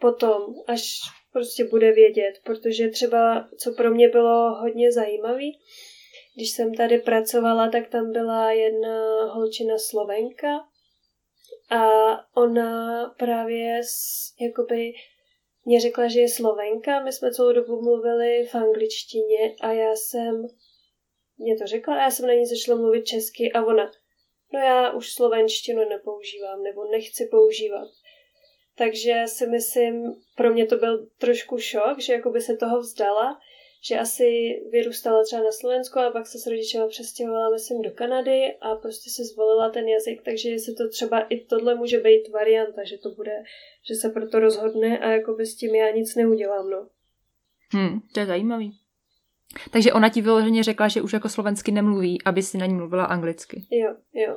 potom, 0.00 0.42
až 0.66 1.00
prostě 1.32 1.64
bude 1.64 1.92
vědět, 1.92 2.32
protože 2.44 2.88
třeba, 2.88 3.48
co 3.58 3.72
pro 3.72 3.90
mě 3.90 4.08
bylo 4.08 4.54
hodně 4.54 4.92
zajímavý, 4.92 5.58
když 6.36 6.50
jsem 6.50 6.74
tady 6.74 6.98
pracovala, 6.98 7.68
tak 7.68 7.88
tam 7.88 8.12
byla 8.12 8.50
jedna 8.52 9.24
holčina 9.24 9.78
Slovenka 9.78 10.48
a 11.70 11.86
ona 12.34 13.04
právě 13.18 13.80
jakoby 14.40 14.92
mě 15.64 15.80
řekla, 15.80 16.08
že 16.08 16.20
je 16.20 16.28
Slovenka, 16.28 17.00
my 17.04 17.12
jsme 17.12 17.32
celou 17.32 17.52
dobu 17.52 17.82
mluvili 17.82 18.46
v 18.46 18.54
angličtině 18.54 19.54
a 19.60 19.72
já 19.72 19.96
jsem, 19.96 20.46
mě 21.38 21.56
to 21.56 21.66
řekla 21.66 21.94
a 21.94 22.02
já 22.02 22.10
jsem 22.10 22.26
na 22.26 22.34
ní 22.34 22.46
začala 22.46 22.80
mluvit 22.80 23.04
česky 23.04 23.52
a 23.52 23.64
ona, 23.64 23.90
no 24.52 24.60
já 24.60 24.92
už 24.92 25.12
slovenštinu 25.12 25.88
nepoužívám 25.88 26.62
nebo 26.62 26.84
nechci 26.84 27.28
používat. 27.30 27.88
Takže 28.76 29.22
si 29.26 29.46
myslím, 29.46 30.14
pro 30.36 30.52
mě 30.52 30.66
to 30.66 30.76
byl 30.76 31.06
trošku 31.18 31.58
šok, 31.58 32.00
že 32.00 32.12
jakoby 32.12 32.40
se 32.40 32.56
toho 32.56 32.80
vzdala, 32.80 33.40
že 33.88 33.98
asi 33.98 34.60
vyrůstala 34.72 35.24
třeba 35.24 35.42
na 35.42 35.52
Slovensku 35.52 35.98
a 35.98 36.10
pak 36.10 36.26
se 36.26 36.38
s 36.38 36.46
rodičema 36.46 36.88
přestěhovala, 36.88 37.50
myslím, 37.50 37.82
do 37.82 37.90
Kanady 37.90 38.56
a 38.60 38.74
prostě 38.74 39.10
se 39.10 39.24
zvolila 39.24 39.70
ten 39.70 39.88
jazyk, 39.88 40.22
takže 40.22 40.48
jestli 40.48 40.74
to 40.74 40.88
třeba 40.88 41.20
i 41.20 41.40
tohle 41.40 41.74
může 41.74 41.98
být 41.98 42.28
varianta, 42.28 42.84
že 42.84 42.98
to 42.98 43.10
bude, 43.10 43.42
že 43.88 43.94
se 43.94 44.08
proto 44.08 44.40
rozhodne 44.40 44.98
a 44.98 45.10
jakoby 45.10 45.46
s 45.46 45.56
tím 45.56 45.74
já 45.74 45.90
nic 45.90 46.14
neudělám, 46.14 46.70
no. 46.70 46.88
Hmm, 47.72 48.00
to 48.14 48.20
je 48.20 48.26
zajímavý. 48.26 48.78
Takže 49.70 49.92
ona 49.92 50.08
ti 50.08 50.22
vyloženě 50.22 50.62
řekla, 50.62 50.88
že 50.88 51.02
už 51.02 51.12
jako 51.12 51.28
slovensky 51.28 51.72
nemluví, 51.72 52.22
aby 52.24 52.42
si 52.42 52.58
na 52.58 52.66
ní 52.66 52.74
mluvila 52.74 53.04
anglicky. 53.04 53.66
Jo, 53.70 53.96
jo. 54.12 54.36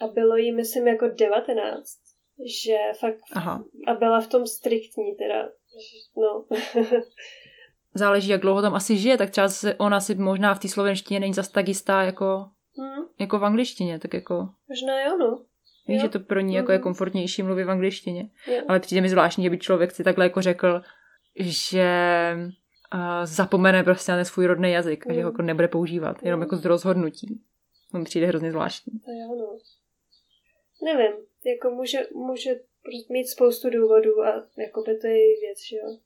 A 0.00 0.06
bylo 0.06 0.36
jí, 0.36 0.52
myslím, 0.52 0.88
jako 0.88 1.08
19 1.08 2.00
že 2.44 2.76
fakt 3.00 3.20
Aha. 3.32 3.64
a 3.86 3.94
byla 3.94 4.20
v 4.20 4.28
tom 4.28 4.46
striktní 4.46 5.14
teda, 5.14 5.48
no. 6.16 6.46
Záleží, 7.94 8.30
jak 8.30 8.40
dlouho 8.40 8.62
tam 8.62 8.74
asi 8.74 8.98
žije, 8.98 9.18
tak 9.18 9.30
třeba 9.30 9.48
se 9.48 9.74
ona 9.74 10.00
si 10.00 10.14
možná 10.14 10.54
v 10.54 10.58
té 10.58 10.68
slovenštině 10.68 11.20
není 11.20 11.34
zas 11.34 11.48
tak 11.48 11.68
jistá 11.68 12.02
jako, 12.02 12.48
hmm. 12.78 13.04
jako 13.18 13.38
v 13.38 13.44
angličtině, 13.44 13.98
tak 13.98 14.14
jako... 14.14 14.48
Možná 14.68 15.00
jo, 15.00 15.18
no. 15.18 15.42
Víš, 15.88 15.96
jo. 15.96 16.02
že 16.02 16.08
to 16.08 16.20
pro 16.20 16.40
ní 16.40 16.54
jako 16.54 16.72
je 16.72 16.78
mhm. 16.78 16.82
komfortnější 16.82 17.42
mluvit 17.42 17.64
v 17.64 17.70
angličtině. 17.70 18.30
Jo. 18.46 18.62
Ale 18.68 18.80
přijde 18.80 19.00
mi 19.00 19.08
zvláštní, 19.08 19.44
že 19.44 19.50
by 19.50 19.58
člověk 19.58 19.90
si 19.92 20.04
takhle 20.04 20.24
jako 20.24 20.42
řekl, 20.42 20.82
že 21.36 21.90
uh, 22.94 23.00
zapomene 23.24 23.84
prostě 23.84 24.12
na 24.12 24.18
ten 24.18 24.24
svůj 24.24 24.46
rodný 24.46 24.72
jazyk 24.72 25.06
mm. 25.06 25.10
a 25.10 25.14
že 25.14 25.20
ho 25.20 25.28
mhm. 25.28 25.34
jako 25.34 25.42
nebude 25.42 25.68
používat, 25.68 26.22
mm. 26.22 26.26
jenom 26.26 26.40
jako 26.40 26.56
z 26.56 26.64
rozhodnutí. 26.64 27.40
To 27.92 27.98
mi 27.98 28.04
přijde 28.04 28.26
hrozně 28.26 28.50
zvláštní. 28.50 28.92
To 28.92 29.10
jo, 29.10 29.36
no. 29.38 29.58
Nevím, 30.84 31.12
jako 31.46 31.70
může, 31.70 31.98
může 32.14 32.50
mít 33.10 33.28
spoustu 33.28 33.70
důvodů 33.70 34.22
a 34.22 34.46
jako 34.58 34.82
by 34.82 34.98
to 34.98 35.06
je 35.06 35.40
věc, 35.40 35.58
že 35.68 35.76
jo. 35.76 35.98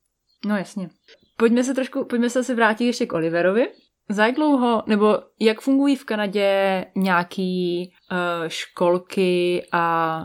No 0.46 0.56
jasně. 0.56 0.90
Pojďme 1.36 1.64
se 1.64 1.74
trošku, 1.74 2.04
pojďme 2.04 2.30
se 2.30 2.54
vrátit 2.54 2.84
ještě 2.84 3.06
k 3.06 3.12
Oliverovi. 3.12 3.72
Za 4.08 4.26
jak 4.26 4.34
dlouho, 4.34 4.82
nebo 4.86 5.18
jak 5.40 5.60
fungují 5.60 5.96
v 5.96 6.04
Kanadě 6.04 6.84
nějaký 6.96 7.92
uh, 8.12 8.48
školky 8.48 9.66
a 9.72 10.16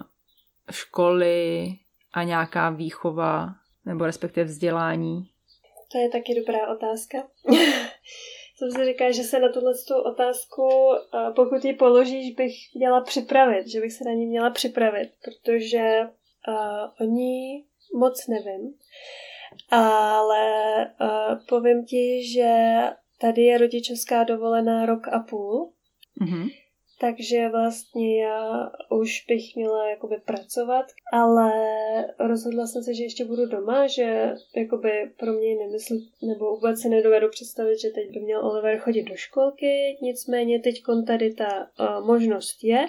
školy 0.71 1.67
a 2.13 2.23
nějaká 2.23 2.69
výchova, 2.69 3.49
nebo 3.85 4.05
respektive 4.05 4.43
vzdělání? 4.43 5.29
To 5.91 5.97
je 5.97 6.09
taky 6.09 6.35
dobrá 6.35 6.67
otázka. 6.67 7.17
jsem 8.59 8.71
si 8.71 8.85
říkala, 8.85 9.11
že 9.11 9.23
se 9.23 9.39
na 9.39 9.49
tuhle 9.49 9.73
otázku, 10.05 10.69
pokud 11.35 11.65
ji 11.65 11.73
položíš, 11.73 12.35
bych 12.35 12.53
měla 12.75 13.01
připravit, 13.01 13.67
že 13.67 13.81
bych 13.81 13.93
se 13.93 14.03
na 14.03 14.11
ní 14.11 14.25
měla 14.25 14.49
připravit, 14.49 15.09
protože 15.23 15.99
uh, 16.47 17.07
o 17.07 17.11
ní 17.11 17.65
moc 17.99 18.27
nevím. 18.27 18.73
Ale 19.69 20.85
uh, 21.01 21.45
povím 21.49 21.85
ti, 21.85 22.27
že 22.33 22.53
tady 23.21 23.41
je 23.41 23.57
rodičovská 23.57 24.23
dovolená 24.23 24.85
rok 24.85 25.07
a 25.07 25.19
půl, 25.19 25.73
mm-hmm. 26.21 26.49
takže 27.01 27.49
vlastně 27.49 28.23
já 28.23 28.69
už 28.89 29.25
bych 29.27 29.55
měla 29.55 29.89
jakoby 29.89 30.15
pracovat, 30.25 30.85
ale 31.13 31.51
rozhodla 32.19 32.67
jsem 32.67 32.83
se, 32.83 32.93
že 32.93 33.03
ještě 33.03 33.25
budu 33.25 33.45
doma, 33.45 33.87
že 33.87 34.33
jakoby 34.55 34.91
pro 35.17 35.33
mě 35.33 35.55
nemysl, 35.55 35.93
nebo 36.27 36.55
vůbec 36.55 36.81
si 36.81 36.89
nedovedu 36.89 37.29
představit, 37.29 37.79
že 37.79 37.89
teď 37.89 38.11
by 38.13 38.19
měl 38.19 38.45
Oliver 38.45 38.77
chodit 38.77 39.03
do 39.03 39.15
školky, 39.15 39.97
nicméně 40.01 40.59
teď 40.59 40.75
tady 41.07 41.33
ta 41.33 41.67
uh, 41.79 42.05
možnost 42.05 42.63
je, 42.63 42.85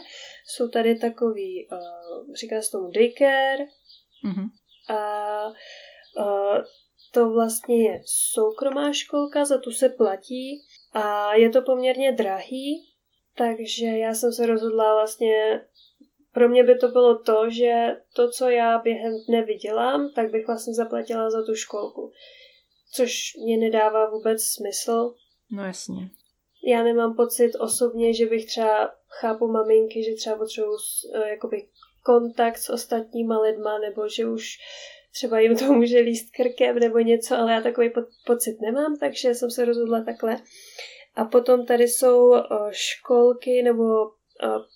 jsou 0.47 0.69
tady 0.69 0.95
takový, 0.99 1.69
uh, 1.73 2.35
říká 2.35 2.63
se 2.63 2.71
tomu 2.71 2.91
daycare, 2.91 3.65
mm-hmm. 4.25 4.49
a 4.97 5.47
uh, 5.47 5.55
to 7.13 7.31
vlastně 7.31 7.91
je 7.91 8.03
soukromá 8.35 8.93
školka, 8.93 9.45
za 9.45 9.59
tu 9.59 9.71
se 9.71 9.89
platí 9.89 10.63
a 10.93 11.35
je 11.35 11.51
to 11.51 11.63
poměrně 11.63 12.13
drahý, 12.13 12.91
takže 13.37 13.87
já 13.87 14.15
jsem 14.15 14.33
se 14.33 14.47
rozhodla 14.47 14.95
vlastně, 14.95 15.61
pro 16.33 16.49
mě 16.49 16.65
by 16.65 16.79
to 16.79 16.89
bylo 16.89 17.19
to, 17.19 17.51
že 17.51 17.97
to, 18.17 18.31
co 18.31 18.49
já 18.49 18.79
během 18.79 19.13
dne 19.29 19.43
vydělám, 19.43 20.13
tak 20.15 20.31
bych 20.31 20.47
vlastně 20.47 20.75
zaplatila 20.75 21.31
za 21.31 21.43
tu 21.43 21.55
školku. 21.55 22.13
Což 22.93 23.13
mě 23.45 23.57
nedává 23.57 24.11
vůbec 24.11 24.43
smysl. 24.43 25.15
No 25.53 25.65
jasně. 25.65 26.11
Já 26.67 26.83
nemám 26.83 27.17
pocit 27.17 27.53
osobně, 27.55 28.15
že 28.15 28.27
bych 28.27 28.47
třeba, 28.47 28.95
chápu 29.09 29.49
maminky, 29.49 30.05
že 30.05 30.15
třeba 30.15 30.37
potřebuji 30.37 30.71
uh, 30.71 31.27
jakoby 31.27 31.69
kontakt 32.05 32.59
s 32.59 32.71
ostatníma 32.71 33.41
lidma, 33.41 33.79
nebo 33.79 34.09
že 34.09 34.27
už 34.27 34.59
třeba 35.13 35.41
jim 35.41 35.57
to 35.57 35.65
může 35.65 35.99
líst 35.99 36.31
krkem 36.37 36.79
nebo 36.79 36.99
něco, 36.99 37.37
ale 37.37 37.53
já 37.53 37.61
takový 37.61 37.91
po- 37.91 38.07
pocit 38.27 38.61
nemám, 38.61 38.97
takže 38.97 39.35
jsem 39.35 39.51
se 39.51 39.65
rozhodla 39.65 40.05
takhle. 40.05 40.43
A 41.15 41.25
potom 41.25 41.67
tady 41.67 41.89
jsou 41.89 42.35
školky 42.71 43.63
nebo 43.63 43.85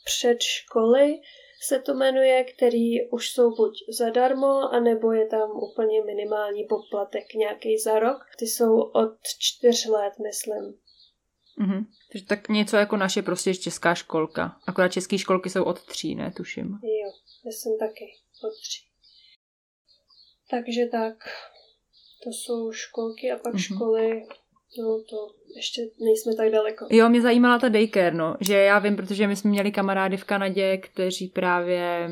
předškoly, 0.05 1.21
se 1.67 1.79
to 1.79 1.95
jmenuje, 1.95 2.45
který 2.45 3.09
už 3.11 3.31
jsou 3.31 3.55
buď 3.57 3.73
zadarmo, 3.99 4.73
anebo 4.73 5.13
je 5.13 5.27
tam 5.27 5.51
úplně 5.51 6.03
minimální 6.05 6.65
poplatek 6.65 7.35
nějaký 7.35 7.79
za 7.79 7.99
rok. 7.99 8.19
Ty 8.39 8.47
jsou 8.47 8.81
od 8.81 9.13
čtyř 9.39 9.87
let, 9.87 10.13
myslím. 10.23 10.75
Mhm. 11.59 11.85
Takže 12.13 12.27
tak 12.27 12.49
něco 12.49 12.77
jako 12.77 12.97
naše 12.97 13.23
prostě 13.23 13.55
česká 13.55 13.95
školka. 13.95 14.57
Akorát 14.67 14.89
české 14.89 15.19
školky 15.19 15.51
jsou 15.51 15.65
od 15.65 15.87
tří, 15.87 16.15
ne, 16.15 16.33
tuším. 16.37 16.67
Jo, 16.83 17.11
jsem 17.53 17.79
taky 17.79 18.05
od 18.45 18.53
tří. 18.63 18.94
Takže 20.51 20.87
tak, 20.93 21.15
to 22.25 22.31
jsou 22.31 22.73
školky 22.73 23.33
a 23.33 23.37
pak 23.37 23.55
mm-hmm. 23.55 23.75
školy 23.75 24.27
No 24.79 24.99
to 25.11 25.17
ještě 25.57 25.83
nejsme 26.05 26.35
tak 26.35 26.53
daleko. 26.53 26.87
Jo, 26.91 27.09
mě 27.09 27.23
zajímala 27.23 27.59
ta 27.59 27.69
daycare, 27.69 28.17
no. 28.17 28.37
Že 28.41 28.55
já 28.55 28.79
vím, 28.79 28.97
protože 28.97 29.27
my 29.27 29.37
jsme 29.37 29.51
měli 29.51 29.73
kamarády 29.73 30.17
v 30.17 30.25
Kanadě, 30.25 30.77
kteří 30.77 31.29
právě 31.29 32.09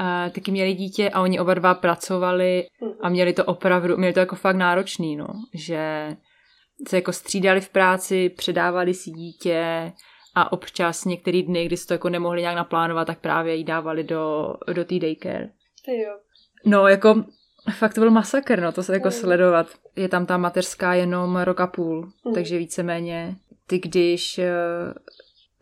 uh, 0.00 0.32
taky 0.32 0.50
měli 0.50 0.74
dítě 0.74 1.10
a 1.10 1.22
oni 1.22 1.40
oba 1.40 1.54
dva 1.54 1.74
pracovali 1.74 2.66
a 3.00 3.08
měli 3.08 3.32
to 3.32 3.44
opravdu, 3.44 3.96
měli 3.96 4.12
to 4.12 4.20
jako 4.20 4.36
fakt 4.36 4.56
náročný, 4.56 5.16
no. 5.16 5.26
Že 5.54 6.08
se 6.88 6.96
jako 6.96 7.12
střídali 7.12 7.60
v 7.60 7.68
práci, 7.68 8.28
předávali 8.28 8.94
si 8.94 9.10
dítě 9.10 9.92
a 10.34 10.52
občas 10.52 11.04
některý 11.04 11.42
dny, 11.42 11.66
kdy 11.66 11.76
se 11.76 11.86
to 11.86 11.94
jako 11.94 12.08
nemohli 12.08 12.40
nějak 12.40 12.56
naplánovat, 12.56 13.06
tak 13.06 13.20
právě 13.20 13.54
jí 13.54 13.64
dávali 13.64 14.04
do, 14.04 14.54
do 14.72 14.84
té 14.84 14.98
daycare. 14.98 15.50
Jo. 15.88 16.18
No, 16.64 16.88
jako 16.88 17.24
Fakt 17.70 17.94
to 17.94 18.00
byl 18.00 18.10
masakr, 18.10 18.60
no, 18.60 18.72
to 18.72 18.82
se 18.82 18.92
jako 18.92 19.08
mm. 19.08 19.12
sledovat. 19.12 19.66
Je 19.96 20.08
tam 20.08 20.26
ta 20.26 20.36
mateřská 20.36 20.94
jenom 20.94 21.36
rok 21.36 21.60
a 21.60 21.66
půl, 21.66 22.12
mm. 22.24 22.34
takže 22.34 22.58
víceméně 22.58 23.36
ty, 23.66 23.78
když 23.78 24.38
uh, 24.38 24.44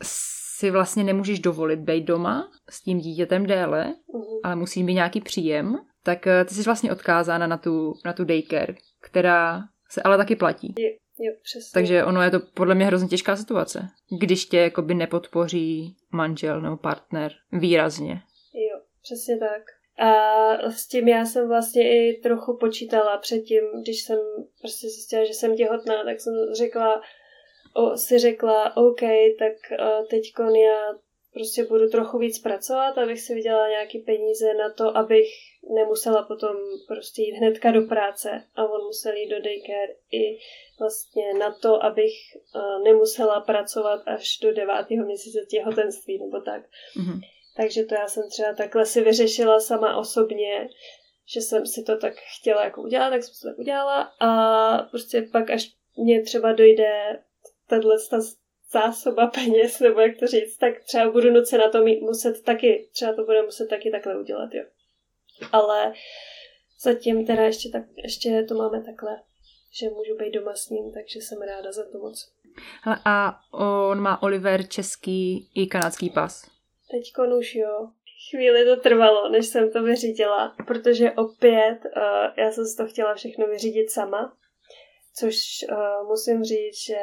si 0.02 0.70
vlastně 0.70 1.04
nemůžeš 1.04 1.38
dovolit 1.40 1.80
být 1.80 2.04
doma 2.04 2.50
s 2.70 2.82
tím 2.82 2.98
dítětem 2.98 3.46
déle, 3.46 3.84
mm. 3.86 4.22
ale 4.42 4.56
musí 4.56 4.82
mít 4.82 4.94
nějaký 4.94 5.20
příjem, 5.20 5.78
tak 6.02 6.26
uh, 6.26 6.48
ty 6.48 6.54
jsi 6.54 6.62
vlastně 6.62 6.92
odkázána 6.92 7.46
na 7.46 7.56
tu, 7.56 7.94
na 8.04 8.12
tu 8.12 8.24
daycare, 8.24 8.74
která 9.00 9.62
se 9.88 10.02
ale 10.02 10.16
taky 10.16 10.36
platí. 10.36 10.74
Je, 10.78 10.90
jo, 11.26 11.32
přesně. 11.42 11.70
Takže 11.74 12.04
ono 12.04 12.22
je 12.22 12.30
to 12.30 12.40
podle 12.40 12.74
mě 12.74 12.86
hrozně 12.86 13.08
těžká 13.08 13.36
situace, 13.36 13.88
když 14.20 14.46
tě 14.46 14.58
jakoby 14.58 14.94
nepodpoří 14.94 15.96
manžel 16.10 16.60
nebo 16.60 16.76
partner 16.76 17.32
výrazně. 17.52 18.22
Jo, 18.54 18.80
přesně 19.02 19.38
tak. 19.38 19.75
A 19.98 20.70
s 20.70 20.86
tím 20.88 21.08
já 21.08 21.24
jsem 21.24 21.48
vlastně 21.48 21.82
i 21.82 22.20
trochu 22.22 22.56
počítala 22.56 23.18
předtím, 23.18 23.62
když 23.82 24.02
jsem 24.02 24.18
prostě 24.60 24.88
zjistila, 24.88 25.24
že 25.24 25.34
jsem 25.34 25.56
těhotná, 25.56 26.04
tak 26.04 26.20
jsem 26.20 26.34
řekla, 26.52 27.02
o, 27.74 27.96
si 27.96 28.18
řekla, 28.18 28.76
OK, 28.76 29.00
tak 29.38 29.52
teď 30.10 30.22
já 30.62 30.94
prostě 31.32 31.64
budu 31.64 31.88
trochu 31.88 32.18
víc 32.18 32.38
pracovat, 32.38 32.98
abych 32.98 33.20
si 33.20 33.34
vydělala 33.34 33.68
nějaký 33.68 33.98
peníze 33.98 34.54
na 34.54 34.72
to, 34.72 34.96
abych 34.96 35.28
nemusela 35.74 36.22
potom 36.22 36.56
prostě 36.88 37.22
jít 37.22 37.36
hnedka 37.36 37.70
do 37.70 37.82
práce 37.82 38.44
a 38.54 38.64
on 38.64 38.84
musel 38.86 39.12
jít 39.16 39.28
do 39.28 39.40
daycare 39.40 39.94
i 40.12 40.38
vlastně 40.80 41.34
na 41.34 41.54
to, 41.54 41.84
abych 41.84 42.12
nemusela 42.84 43.40
pracovat 43.40 44.02
až 44.06 44.38
do 44.42 44.52
devátého 44.52 45.06
měsíce 45.06 45.38
těhotenství 45.50 46.18
nebo 46.18 46.40
tak. 46.40 46.62
Mm-hmm. 46.62 47.20
Takže 47.56 47.84
to 47.84 47.94
já 47.94 48.08
jsem 48.08 48.22
třeba 48.30 48.54
takhle 48.54 48.86
si 48.86 49.00
vyřešila 49.00 49.60
sama 49.60 49.96
osobně, 49.96 50.68
že 51.34 51.40
jsem 51.40 51.66
si 51.66 51.82
to 51.82 51.98
tak 51.98 52.14
chtěla 52.38 52.64
jako 52.64 52.82
udělat, 52.82 53.10
tak 53.10 53.22
jsem 53.22 53.34
to 53.42 53.48
tak 53.48 53.58
udělala 53.58 54.12
a 54.20 54.82
prostě 54.82 55.22
pak 55.32 55.50
až 55.50 55.72
mě 55.96 56.22
třeba 56.22 56.52
dojde 56.52 57.22
tahle 57.68 57.96
ta 58.10 58.18
zásoba 58.72 59.26
peněz, 59.26 59.80
nebo 59.80 60.00
jak 60.00 60.18
to 60.18 60.26
říct, 60.26 60.56
tak 60.56 60.80
třeba 60.84 61.10
budu 61.10 61.30
nucena 61.30 61.70
to 61.70 61.82
mít, 61.82 62.00
muset 62.00 62.42
taky, 62.42 62.88
třeba 62.92 63.14
to 63.14 63.24
bude 63.24 63.42
muset 63.42 63.66
taky 63.66 63.90
takhle 63.90 64.20
udělat, 64.20 64.50
jo. 64.54 64.64
Ale 65.52 65.92
zatím 66.80 67.26
teda 67.26 67.42
ještě, 67.42 67.68
tak, 67.68 67.82
ještě 67.96 68.42
to 68.48 68.54
máme 68.54 68.84
takhle, 68.84 69.22
že 69.80 69.90
můžu 69.90 70.16
být 70.18 70.30
doma 70.30 70.54
s 70.54 70.70
ním, 70.70 70.92
takže 70.92 71.20
jsem 71.20 71.42
ráda 71.42 71.72
za 71.72 71.82
to 71.92 71.98
moc. 71.98 72.32
Hele, 72.82 72.98
a 73.04 73.38
on 73.52 74.00
má 74.00 74.22
Oliver 74.22 74.68
český 74.68 75.50
i 75.54 75.66
kanadský 75.66 76.10
pas. 76.10 76.55
Teď 76.90 77.12
už 77.38 77.54
jo. 77.54 77.88
Chvíli 78.30 78.64
to 78.64 78.76
trvalo, 78.76 79.28
než 79.28 79.46
jsem 79.46 79.72
to 79.72 79.82
vyřídila, 79.82 80.56
protože 80.66 81.12
opět 81.12 81.78
uh, 81.84 82.02
já 82.36 82.50
jsem 82.52 82.64
si 82.64 82.76
to 82.76 82.86
chtěla 82.86 83.14
všechno 83.14 83.46
vyřídit 83.46 83.90
sama, 83.90 84.36
což 85.14 85.36
uh, 85.72 86.08
musím 86.08 86.44
říct, 86.44 86.86
že 86.86 86.98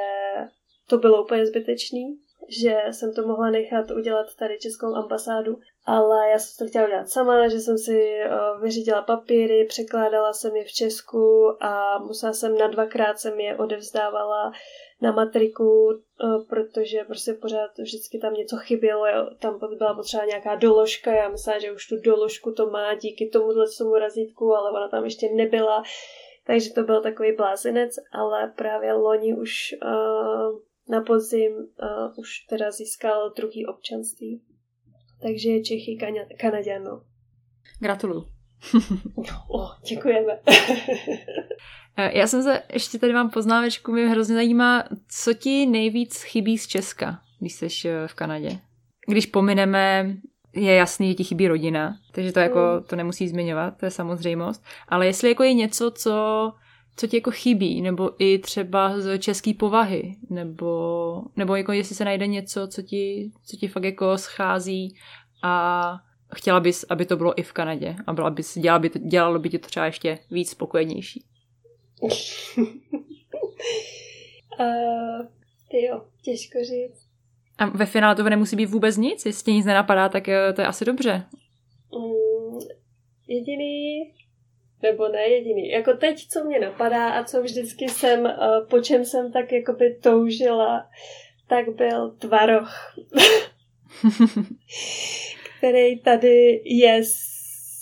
to 0.87 0.97
bylo 0.97 1.23
úplně 1.23 1.47
zbytečný, 1.47 2.19
že 2.49 2.81
jsem 2.91 3.13
to 3.13 3.27
mohla 3.27 3.49
nechat 3.49 3.91
udělat 3.91 4.35
tady 4.39 4.59
Českou 4.59 4.95
ambasádu, 4.95 5.57
ale 5.85 6.29
já 6.29 6.39
jsem 6.39 6.65
to 6.65 6.69
chtěla 6.69 6.85
udělat 6.85 7.09
sama, 7.09 7.47
že 7.47 7.59
jsem 7.59 7.77
si 7.77 8.19
uh, 8.25 8.61
vyřídila 8.61 9.01
papíry, 9.01 9.65
překládala 9.69 10.33
jsem 10.33 10.55
je 10.55 10.63
v 10.63 10.71
Česku 10.71 11.57
a 11.59 11.99
musela 11.99 12.33
jsem 12.33 12.57
na 12.57 12.67
dvakrát 12.67 13.19
jsem 13.19 13.39
je 13.39 13.57
odevzdávala 13.57 14.51
na 15.03 15.11
matriku, 15.11 15.89
eh, 15.91 16.45
protože 16.49 17.03
prostě 17.03 17.33
pořád 17.33 17.71
vždycky 17.77 18.19
tam 18.19 18.33
něco 18.33 18.57
chybělo, 18.57 19.05
tam 19.39 19.59
byla 19.77 19.93
potřeba 19.93 20.25
nějaká 20.25 20.55
doložka, 20.55 21.11
já 21.11 21.29
myslela, 21.29 21.59
že 21.59 21.71
už 21.71 21.87
tu 21.87 21.95
doložku 22.05 22.51
to 22.51 22.69
má 22.69 22.93
díky 22.93 23.29
tomuhle 23.33 23.65
tomu 23.77 23.95
razítku, 23.95 24.55
ale 24.55 24.71
ona 24.71 24.87
tam 24.87 25.03
ještě 25.03 25.29
nebyla, 25.35 25.83
takže 26.47 26.73
to 26.73 26.83
byl 26.83 27.01
takový 27.01 27.35
blázinec, 27.35 27.95
ale 28.11 28.53
právě 28.57 28.93
loni 28.93 29.35
už 29.35 29.75
uh, 29.83 30.59
na 30.89 31.01
podzim 31.01 31.51
uh, 31.53 32.19
už 32.19 32.29
teda 32.49 32.71
získal 32.71 33.33
druhý 33.37 33.65
občanství. 33.65 34.41
Takže 35.21 35.49
je 35.49 35.63
Čechy 35.63 35.97
Kanaděno. 36.39 37.01
Gratuluju. 37.79 38.25
oh, 39.49 39.71
děkujeme. 39.89 40.39
Eh, 41.97 42.17
já 42.17 42.27
jsem 42.27 42.43
se, 42.43 42.63
ještě 42.73 42.99
tady 42.99 43.13
mám 43.13 43.29
poznámečku, 43.29 43.91
mě 43.91 44.07
hrozně 44.07 44.35
zajímá, 44.35 44.83
co 45.07 45.33
ti 45.33 45.65
nejvíc 45.65 46.21
chybí 46.21 46.57
z 46.57 46.67
Česka, 46.67 47.19
když 47.39 47.53
jsi 47.53 47.67
eh, 47.89 48.07
v 48.07 48.13
Kanadě. 48.13 48.59
Když 49.07 49.25
pomineme, 49.25 50.15
je 50.55 50.73
jasný, 50.73 51.07
že 51.07 51.13
ti 51.13 51.23
chybí 51.23 51.47
rodina, 51.47 51.97
takže 52.11 52.31
to 52.31 52.39
jako, 52.39 52.59
mm. 52.77 52.83
to 52.83 52.95
nemusí 52.95 53.27
zmiňovat, 53.27 53.77
to 53.77 53.85
je 53.85 53.91
samozřejmost, 53.91 54.63
ale 54.87 55.05
jestli 55.05 55.29
jako 55.29 55.43
je 55.43 55.53
něco, 55.53 55.91
co, 55.91 56.51
co 56.95 57.07
ti 57.07 57.17
jako 57.17 57.31
chybí, 57.31 57.81
nebo 57.81 58.23
i 58.23 58.39
třeba 58.39 59.01
z 59.01 59.19
české 59.19 59.53
povahy, 59.53 60.15
nebo, 60.29 61.23
nebo 61.35 61.55
jako 61.55 61.71
jestli 61.71 61.95
se 61.95 62.05
najde 62.05 62.27
něco, 62.27 62.67
co 62.67 62.81
ti, 62.81 63.31
co 63.45 63.57
ti 63.57 63.67
fakt 63.67 63.83
jako 63.83 64.17
schází 64.17 64.95
a 65.43 65.95
chtěla 66.35 66.59
bys, 66.59 66.85
aby 66.89 67.05
to 67.05 67.17
bylo 67.17 67.39
i 67.39 67.43
v 67.43 67.53
Kanadě 67.53 67.95
a 68.07 68.13
byla 68.13 68.29
bys, 68.29 68.57
dělala 68.57 68.79
by 68.79 68.89
dělalo 68.89 69.39
by 69.39 69.49
ti 69.49 69.59
to 69.59 69.67
třeba 69.67 69.85
ještě 69.85 70.19
víc 70.31 70.49
spokojenější. 70.49 71.25
uh, 72.01 72.09
ty 75.71 75.85
jo, 75.85 76.05
těžko 76.21 76.59
říct. 76.59 77.07
A 77.57 77.65
ve 77.65 77.85
finále 77.85 78.15
to 78.15 78.23
nemusí 78.23 78.55
být 78.55 78.65
vůbec 78.65 78.97
nic? 78.97 79.25
Jestli 79.25 79.53
nic 79.53 79.65
nenapadá, 79.65 80.09
tak 80.09 80.29
eh, 80.29 80.53
to 80.53 80.61
je 80.61 80.67
asi 80.67 80.85
dobře. 80.85 81.25
Um, 81.89 82.59
jediný, 83.27 84.13
nebo 84.83 85.07
ne 85.07 85.27
jediný, 85.27 85.69
jako 85.69 85.93
teď, 85.93 86.27
co 86.27 86.43
mě 86.43 86.59
napadá 86.59 87.09
a 87.09 87.23
co 87.23 87.41
vždycky 87.41 87.89
jsem, 87.89 88.25
uh, 88.25 88.67
po 88.69 88.79
čem 88.79 89.05
jsem 89.05 89.31
tak 89.31 89.51
jakoby 89.51 89.95
toužila, 90.03 90.89
tak 91.47 91.69
byl 91.69 92.11
tvaroh. 92.11 92.95
který 95.57 95.99
tady 95.99 96.61
je 96.65 97.01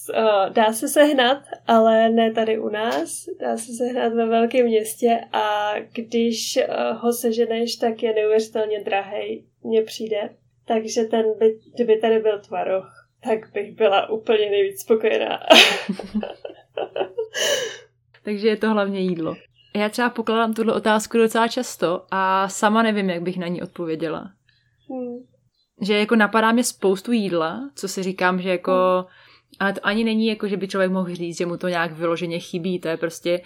uh, 0.09 0.53
dá 0.53 0.73
se 0.73 0.87
sehnat, 0.87 1.43
ale 1.67 2.09
ne 2.09 2.31
tady 2.31 2.59
u 2.59 2.69
nás. 2.69 3.25
Dá 3.39 3.57
se 3.57 3.73
sehnat 3.73 4.13
ve 4.13 4.25
velkém 4.25 4.65
městě 4.65 5.19
a 5.31 5.73
když 5.93 6.57
uh, 6.57 6.97
ho 6.97 7.13
seženeš, 7.13 7.75
tak 7.75 8.03
je 8.03 8.13
neuvěřitelně 8.13 8.83
drahý, 8.83 9.45
mně 9.63 9.81
přijde. 9.81 10.29
Takže 10.65 11.03
ten 11.03 11.25
by, 11.39 11.59
kdyby 11.75 11.97
tady 11.97 12.19
byl 12.19 12.39
tvaroh, 12.39 13.07
tak 13.23 13.51
bych 13.53 13.75
byla 13.75 14.09
úplně 14.09 14.49
nejvíc 14.49 14.81
spokojená. 14.81 15.39
Takže 18.23 18.47
je 18.47 18.57
to 18.57 18.69
hlavně 18.69 18.99
jídlo. 18.99 19.35
Já 19.75 19.89
třeba 19.89 20.09
pokládám 20.09 20.53
tuhle 20.53 20.73
otázku 20.73 21.17
docela 21.17 21.47
často 21.47 22.05
a 22.11 22.49
sama 22.49 22.83
nevím, 22.83 23.09
jak 23.09 23.21
bych 23.21 23.37
na 23.37 23.47
ní 23.47 23.61
odpověděla. 23.61 24.31
Hmm. 24.89 25.17
Že 25.81 25.97
jako 25.97 26.15
napadá 26.15 26.51
mě 26.51 26.63
spoustu 26.63 27.11
jídla, 27.11 27.69
co 27.75 27.87
si 27.87 28.03
říkám, 28.03 28.41
že 28.41 28.49
jako... 28.49 28.71
Hmm. 28.71 29.07
Ale 29.59 29.73
to 29.73 29.79
ani 29.83 30.03
není 30.03 30.27
jako, 30.27 30.47
že 30.47 30.57
by 30.57 30.67
člověk 30.67 30.91
mohl 30.91 31.15
říct, 31.15 31.37
že 31.37 31.45
mu 31.45 31.57
to 31.57 31.67
nějak 31.67 31.91
vyloženě 31.91 32.39
chybí. 32.39 32.79
To 32.79 32.87
je 32.87 32.97
prostě... 32.97 33.41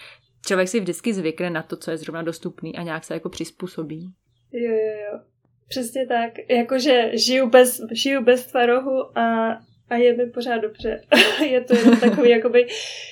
Člověk 0.45 0.67
si 0.67 0.79
vždycky 0.79 1.13
zvykne 1.13 1.49
na 1.49 1.63
to, 1.63 1.75
co 1.75 1.91
je 1.91 1.97
zrovna 1.97 2.21
dostupný 2.21 2.75
a 2.75 2.83
nějak 2.83 3.03
se 3.03 3.13
jako 3.13 3.29
přizpůsobí. 3.29 4.13
Jo, 4.51 4.71
jo, 4.71 5.11
jo. 5.11 5.19
Přesně 5.67 6.07
tak. 6.07 6.31
Jakože 6.49 7.11
žiju 7.13 7.49
bez, 7.49 7.81
žiju 7.91 8.23
bez 8.23 8.47
tvarohu 8.47 9.17
a 9.17 9.57
a 9.89 9.95
je 9.95 10.13
mi 10.13 10.25
pořád 10.25 10.57
dobře. 10.57 11.01
je 11.45 11.61
to 11.61 11.75
jenom 11.75 11.99
takový, 11.99 12.29
jakoby, 12.29 12.67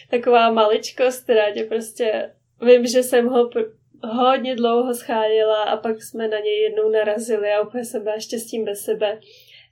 taková 0.09 0.51
maličkost, 0.51 1.23
která 1.23 1.51
tě 1.51 1.63
prostě, 1.63 2.31
vím, 2.61 2.87
že 2.87 3.03
jsem 3.03 3.27
ho 3.27 3.49
hodně 4.03 4.55
dlouho 4.55 4.93
scháněla 4.93 5.63
a 5.63 5.77
pak 5.77 6.03
jsme 6.03 6.27
na 6.27 6.39
něj 6.39 6.61
jednou 6.61 6.89
narazili 6.89 7.51
a 7.51 7.61
úplně 7.61 7.85
jsem 7.85 8.03
byla 8.03 8.19
štěstím 8.19 8.65
bez 8.65 8.79
sebe. 8.79 9.19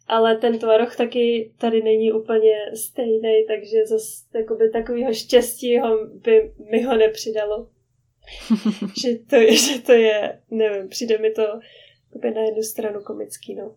Ale 0.08 0.38
ten 0.38 0.60
tvaroh 0.60 0.96
taky 0.96 1.52
tady 1.58 1.82
není 1.82 2.12
úplně 2.12 2.56
stejný, 2.76 3.46
takže 3.48 3.86
zase 3.86 4.24
takového 4.74 5.14
štěstí 5.14 5.80
ho, 5.80 6.06
by 6.06 6.54
mi 6.72 6.84
ho 6.84 6.98
nepřidalo. 6.98 7.70
že, 9.02 9.18
to, 9.30 9.54
že 9.54 9.82
to 9.82 9.92
je, 9.92 10.42
nevím, 10.52 10.90
přijde 10.90 11.18
mi 11.18 11.32
to 11.32 11.60
na 12.36 12.42
jednu 12.42 12.64
stranu 12.64 13.02
komický, 13.02 13.56
no. 13.56 13.76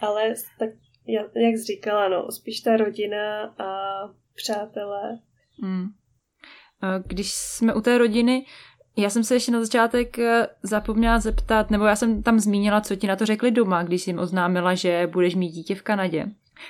Ale 0.00 0.34
tak 0.58 0.70
jak 1.08 1.56
jsi 1.56 1.64
říkala, 1.64 2.08
no, 2.08 2.30
spíš 2.30 2.60
ta 2.60 2.76
rodina 2.76 3.54
a 3.58 3.68
přátelé. 4.34 5.18
Hmm. 5.62 5.86
Když 7.06 7.32
jsme 7.32 7.74
u 7.74 7.80
té 7.80 7.98
rodiny, 7.98 8.44
já 8.96 9.10
jsem 9.10 9.24
se 9.24 9.34
ještě 9.34 9.52
na 9.52 9.60
začátek 9.60 10.18
eh, 10.18 10.46
zapomněla 10.62 11.18
zeptat, 11.18 11.70
nebo 11.70 11.84
já 11.84 11.96
jsem 11.96 12.22
tam 12.22 12.40
zmínila, 12.40 12.80
co 12.80 12.96
ti 12.96 13.06
na 13.06 13.16
to 13.16 13.26
řekli 13.26 13.50
doma, 13.50 13.82
když 13.82 14.02
jsi 14.02 14.10
jim 14.10 14.18
oznámila, 14.18 14.74
že 14.74 15.06
budeš 15.12 15.34
mít 15.34 15.50
dítě 15.50 15.74
v 15.74 15.82
Kanadě. 15.82 16.26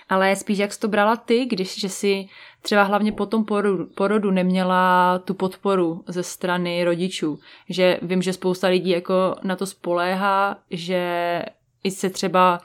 Ale 0.08 0.36
spíš 0.36 0.58
jak 0.58 0.72
jsi 0.72 0.80
to 0.80 0.88
brala 0.88 1.16
ty, 1.16 1.44
když 1.44 1.80
že 1.80 1.88
jsi 1.88 2.28
třeba 2.62 2.82
hlavně 2.82 3.12
po 3.12 3.26
tom 3.26 3.44
porodu, 3.44 3.86
porodu 3.86 4.30
neměla 4.30 5.18
tu 5.18 5.34
podporu 5.34 6.04
ze 6.06 6.22
strany 6.22 6.84
rodičů. 6.84 7.38
Že 7.68 7.98
vím, 8.02 8.22
že 8.22 8.32
spousta 8.32 8.68
lidí 8.68 8.90
jako 8.90 9.36
na 9.42 9.56
to 9.56 9.66
spoléhá, 9.66 10.58
že 10.70 11.42
i 11.84 11.90
se 11.90 12.10
třeba 12.10 12.60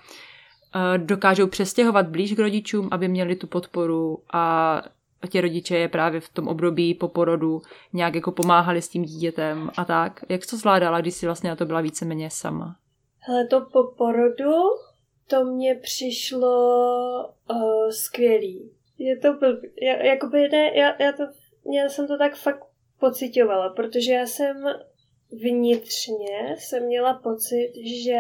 dokážou 0.98 1.48
přestěhovat 1.48 2.08
blíž 2.08 2.34
k 2.34 2.40
rodičům, 2.40 2.90
aby 2.92 3.08
měli 3.08 3.36
tu 3.36 3.48
podporu 3.48 4.24
a 4.34 4.82
ti 5.30 5.42
rodiče 5.42 5.78
je 5.78 5.88
právě 5.88 6.20
v 6.20 6.30
tom 6.30 6.48
období 6.48 6.94
po 6.94 7.08
porodu 7.08 7.62
nějak 7.94 8.16
jako 8.16 8.32
pomáhali 8.32 8.82
s 8.82 8.90
tím 8.90 9.04
dítětem 9.04 9.70
a 9.78 9.86
tak. 9.86 10.22
Jak 10.30 10.42
to 10.50 10.58
zvládala, 10.58 11.02
když 11.02 11.14
jsi 11.14 11.26
vlastně 11.26 11.50
na 11.50 11.56
to 11.56 11.66
byla 11.66 11.82
víceméně 11.82 12.30
sama? 12.30 12.76
Hele, 13.20 13.48
to 13.48 13.62
po 13.62 13.84
porodu, 13.84 14.54
to 15.28 15.44
mně 15.44 15.76
přišlo 15.76 16.48
uh, 17.52 17.90
skvělý. 17.90 18.72
Je 18.98 19.18
to 19.18 19.34
blbý. 19.34 19.68
Já, 19.82 19.96
jakoby 19.96 20.50
ne, 20.50 20.78
já, 20.78 21.04
já, 21.04 21.12
to, 21.12 21.24
já 21.74 21.90
jsem 21.90 22.08
to 22.08 22.18
tak 22.18 22.36
fakt 22.36 22.64
pocitovala, 23.00 23.70
protože 23.70 24.14
já 24.14 24.26
jsem 24.26 24.66
vnitřně 25.32 26.56
jsem 26.58 26.86
měla 26.86 27.14
pocit, 27.14 27.72
že 28.04 28.20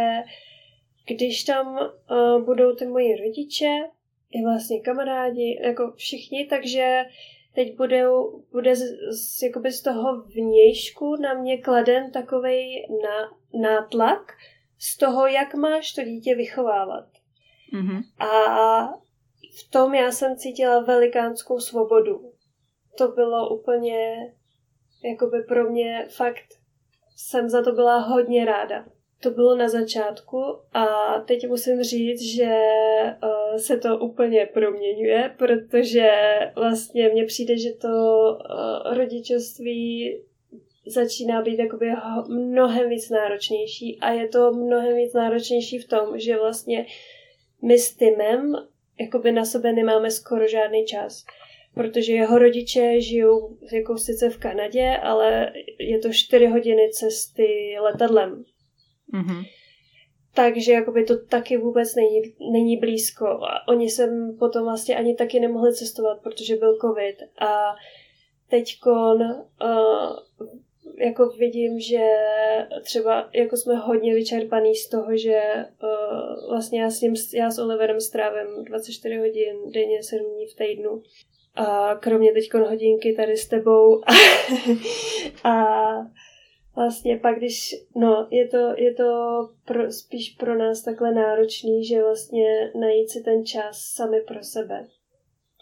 když 1.06 1.44
tam 1.44 1.78
uh, 1.78 2.46
budou 2.46 2.76
ty 2.76 2.86
moji 2.86 3.16
rodiče, 3.16 3.70
i 4.32 4.44
vlastně 4.44 4.82
kamarádi, 4.82 5.60
jako 5.64 5.92
všichni, 5.96 6.46
takže 6.46 7.06
teď 7.56 7.78
budou, 7.78 8.44
bude 8.52 8.76
z, 8.76 8.82
z, 9.10 9.42
jakoby 9.44 9.72
z 9.72 9.82
toho 9.82 10.22
vnějšku 10.22 11.16
na 11.16 11.34
mě 11.34 11.58
kladen 11.58 12.12
takový 12.12 12.86
na, 13.04 13.38
nátlak 13.62 14.34
z 14.80 14.98
toho, 14.98 15.28
jak 15.28 15.56
máš 15.56 15.94
to 15.94 16.04
dítě 16.04 16.36
vychovávat. 16.36 17.06
Mm-hmm. 17.74 18.02
A 18.20 18.88
v 19.60 19.72
tom 19.72 19.94
já 19.94 20.12
jsem 20.12 20.36
cítila 20.36 20.80
velikánskou 20.80 21.60
svobodu. 21.60 22.34
To 22.98 23.08
bylo 23.08 23.56
úplně, 23.56 24.16
jakoby 25.04 25.44
pro 25.44 25.72
mě 25.72 26.08
fakt, 26.10 26.46
jsem 27.16 27.50
za 27.50 27.64
to 27.64 27.72
byla 27.72 27.98
hodně 27.98 28.46
ráda. 28.46 28.86
To 29.24 29.32
bylo 29.32 29.56
na 29.56 29.70
začátku 29.70 30.58
a 30.74 30.86
teď 31.28 31.48
musím 31.48 31.84
říct, 31.84 32.22
že 32.22 32.56
uh, 33.24 33.58
se 33.58 33.78
to 33.78 33.98
úplně 33.98 34.50
proměňuje, 34.54 35.36
protože 35.38 36.10
vlastně 36.56 37.10
mně 37.10 37.26
přijde, 37.26 37.58
že 37.58 37.74
to 37.74 37.88
uh, 37.88 38.98
rodičovství 38.98 40.18
začíná 40.86 41.42
být 41.42 41.60
jakoby 41.60 41.92
mnohem 42.28 42.90
víc 42.90 43.10
náročnější 43.10 44.00
a 44.00 44.12
je 44.12 44.28
to 44.28 44.52
mnohem 44.52 44.96
víc 44.96 45.14
náročnější 45.14 45.80
v 45.80 45.88
tom, 45.88 46.20
že 46.20 46.38
vlastně 46.38 46.86
my 47.62 47.80
s 47.80 47.96
Timem 47.96 48.56
jakoby 49.00 49.32
na 49.32 49.46
sebe 49.46 49.74
nemáme 49.74 50.12
skoro 50.12 50.48
žádný 50.48 50.86
čas 50.86 51.26
protože 51.74 52.14
jeho 52.14 52.40
rodiče 52.40 53.02
žijou 53.02 53.58
jako 53.72 53.98
sice 53.98 54.30
v 54.30 54.38
Kanadě, 54.38 54.98
ale 55.04 55.54
je 55.80 56.00
to 56.00 56.14
4 56.14 56.48
hodiny 56.48 56.90
cesty 56.90 57.76
letadlem. 57.80 58.46
Mm-hmm. 59.14 59.44
Takže 60.36 60.74
jakoby 60.74 61.04
to 61.04 61.26
taky 61.26 61.58
vůbec 61.58 61.96
není, 61.96 62.22
není 62.52 62.78
blízko. 62.78 63.26
A 63.26 63.68
oni 63.68 63.90
sem 63.90 64.38
potom 64.40 64.64
vlastně 64.64 64.98
ani 64.98 65.16
taky 65.16 65.40
nemohli 65.40 65.76
cestovat, 65.76 66.22
protože 66.24 66.56
byl 66.56 66.78
covid. 66.82 67.16
A 67.40 67.76
teďkon 68.50 69.22
uh, 69.22 70.18
jako 70.98 71.30
vidím, 71.30 71.80
že 71.80 72.08
třeba 72.84 73.30
jako 73.34 73.58
jsme 73.58 73.76
hodně 73.76 74.14
vyčerpaný 74.14 74.76
z 74.76 74.90
toho, 74.90 75.18
že 75.18 75.42
uh, 75.84 76.50
vlastně 76.50 76.82
já 76.82 76.90
s, 76.90 77.02
ním, 77.02 77.14
já 77.34 77.52
s 77.52 77.60
Oliverem 77.60 78.02
strávím 78.02 78.64
24 78.64 79.18
hodin 79.18 79.72
denně, 79.72 80.04
7 80.04 80.26
dní 80.36 80.48
v 80.48 80.56
týdnu. 80.56 81.04
A 81.56 81.96
kromě 81.96 82.34
teď 82.34 82.54
hodinky 82.54 83.14
tady 83.14 83.38
s 83.38 83.48
tebou. 83.48 84.02
a 85.44 85.54
vlastně 86.76 87.18
pak, 87.18 87.38
když, 87.38 87.76
no, 87.96 88.28
je 88.32 88.48
to, 88.48 88.74
je 88.78 88.94
to 88.94 89.04
pro, 89.66 89.92
spíš 89.92 90.30
pro 90.30 90.58
nás 90.58 90.82
takhle 90.82 91.14
náročný, 91.14 91.86
že 91.86 92.04
vlastně 92.04 92.72
najít 92.80 93.10
si 93.10 93.22
ten 93.22 93.46
čas 93.46 93.78
sami 93.78 94.22
pro 94.22 94.44
sebe. 94.44 94.88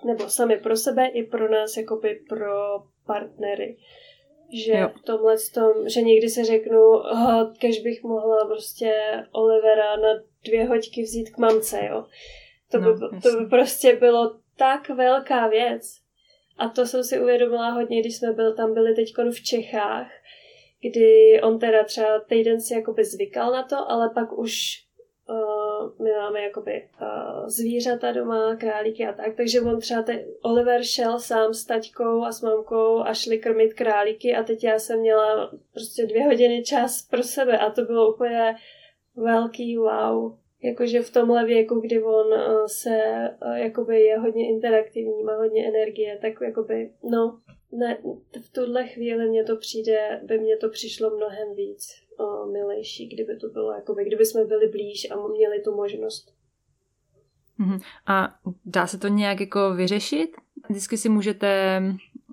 Nebo 0.06 0.30
sami 0.30 0.58
pro 0.58 0.78
sebe 0.78 1.08
i 1.08 1.24
pro 1.24 1.52
nás, 1.52 1.78
jakoby 1.78 2.20
pro 2.30 2.84
partnery. 3.06 3.78
Že 4.54 4.74
jo. 4.74 4.90
v 4.90 5.02
tomhle 5.02 5.36
tom, 5.54 5.90
že 5.90 6.02
někdy 6.02 6.30
se 6.30 6.46
řeknu, 6.46 6.80
oh, 6.92 7.54
kež 7.60 7.80
bych 7.80 8.04
mohla 8.04 8.46
prostě 8.46 8.94
Olivera 9.32 9.96
na 9.96 10.24
dvě 10.46 10.66
hoďky 10.66 11.02
vzít 11.02 11.30
k 11.30 11.38
mamce, 11.38 11.80
jo. 11.86 12.06
To, 12.72 12.80
no, 12.80 12.94
by, 12.94 13.00
to 13.22 13.40
by 13.40 13.46
prostě 13.46 13.96
bylo 13.96 14.36
tak 14.58 14.90
velká 14.90 15.48
věc. 15.48 16.02
A 16.58 16.70
to 16.70 16.86
jsem 16.86 17.04
si 17.04 17.20
uvědomila 17.20 17.70
hodně, 17.70 18.00
když 18.00 18.18
jsme 18.18 18.34
byl, 18.34 18.56
tam 18.56 18.74
byli 18.74 18.96
teď 18.96 19.14
v 19.32 19.44
Čechách, 19.44 20.08
kdy 20.82 21.42
on 21.44 21.60
teda 21.60 21.84
třeba 21.84 22.20
týden 22.20 22.62
si 22.62 22.74
jakoby 22.74 23.06
zvykal 23.06 23.52
na 23.52 23.64
to, 23.64 23.92
ale 23.92 24.10
pak 24.14 24.38
už 24.38 24.84
uh, 25.30 26.06
my 26.06 26.12
máme 26.12 26.42
jakoby 26.42 26.90
uh, 27.02 27.48
zvířata 27.48 28.12
doma, 28.12 28.56
králíky 28.56 29.06
a 29.06 29.14
tak, 29.14 29.36
takže 29.36 29.62
on 29.62 29.80
třeba 29.80 30.02
te, 30.02 30.26
Oliver 30.42 30.84
šel 30.84 31.20
sám 31.20 31.54
s 31.54 31.66
taťkou 31.66 32.24
a 32.24 32.32
s 32.32 32.42
mamkou 32.42 33.00
a 33.00 33.14
šli 33.14 33.38
krmit 33.38 33.74
králíky 33.74 34.36
a 34.36 34.44
teď 34.44 34.64
já 34.64 34.80
jsem 34.80 35.00
měla 35.00 35.52
prostě 35.74 36.06
dvě 36.06 36.24
hodiny 36.24 36.64
čas 36.64 37.08
pro 37.10 37.24
sebe 37.24 37.58
a 37.58 37.70
to 37.72 37.82
bylo 37.82 38.14
úplně 38.14 38.56
velký 39.16 39.78
wow. 39.78 40.38
Jakože 40.64 41.02
v 41.02 41.14
tomhle 41.14 41.46
věku, 41.46 41.80
kdy 41.80 42.04
on 42.04 42.28
uh, 42.28 42.66
se 42.66 43.00
jakoby 43.56 44.02
je 44.02 44.20
hodně 44.20 44.50
interaktivní, 44.50 45.24
má 45.24 45.38
hodně 45.38 45.68
energie, 45.68 46.18
tak 46.22 46.34
jakoby, 46.42 46.92
no, 47.04 47.40
ne, 47.72 47.98
v 48.42 48.50
tuhle 48.54 48.88
chvíli 48.88 49.30
mně 49.30 49.44
to 49.44 49.56
přijde, 49.56 50.22
by 50.24 50.40
mě 50.40 50.58
to 50.58 50.70
přišlo 50.70 51.10
mnohem 51.16 51.56
víc 51.56 51.94
o, 52.18 52.46
milejší, 52.46 53.08
kdyby 53.08 53.38
to 53.38 53.48
bylo, 53.48 53.72
jakoby, 53.72 54.06
kdyby 54.06 54.26
jsme 54.26 54.46
byli 54.46 54.68
blíž 54.68 55.12
a 55.12 55.28
měli 55.28 55.62
tu 55.62 55.76
možnost. 55.76 56.34
Mhm. 57.58 57.80
A 58.08 58.40
dá 58.66 58.88
se 58.88 58.98
to 58.98 59.08
nějak 59.08 59.40
jako 59.40 59.74
vyřešit? 59.74 60.32
Vždycky 60.70 60.98
si 60.98 61.10
můžete 61.10 61.82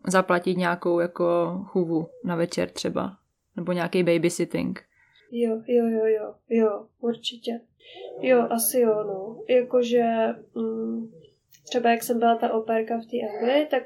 zaplatit 0.07 0.57
nějakou 0.57 1.01
jako 1.01 1.59
chůvu 1.66 2.09
na 2.24 2.36
večer 2.36 2.70
třeba, 2.70 3.16
nebo 3.57 3.72
nějaký 3.72 4.03
babysitting. 4.03 4.84
Jo, 5.30 5.62
jo, 5.66 5.86
jo, 5.86 6.07
jo, 6.07 6.34
jo, 6.49 6.86
určitě. 7.01 7.61
Jo, 8.20 8.47
asi 8.51 8.80
jo, 8.80 9.05
no. 9.05 9.43
Jakože 9.49 10.05
mm, 10.55 11.12
třeba 11.69 11.91
jak 11.91 12.03
jsem 12.03 12.19
byla 12.19 12.37
ta 12.37 12.55
operka 12.55 12.99
v 12.99 13.07
té 13.07 13.16
Anglii, 13.29 13.66
tak 13.66 13.83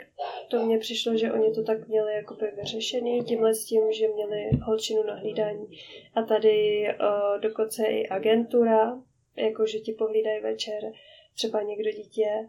to 0.50 0.66
mně 0.66 0.78
přišlo, 0.78 1.16
že 1.16 1.32
oni 1.32 1.54
to 1.54 1.62
tak 1.62 1.88
měli 1.88 2.14
jakoby 2.14 2.46
vyřešený, 2.56 3.24
tímhle 3.24 3.54
s 3.54 3.64
tím, 3.64 3.92
že 3.92 4.08
měli 4.08 4.50
holčinu 4.62 5.02
na 5.02 5.14
hlídání. 5.14 5.66
A 6.14 6.22
tady 6.22 6.86
uh, 6.88 7.40
dokonce 7.40 7.84
i 7.86 8.08
agentura, 8.08 8.98
jakože 9.36 9.78
ti 9.78 9.92
pohlídají 9.92 10.42
večer 10.42 10.92
třeba 11.34 11.62
někdo 11.62 11.90
dítě, 11.90 12.48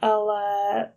ale 0.00 0.42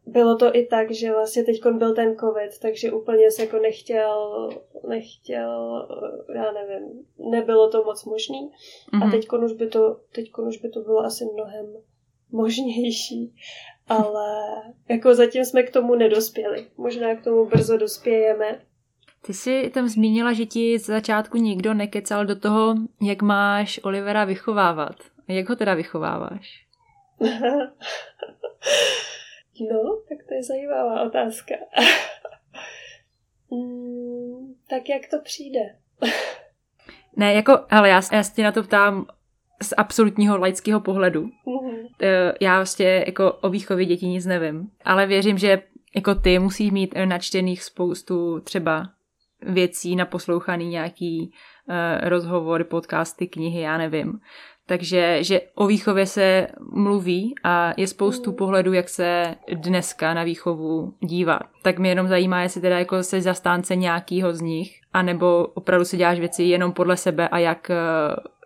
bylo 0.06 0.38
to 0.38 0.56
i 0.56 0.66
tak, 0.66 0.92
že 0.92 1.12
vlastně 1.12 1.44
teď 1.44 1.62
byl 1.72 1.96
ten 1.96 2.18
covid, 2.18 2.60
takže 2.62 2.92
úplně 2.92 3.32
se 3.32 3.42
jako 3.42 3.60
nechtěl, 3.60 4.50
nechtěl, 4.88 5.88
já 6.36 6.52
nevím, 6.52 7.08
nebylo 7.32 7.70
to 7.70 7.84
moc 7.84 8.06
možný 8.06 8.50
mm-hmm. 8.50 9.04
a 9.04 9.06
mhm. 9.06 9.12
teď 9.12 9.28
už 9.44 9.54
by 9.54 9.68
to, 9.68 10.00
teď 10.16 10.32
už 10.48 10.58
by 10.58 10.70
to 10.70 10.82
bylo 10.82 11.00
asi 11.00 11.26
mnohem 11.26 11.76
možnější, 12.32 13.36
ale 13.88 14.46
jako 14.90 15.16
zatím 15.16 15.46
jsme 15.46 15.64
k 15.64 15.72
tomu 15.72 15.96
nedospěli. 15.96 16.68
Možná 16.78 17.16
k 17.16 17.24
tomu 17.24 17.46
brzo 17.46 17.78
dospějeme. 17.78 18.60
Ty 19.22 19.34
jsi 19.34 19.72
tam 19.74 19.88
zmínila, 19.88 20.34
že 20.34 20.46
ti 20.46 20.80
z 20.80 20.86
začátku 20.86 21.38
nikdo 21.38 21.74
nekecal 21.74 22.26
do 22.26 22.36
toho, 22.36 22.76
jak 23.02 23.22
máš 23.22 23.80
Olivera 23.84 24.26
vychovávat. 24.26 24.96
Jak 25.28 25.50
ho 25.50 25.56
teda 25.56 25.74
vychováváš? 25.74 26.66
no, 29.72 30.02
tak 30.10 30.18
to 30.28 30.34
je 30.34 30.44
zajímavá 30.44 31.02
otázka. 31.02 31.56
mm, 33.52 34.56
tak 34.70 34.90
jak 34.90 35.02
to 35.12 35.20
přijde? 35.24 35.60
ne, 37.16 37.34
jako, 37.34 37.66
ale 37.70 37.90
já, 37.90 38.02
já 38.12 38.24
se 38.24 38.42
na 38.42 38.52
to 38.52 38.64
ptám 38.64 39.06
z 39.64 39.74
absolutního 39.78 40.38
laického 40.38 40.80
pohledu. 40.80 41.22
Mm-hmm. 41.22 42.34
Já 42.42 42.56
vlastně 42.56 43.04
jako 43.06 43.32
o 43.32 43.50
výchově 43.50 43.86
dětí 43.86 44.08
nic 44.08 44.26
nevím, 44.26 44.70
ale 44.86 45.08
věřím, 45.08 45.38
že 45.38 45.62
jako 45.96 46.16
ty 46.16 46.40
musíš 46.40 46.72
mít 46.72 46.96
načtených 47.06 47.64
spoustu 47.64 48.40
třeba 48.40 48.90
věcí, 49.42 49.96
naposlouchaný 49.96 50.70
nějaký 50.70 51.32
uh, 51.70 51.76
rozhovor, 52.10 52.64
podcasty, 52.64 53.28
knihy, 53.28 53.62
já 53.62 53.78
nevím. 53.78 54.20
Takže 54.66 55.24
že 55.24 55.42
o 55.56 55.68
výchově 55.68 56.06
se 56.06 56.48
mluví 56.74 57.36
a 57.44 57.74
je 57.78 57.88
spoustu 57.88 58.30
mm. 58.30 58.36
pohledů, 58.36 58.74
jak 58.74 58.90
se 58.90 59.36
dneska 59.54 60.14
na 60.14 60.24
výchovu 60.24 60.94
dívá. 61.00 61.40
Tak 61.62 61.80
mě 61.80 61.92
jenom 61.92 62.08
zajímá, 62.08 62.42
jestli 62.42 62.62
teda 62.62 62.80
jako 62.80 63.04
se 63.04 63.22
zastánce 63.22 63.76
nějakýho 63.76 64.34
z 64.34 64.42
nich, 64.42 64.80
anebo 64.94 65.48
opravdu 65.54 65.86
si 65.86 65.98
děláš 65.98 66.20
věci 66.20 66.44
jenom 66.44 66.72
podle 66.72 66.98
sebe 66.98 67.28
a 67.28 67.38
jak, 67.38 67.70
eh, 67.70 67.76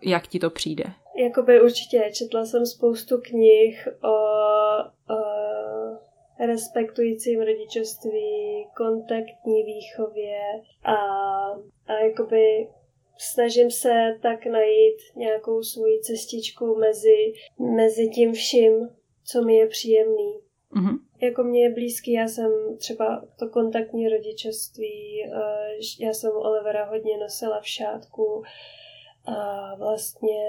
jak 0.05 0.27
ti 0.27 0.39
to 0.39 0.49
přijde. 0.49 0.83
Jakoby 1.15 1.61
určitě. 1.61 2.11
Četla 2.13 2.45
jsem 2.45 2.65
spoustu 2.65 3.21
knih 3.21 3.87
o, 4.03 4.15
o 5.13 5.17
respektujícím 6.47 7.41
rodičovství, 7.41 8.67
kontaktní 8.77 9.63
výchově 9.63 10.39
a, 10.83 10.95
a 11.87 11.93
jakoby 12.03 12.67
snažím 13.17 13.71
se 13.71 14.19
tak 14.21 14.45
najít 14.45 14.97
nějakou 15.15 15.63
svoji 15.63 15.99
cestičku 15.99 16.75
mezi, 16.75 17.33
mezi 17.75 18.09
tím 18.09 18.33
vším, 18.33 18.89
co 19.25 19.41
mi 19.41 19.55
je 19.55 19.67
příjemný. 19.67 20.39
Mm-hmm. 20.75 20.99
Jako 21.21 21.43
mě 21.43 21.63
je 21.63 21.73
blízký, 21.73 22.11
já 22.11 22.27
jsem 22.27 22.51
třeba 22.77 23.25
to 23.39 23.49
kontaktní 23.49 24.09
rodičovství, 24.09 25.25
eh, 25.25 26.05
já 26.05 26.13
jsem 26.13 26.31
Olivera 26.35 26.85
hodně 26.85 27.17
nosila 27.17 27.61
v 27.61 27.67
šátku, 27.67 28.43
a 29.25 29.75
vlastně 29.75 30.45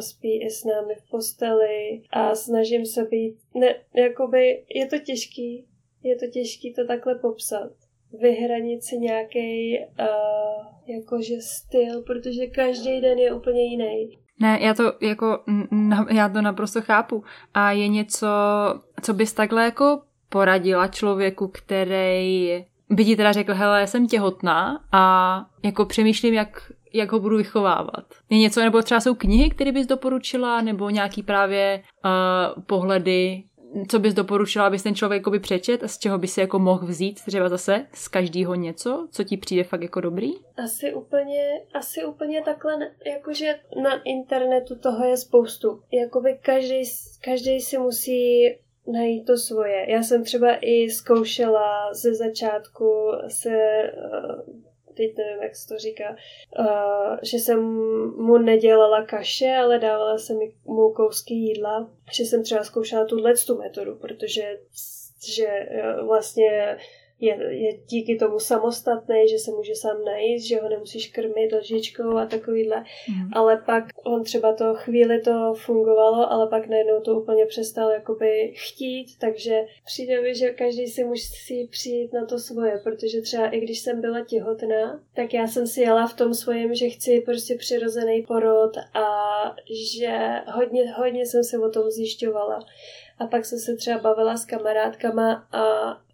spí 0.00 0.42
i 0.42 0.50
s 0.50 0.64
námi 0.64 0.94
v 0.94 1.10
posteli 1.10 2.02
a 2.10 2.34
snažím 2.34 2.86
se 2.86 3.04
být, 3.04 3.36
ne, 3.54 3.74
jakoby 3.94 4.64
je 4.74 4.86
to 4.86 4.98
těžký, 4.98 5.66
je 6.02 6.16
to 6.16 6.26
těžký 6.26 6.74
to 6.74 6.86
takhle 6.86 7.14
popsat, 7.14 7.72
vyhranit 8.20 8.84
si 8.84 8.98
nějaký 8.98 9.78
uh, 9.78 10.06
jakože 10.86 11.34
styl, 11.40 12.02
protože 12.02 12.46
každý 12.46 13.00
den 13.00 13.18
je 13.18 13.32
úplně 13.32 13.62
jiný. 13.62 14.18
Ne, 14.40 14.58
já 14.62 14.74
to 14.74 14.92
jako, 15.00 15.38
já 16.10 16.28
to 16.28 16.42
naprosto 16.42 16.82
chápu. 16.82 17.24
A 17.54 17.70
je 17.70 17.88
něco, 17.88 18.26
co 19.02 19.14
bys 19.14 19.32
takhle 19.32 19.64
jako 19.64 20.02
poradila 20.28 20.88
člověku, 20.88 21.48
který 21.48 22.64
by 22.90 23.04
ti 23.04 23.16
teda 23.16 23.32
řekl, 23.32 23.54
hele, 23.54 23.86
jsem 23.86 24.06
těhotná 24.06 24.84
a 24.92 25.46
jako 25.62 25.84
přemýšlím, 25.84 26.34
jak 26.34 26.72
jak 26.94 27.12
ho 27.12 27.20
budu 27.20 27.36
vychovávat. 27.36 28.04
Je 28.30 28.38
něco, 28.38 28.60
nebo 28.60 28.82
třeba 28.82 29.00
jsou 29.00 29.14
knihy, 29.14 29.50
které 29.50 29.72
bys 29.72 29.86
doporučila, 29.86 30.60
nebo 30.60 30.90
nějaký 30.90 31.22
právě 31.22 31.82
uh, 32.04 32.62
pohledy, 32.62 33.44
co 33.88 33.98
bys 33.98 34.14
doporučila, 34.14 34.66
abys 34.66 34.82
ten 34.82 34.94
člověk 34.94 35.28
by 35.28 35.38
přečet 35.38 35.84
a 35.84 35.88
z 35.88 35.98
čeho 35.98 36.18
by 36.18 36.28
si 36.28 36.40
jako 36.40 36.58
mohl 36.58 36.86
vzít 36.86 37.20
třeba 37.26 37.48
zase 37.48 37.86
z 37.92 38.08
každého 38.08 38.54
něco, 38.54 39.08
co 39.10 39.24
ti 39.24 39.36
přijde 39.36 39.64
fakt 39.64 39.82
jako 39.82 40.00
dobrý? 40.00 40.30
Asi 40.64 40.94
úplně, 40.94 41.48
asi 41.74 42.04
úplně 42.04 42.42
takhle, 42.42 42.90
jakože 43.06 43.54
na 43.82 44.02
internetu 44.04 44.78
toho 44.78 45.04
je 45.04 45.16
spoustu. 45.16 45.80
Jakoby 45.92 46.38
každý, 46.42 46.82
každý 47.24 47.60
si 47.60 47.78
musí 47.78 48.44
najít 48.92 49.24
to 49.26 49.36
svoje. 49.36 49.90
Já 49.90 50.02
jsem 50.02 50.24
třeba 50.24 50.48
i 50.60 50.90
zkoušela 50.90 51.94
ze 51.94 52.14
začátku 52.14 53.10
se 53.28 53.56
uh, 53.96 54.64
teď 54.94 55.16
nevím, 55.16 55.42
jak 55.42 55.56
se 55.56 55.68
to 55.68 55.78
říká, 55.78 56.16
uh, 56.58 57.16
že 57.22 57.38
jsem 57.38 57.60
mu 58.16 58.38
nedělala 58.38 59.04
kaše, 59.04 59.54
ale 59.54 59.78
dávala 59.78 60.18
jsem 60.18 60.38
mu 60.64 60.92
kousky 60.92 61.34
jídla, 61.34 61.90
že 62.12 62.24
jsem 62.24 62.42
třeba 62.42 62.64
zkoušela 62.64 63.04
tuhle 63.04 63.34
tu 63.46 63.58
metodu, 63.58 63.96
protože 63.96 64.58
že 65.34 65.46
uh, 65.46 66.06
vlastně 66.06 66.78
je, 67.24 67.38
je 67.50 67.72
díky 67.88 68.16
tomu 68.16 68.38
samostatný, 68.38 69.28
že 69.28 69.38
se 69.38 69.50
může 69.50 69.74
sám 69.74 70.04
najít, 70.04 70.42
že 70.42 70.60
ho 70.60 70.68
nemusíš 70.68 71.08
krmit 71.08 71.52
lžičkou 71.52 72.16
a 72.16 72.26
takovýhle. 72.26 72.84
Mm. 73.08 73.30
Ale 73.32 73.62
pak 73.66 73.84
on 74.04 74.24
třeba 74.24 74.52
to 74.52 74.74
chvíli 74.74 75.20
to 75.20 75.54
fungovalo, 75.54 76.32
ale 76.32 76.46
pak 76.46 76.66
najednou 76.66 77.00
to 77.00 77.20
úplně 77.20 77.46
přestal 77.46 77.90
jakoby 77.90 78.52
chtít, 78.54 79.06
takže 79.20 79.64
přijde 79.84 80.22
mi, 80.22 80.34
že 80.34 80.50
každý 80.50 80.86
si 80.86 81.04
musí 81.04 81.68
přijít 81.70 82.12
na 82.12 82.26
to 82.26 82.38
svoje, 82.38 82.80
protože 82.84 83.20
třeba 83.20 83.48
i 83.48 83.60
když 83.60 83.78
jsem 83.78 84.00
byla 84.00 84.24
těhotná, 84.24 85.00
tak 85.14 85.34
já 85.34 85.46
jsem 85.46 85.66
si 85.66 85.80
jela 85.80 86.06
v 86.06 86.14
tom 86.14 86.34
svém, 86.34 86.74
že 86.74 86.88
chci 86.88 87.20
prostě 87.20 87.54
přirozený 87.54 88.22
porod 88.22 88.76
a 88.94 89.06
že 89.98 90.18
hodně, 90.52 90.92
hodně 90.92 91.26
jsem 91.26 91.44
se 91.44 91.58
o 91.58 91.70
tom 91.70 91.90
zjišťovala. 91.90 92.66
A 93.18 93.26
pak 93.26 93.44
jsem 93.44 93.58
se 93.58 93.76
třeba 93.76 93.98
bavila 93.98 94.36
s 94.36 94.44
kamarádkama 94.44 95.48
a 95.52 95.64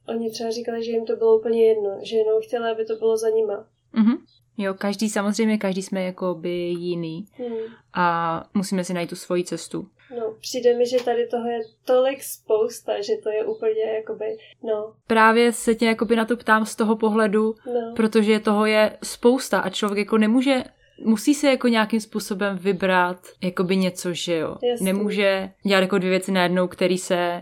oni 0.08 0.30
třeba 0.30 0.50
říkali, 0.50 0.84
že 0.84 0.90
jim 0.90 1.06
to 1.06 1.16
bylo 1.16 1.38
úplně 1.38 1.66
jedno, 1.66 1.98
že 2.02 2.16
jenom 2.16 2.42
chtěli, 2.42 2.70
aby 2.70 2.84
to 2.84 2.96
bylo 2.96 3.16
za 3.16 3.28
nima. 3.28 3.66
Mm-hmm. 3.94 4.18
Jo, 4.58 4.74
každý, 4.74 5.10
samozřejmě 5.10 5.58
každý 5.58 5.82
jsme 5.82 6.04
jako 6.04 6.34
by 6.34 6.50
jiný 6.78 7.26
hmm. 7.32 7.56
a 7.94 8.44
musíme 8.54 8.84
si 8.84 8.94
najít 8.94 9.10
tu 9.10 9.16
svoji 9.16 9.44
cestu. 9.44 9.88
No, 10.18 10.34
přijde 10.40 10.76
mi, 10.78 10.86
že 10.86 11.04
tady 11.04 11.26
toho 11.26 11.48
je 11.48 11.60
tolik 11.84 12.22
spousta, 12.22 13.02
že 13.02 13.12
to 13.22 13.30
je 13.30 13.44
úplně 13.44 13.82
jakoby, 13.82 14.36
no. 14.62 14.94
Právě 15.06 15.52
se 15.52 15.74
tě 15.74 15.86
jakoby 15.86 16.16
na 16.16 16.24
to 16.24 16.36
ptám 16.36 16.66
z 16.66 16.76
toho 16.76 16.96
pohledu, 16.96 17.54
no. 17.66 17.92
protože 17.96 18.40
toho 18.40 18.66
je 18.66 18.98
spousta 19.02 19.60
a 19.60 19.70
člověk 19.70 19.98
jako 19.98 20.18
nemůže 20.18 20.64
musí 21.04 21.34
se 21.34 21.46
jako 21.46 21.68
nějakým 21.68 22.00
způsobem 22.00 22.58
vybrat 22.58 23.26
jakoby 23.42 23.76
něco, 23.76 24.12
že 24.12 24.36
jo. 24.36 24.56
Jasný. 24.62 24.86
Nemůže 24.86 25.50
dělat 25.66 25.80
jako 25.80 25.98
dvě 25.98 26.10
věci 26.10 26.32
najednou, 26.32 26.68
který 26.68 26.98
se 26.98 27.40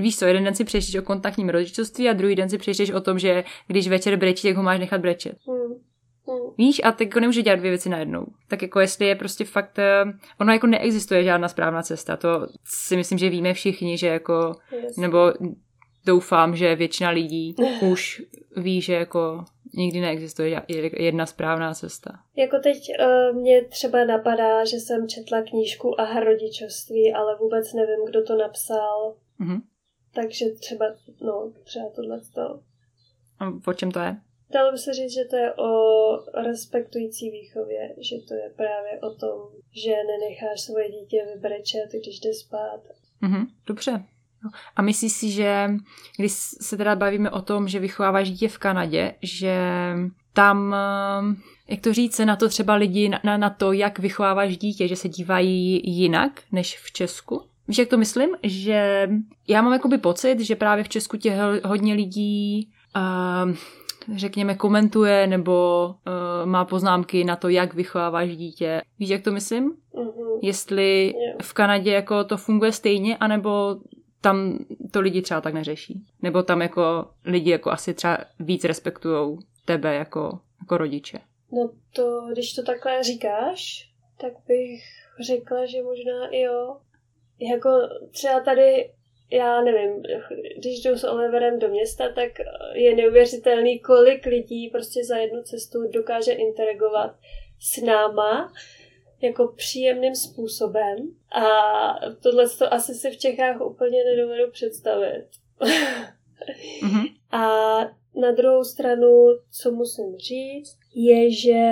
víš 0.00 0.18
co, 0.18 0.26
jeden 0.26 0.44
den 0.44 0.54
si 0.54 0.64
přečteš 0.64 0.94
o 0.96 1.02
kontaktním 1.02 1.48
rodičovství 1.48 2.08
a 2.08 2.12
druhý 2.12 2.34
den 2.34 2.48
si 2.48 2.58
přečteš 2.58 2.90
o 2.90 3.00
tom, 3.00 3.18
že 3.18 3.44
když 3.66 3.88
večer 3.88 4.16
brečí, 4.16 4.48
tak 4.48 4.56
ho 4.56 4.62
máš 4.62 4.80
nechat 4.80 5.00
brečet. 5.00 5.36
Hmm. 5.48 5.88
Hmm. 6.28 6.54
Víš, 6.58 6.80
a 6.84 6.92
teď 6.92 7.08
jako 7.08 7.20
nemůže 7.20 7.42
dělat 7.42 7.56
dvě 7.56 7.70
věci 7.70 7.88
najednou. 7.88 8.26
Tak 8.48 8.62
jako 8.62 8.80
jestli 8.80 9.06
je 9.06 9.14
prostě 9.14 9.44
fakt, 9.44 9.78
eh, 9.78 10.04
ono 10.40 10.52
jako 10.52 10.66
neexistuje 10.66 11.24
žádná 11.24 11.48
správná 11.48 11.82
cesta, 11.82 12.16
to 12.16 12.46
si 12.64 12.96
myslím, 12.96 13.18
že 13.18 13.28
víme 13.28 13.54
všichni, 13.54 13.98
že 13.98 14.06
jako, 14.06 14.54
yes. 14.72 14.96
nebo 14.96 15.32
doufám, 16.06 16.56
že 16.56 16.76
většina 16.76 17.10
lidí 17.10 17.54
už 17.92 18.22
ví, 18.56 18.80
že 18.80 18.94
jako 18.94 19.44
nikdy 19.74 20.00
neexistuje 20.00 20.62
jedna 20.98 21.26
správná 21.26 21.74
cesta. 21.74 22.10
Jako 22.36 22.58
teď 22.58 22.78
uh, 23.00 23.36
mě 23.36 23.64
třeba 23.64 24.04
napadá, 24.04 24.64
že 24.64 24.76
jsem 24.76 25.08
četla 25.08 25.42
knížku 25.42 26.00
a 26.00 26.20
rodičovství, 26.20 27.12
ale 27.12 27.36
vůbec 27.40 27.72
nevím, 27.72 28.04
kdo 28.06 28.22
to 28.22 28.36
napsal. 28.36 29.14
Mm-hmm. 29.40 29.60
Takže 30.22 30.44
třeba, 30.60 30.84
no, 31.20 31.52
třeba 31.64 31.84
tohle 31.96 32.20
to. 32.34 32.60
A 33.40 33.52
o 33.66 33.72
čem 33.72 33.90
to 33.90 33.98
je? 33.98 34.16
Dalo 34.50 34.72
by 34.72 34.78
se 34.78 34.94
říct, 34.94 35.14
že 35.14 35.24
to 35.24 35.36
je 35.36 35.54
o 35.54 35.70
respektující 36.42 37.30
výchově, 37.30 37.94
že 37.98 38.16
to 38.28 38.34
je 38.34 38.52
právě 38.56 39.00
o 39.00 39.14
tom, 39.14 39.40
že 39.84 39.90
nenecháš 39.90 40.60
svoje 40.60 40.90
dítě 40.90 41.16
vybrečet, 41.34 41.88
když 41.90 42.20
jde 42.20 42.34
spát. 42.34 42.80
Mm-hmm, 43.22 43.46
dobře. 43.66 44.04
A 44.76 44.82
myslíš 44.82 45.12
si, 45.12 45.30
že 45.30 45.68
když 46.16 46.32
se 46.32 46.76
teda 46.76 46.96
bavíme 46.96 47.30
o 47.30 47.42
tom, 47.42 47.68
že 47.68 47.78
vychováváš 47.78 48.30
dítě 48.30 48.48
v 48.48 48.58
Kanadě, 48.58 49.14
že 49.22 49.56
tam 50.32 50.74
jak 51.68 51.80
to 51.80 51.92
říct, 51.92 52.14
se 52.14 52.26
na 52.26 52.36
to 52.36 52.48
třeba 52.48 52.74
lidi, 52.74 53.08
na, 53.24 53.36
na 53.36 53.50
to, 53.50 53.72
jak 53.72 53.98
vychováváš 53.98 54.56
dítě, 54.56 54.88
že 54.88 54.96
se 54.96 55.08
dívají 55.08 55.82
jinak 55.84 56.42
než 56.52 56.78
v 56.78 56.92
Česku? 56.92 57.47
Víš, 57.68 57.78
jak 57.78 57.88
to 57.88 57.98
myslím? 57.98 58.36
Že 58.42 59.08
já 59.48 59.62
mám 59.62 59.72
jakoby 59.72 59.98
pocit, 59.98 60.40
že 60.40 60.56
právě 60.56 60.84
v 60.84 60.88
Česku 60.88 61.16
tě 61.16 61.38
hodně 61.64 61.94
lidí 61.94 62.70
uh, 62.96 63.54
řekněme, 64.16 64.54
komentuje 64.54 65.26
nebo 65.26 65.86
uh, 65.86 66.46
má 66.46 66.64
poznámky 66.64 67.24
na 67.24 67.36
to, 67.36 67.48
jak 67.48 67.74
vychováváš 67.74 68.36
dítě. 68.36 68.82
Víš, 68.98 69.08
jak 69.08 69.22
to 69.22 69.32
myslím? 69.32 69.72
Mm-hmm. 69.94 70.38
Jestli 70.42 71.14
v 71.42 71.52
Kanadě 71.52 71.92
jako 71.92 72.24
to 72.24 72.36
funguje 72.36 72.72
stejně, 72.72 73.16
anebo 73.16 73.76
tam 74.20 74.58
to 74.90 75.00
lidi 75.00 75.22
třeba 75.22 75.40
tak 75.40 75.54
neřeší. 75.54 76.06
Nebo 76.22 76.42
tam 76.42 76.62
jako 76.62 77.08
lidi 77.24 77.50
jako 77.50 77.70
asi 77.70 77.94
třeba 77.94 78.18
víc 78.40 78.64
respektujou 78.64 79.38
tebe 79.64 79.94
jako, 79.94 80.38
jako 80.60 80.76
rodiče. 80.76 81.20
No 81.52 81.70
to, 81.94 82.26
když 82.32 82.52
to 82.52 82.62
takhle 82.62 83.02
říkáš, 83.02 83.90
tak 84.20 84.32
bych 84.48 84.82
řekla, 85.20 85.66
že 85.66 85.82
možná 85.82 86.26
i 86.30 86.40
jo. 86.40 86.76
Jako 87.40 87.70
třeba 88.10 88.40
tady 88.40 88.90
já 89.30 89.60
nevím, 89.60 90.02
když 90.58 90.82
jdu 90.82 90.98
s 90.98 91.04
Oliverem 91.04 91.58
do 91.58 91.68
města, 91.68 92.12
tak 92.14 92.28
je 92.72 92.96
neuvěřitelný, 92.96 93.78
kolik 93.78 94.26
lidí 94.26 94.68
prostě 94.68 95.04
za 95.04 95.16
jednu 95.16 95.42
cestu 95.42 95.88
dokáže 95.88 96.32
interagovat 96.32 97.16
s 97.60 97.82
náma 97.82 98.52
jako 99.20 99.52
příjemným 99.56 100.14
způsobem. 100.14 100.96
A 101.32 101.46
tohle 102.22 102.48
to 102.48 102.74
asi 102.74 102.94
si 102.94 103.10
v 103.10 103.18
Čechách 103.18 103.60
úplně 103.60 104.04
nedovedu 104.04 104.50
představit. 104.50 105.26
mm-hmm. 106.82 107.14
A 107.30 107.78
na 108.14 108.32
druhou 108.36 108.64
stranu, 108.64 109.26
co 109.50 109.70
musím 109.70 110.16
říct, 110.16 110.78
je, 110.94 111.30
že 111.30 111.62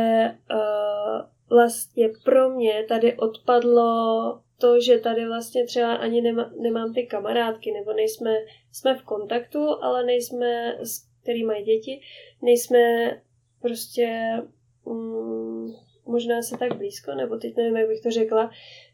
uh, 0.50 1.20
vlastně 1.48 2.08
pro 2.24 2.50
mě 2.50 2.84
tady 2.88 3.16
odpadlo 3.16 4.40
to, 4.58 4.80
že 4.80 4.98
tady 4.98 5.26
vlastně 5.26 5.64
třeba 5.64 5.94
ani 5.94 6.20
nema, 6.20 6.50
nemám 6.60 6.94
ty 6.94 7.06
kamarádky, 7.06 7.72
nebo 7.72 7.92
nejsme, 7.92 8.34
jsme 8.72 8.94
v 8.94 9.02
kontaktu, 9.02 9.68
ale 9.82 10.04
nejsme, 10.04 10.78
který 11.22 11.44
mají 11.44 11.64
děti, 11.64 12.00
nejsme 12.42 12.78
prostě 13.60 14.36
mm, 14.86 15.66
možná 16.06 16.42
se 16.42 16.56
tak 16.58 16.76
blízko, 16.76 17.14
nebo 17.14 17.36
teď 17.36 17.56
nevím, 17.56 17.76
jak 17.76 17.88
bych 17.88 18.00
to 18.00 18.10
řekla, 18.10 18.50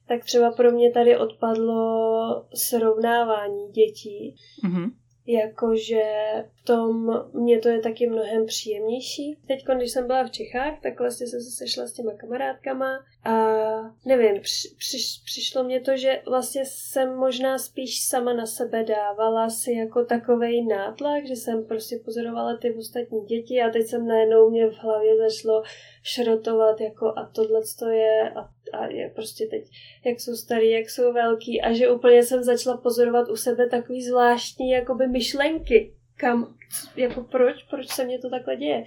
tak 0.08 0.24
třeba 0.24 0.50
pro 0.50 0.72
mě 0.72 0.90
tady 0.90 1.16
odpadlo 1.16 2.46
srovnávání 2.54 3.68
dětí. 3.72 4.36
Mm-hmm 4.64 4.90
jakože 5.26 6.02
tom 6.64 7.24
mě 7.32 7.58
to 7.58 7.68
je 7.68 7.80
taky 7.80 8.06
mnohem 8.06 8.46
příjemnější. 8.46 9.38
Teď, 9.46 9.64
když 9.76 9.90
jsem 9.92 10.06
byla 10.06 10.24
v 10.24 10.30
Čechách, 10.30 10.80
tak 10.82 11.00
vlastně 11.00 11.26
jsem 11.26 11.40
se 11.40 11.50
sešla 11.50 11.86
s 11.86 11.92
těma 11.92 12.12
kamarádkama 12.12 13.04
a 13.24 13.34
nevím, 14.06 14.40
při, 14.40 14.68
při, 14.78 14.98
přišlo 15.24 15.64
mě 15.64 15.80
to, 15.80 15.96
že 15.96 16.22
vlastně 16.26 16.62
jsem 16.64 17.14
možná 17.16 17.58
spíš 17.58 18.04
sama 18.04 18.32
na 18.32 18.46
sebe 18.46 18.84
dávala 18.84 19.50
si 19.50 19.72
jako 19.72 20.04
takovej 20.04 20.64
nátlak, 20.66 21.26
že 21.26 21.36
jsem 21.36 21.64
prostě 21.64 22.00
pozorovala 22.04 22.56
ty 22.56 22.74
ostatní 22.74 23.24
děti 23.24 23.62
a 23.62 23.70
teď 23.70 23.86
jsem 23.86 24.06
najednou 24.06 24.50
mě 24.50 24.66
v 24.66 24.74
hlavě 24.74 25.16
začalo 25.16 25.62
šrotovat 26.02 26.80
jako 26.80 27.06
a 27.16 27.30
tohle 27.34 27.60
to 27.78 27.88
je 27.88 28.30
a, 28.30 28.48
a 28.72 28.86
je 28.86 29.10
prostě 29.14 29.46
teď, 29.46 29.64
jak 30.04 30.20
jsou 30.20 30.34
starý, 30.36 30.70
jak 30.70 30.90
jsou 30.90 31.12
velký 31.12 31.62
a 31.62 31.72
že 31.72 31.90
úplně 31.90 32.22
jsem 32.22 32.42
začala 32.42 32.76
pozorovat 32.76 33.28
u 33.28 33.36
sebe 33.36 33.68
takový 33.68 34.02
zvláštní 34.02 34.70
jakoby 34.70 35.06
myšlenky, 35.06 35.94
kam, 36.22 36.54
jako 36.96 37.20
proč, 37.20 37.62
proč 37.70 37.88
se 37.88 38.04
mě 38.04 38.18
to 38.18 38.30
takhle 38.30 38.56
děje. 38.56 38.84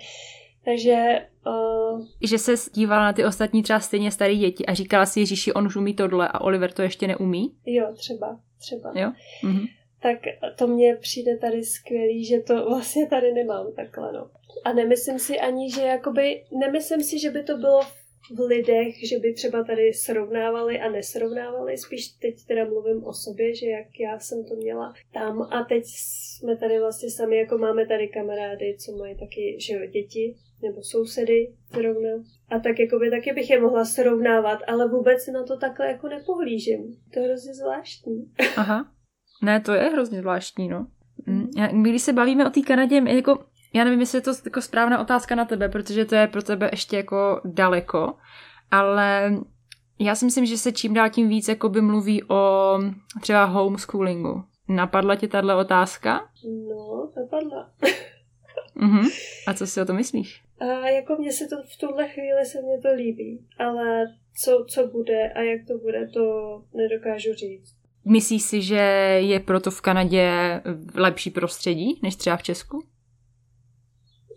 Takže... 0.66 1.28
Uh... 1.48 2.06
Že 2.24 2.38
se 2.38 2.54
dívala 2.74 3.04
na 3.04 3.14
ty 3.14 3.26
ostatní 3.26 3.64
třeba 3.64 3.80
stejně 3.80 4.12
staré 4.12 4.36
děti 4.36 4.66
a 4.66 4.74
říkala 4.74 5.06
si, 5.06 5.20
Ježíši, 5.20 5.54
on 5.54 5.68
už 5.68 5.76
umí 5.76 5.94
tohle 5.94 6.28
a 6.28 6.42
Oliver 6.42 6.72
to 6.72 6.82
ještě 6.82 7.08
neumí? 7.08 7.56
Jo, 7.66 7.94
třeba, 7.96 8.40
třeba. 8.60 8.92
Jo? 8.96 9.12
Mhm. 9.44 9.66
Tak 10.02 10.18
to 10.58 10.68
mně 10.68 10.96
přijde 10.96 11.38
tady 11.38 11.64
skvělý, 11.64 12.26
že 12.26 12.40
to 12.40 12.70
vlastně 12.70 13.08
tady 13.08 13.34
nemám 13.34 13.68
takhle, 13.76 14.14
no. 14.14 14.30
A 14.64 14.74
nemyslím 14.74 15.20
si 15.20 15.40
ani, 15.40 15.72
že 15.72 15.82
jakoby, 15.82 16.44
nemyslím 16.60 17.04
si, 17.04 17.20
že 17.20 17.32
by 17.32 17.44
to 17.44 17.58
bylo 17.58 17.82
v 17.82 18.05
lidech, 18.48 19.08
že 19.10 19.20
by 19.20 19.34
třeba 19.34 19.64
tady 19.64 19.94
srovnávali 19.94 20.80
a 20.80 20.92
nesrovnávali, 20.92 21.78
spíš 21.78 22.08
teď 22.08 22.46
teda 22.48 22.66
mluvím 22.66 23.04
o 23.04 23.14
sobě, 23.14 23.56
že 23.56 23.68
jak 23.68 24.00
já 24.00 24.20
jsem 24.20 24.46
to 24.46 24.56
měla 24.56 24.94
tam 25.14 25.42
a 25.42 25.64
teď 25.70 25.84
jsme 25.86 26.58
tady 26.58 26.80
vlastně 26.80 27.12
sami, 27.12 27.38
jako 27.38 27.58
máme 27.58 27.88
tady 27.88 28.08
kamarády, 28.08 28.76
co 28.80 28.92
mají 28.92 29.16
taky, 29.16 29.58
že 29.60 29.74
jo, 29.74 29.86
děti 29.86 30.36
nebo 30.62 30.84
sousedy 30.84 31.54
zrovna. 31.74 32.10
A 32.50 32.60
tak 32.60 32.80
jakoby 32.80 33.10
taky 33.10 33.34
bych 33.34 33.50
je 33.50 33.62
mohla 33.62 33.86
srovnávat, 33.86 34.60
ale 34.68 34.90
vůbec 34.90 35.28
na 35.28 35.44
to 35.44 35.58
takhle 35.58 35.88
jako 35.88 36.08
nepohlížím. 36.08 36.98
To 37.14 37.20
je 37.20 37.26
hrozně 37.26 37.54
zvláštní. 37.54 38.32
Aha. 38.58 38.92
Ne, 39.44 39.62
to 39.62 39.74
je 39.74 39.82
hrozně 39.82 40.20
zvláštní, 40.20 40.68
no. 40.68 40.88
Mm, 41.26 41.84
když 41.84 42.02
se 42.02 42.14
bavíme 42.14 42.48
o 42.48 42.50
té 42.50 42.62
Kanadě, 42.62 43.02
jako 43.08 43.46
já 43.76 43.84
nevím, 43.84 44.00
jestli 44.00 44.18
je 44.18 44.22
to 44.22 44.32
jako 44.46 44.62
správná 44.62 45.02
otázka 45.02 45.36
na 45.36 45.46
tebe, 45.46 45.70
protože 45.70 46.06
to 46.06 46.16
je 46.16 46.28
pro 46.28 46.44
tebe 46.44 46.70
ještě 46.72 46.98
jako 46.98 47.42
daleko, 47.46 48.14
ale 48.72 49.34
já 50.00 50.16
si 50.16 50.26
myslím, 50.26 50.46
že 50.46 50.58
se 50.58 50.72
čím 50.72 50.94
dál 50.94 51.10
tím 51.10 51.30
víc 51.30 51.48
jako 51.48 51.70
by 51.70 51.82
mluví 51.82 52.24
o 52.24 52.74
třeba 53.22 53.44
homeschoolingu. 53.46 54.44
Napadla 54.68 55.16
ti 55.16 55.28
tahle 55.28 55.56
otázka? 55.56 56.30
No, 56.70 57.12
napadla. 57.18 57.70
uh-huh. 58.78 59.10
A 59.48 59.54
co 59.54 59.68
si 59.68 59.82
o 59.82 59.86
to 59.86 59.94
myslíš? 59.94 60.44
A 60.60 60.88
jako 60.88 61.16
mně 61.16 61.32
se 61.32 61.48
to 61.48 61.56
v 61.56 61.78
tuhle 61.80 62.08
chvíli 62.08 62.46
se 62.46 62.62
mně 62.62 62.82
to 62.82 62.94
líbí, 62.94 63.48
ale 63.60 64.06
co, 64.44 64.66
co 64.70 64.88
bude 64.88 65.34
a 65.34 65.42
jak 65.42 65.68
to 65.68 65.78
bude, 65.78 66.08
to 66.08 66.22
nedokážu 66.74 67.34
říct. 67.34 67.76
Myslíš 68.06 68.44
si, 68.44 68.62
že 68.62 68.76
je 69.20 69.40
proto 69.40 69.72
v 69.72 69.82
Kanadě 69.82 70.32
lepší 70.96 71.30
prostředí 71.30 72.00
než 72.04 72.16
třeba 72.16 72.38
v 72.38 72.44
Česku? 72.44 72.84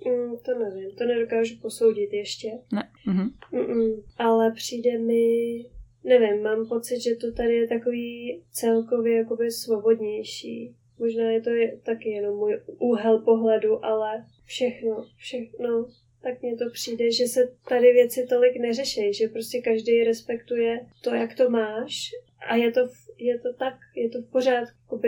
Mm, 0.08 0.36
to 0.44 0.58
nevím, 0.58 0.90
to 0.90 1.04
nedokážu 1.04 1.54
posoudit 1.62 2.12
ještě. 2.12 2.48
Ne. 2.72 2.90
Mhm. 3.06 3.28
Mm-mm. 3.52 4.02
Ale 4.18 4.52
přijde 4.52 4.98
mi, 4.98 5.64
nevím, 6.04 6.42
mám 6.42 6.68
pocit, 6.68 7.00
že 7.00 7.16
to 7.16 7.32
tady 7.32 7.54
je 7.54 7.68
takový 7.68 8.42
celkově 8.50 9.16
jakoby 9.16 9.50
svobodnější. 9.50 10.74
Možná 10.98 11.30
je 11.30 11.40
to 11.40 11.50
taky 11.82 12.08
jenom 12.08 12.36
můj 12.36 12.60
úhel 12.78 13.18
pohledu, 13.18 13.84
ale 13.84 14.24
všechno, 14.44 15.04
všechno, 15.16 15.86
tak 16.22 16.42
mně 16.42 16.56
to 16.56 16.64
přijde, 16.72 17.12
že 17.12 17.26
se 17.26 17.52
tady 17.68 17.92
věci 17.92 18.26
tolik 18.28 18.56
neřeší, 18.56 19.14
že 19.14 19.28
prostě 19.28 19.60
každý 19.60 20.04
respektuje 20.04 20.80
to, 21.02 21.14
jak 21.14 21.34
to 21.34 21.50
máš 21.50 22.10
a 22.48 22.56
je 22.56 22.72
to, 22.72 22.80
je 23.18 23.38
to 23.38 23.52
tak, 23.58 23.74
je 23.96 24.08
to 24.08 24.22
v 24.22 24.30
pořádku, 24.30 25.00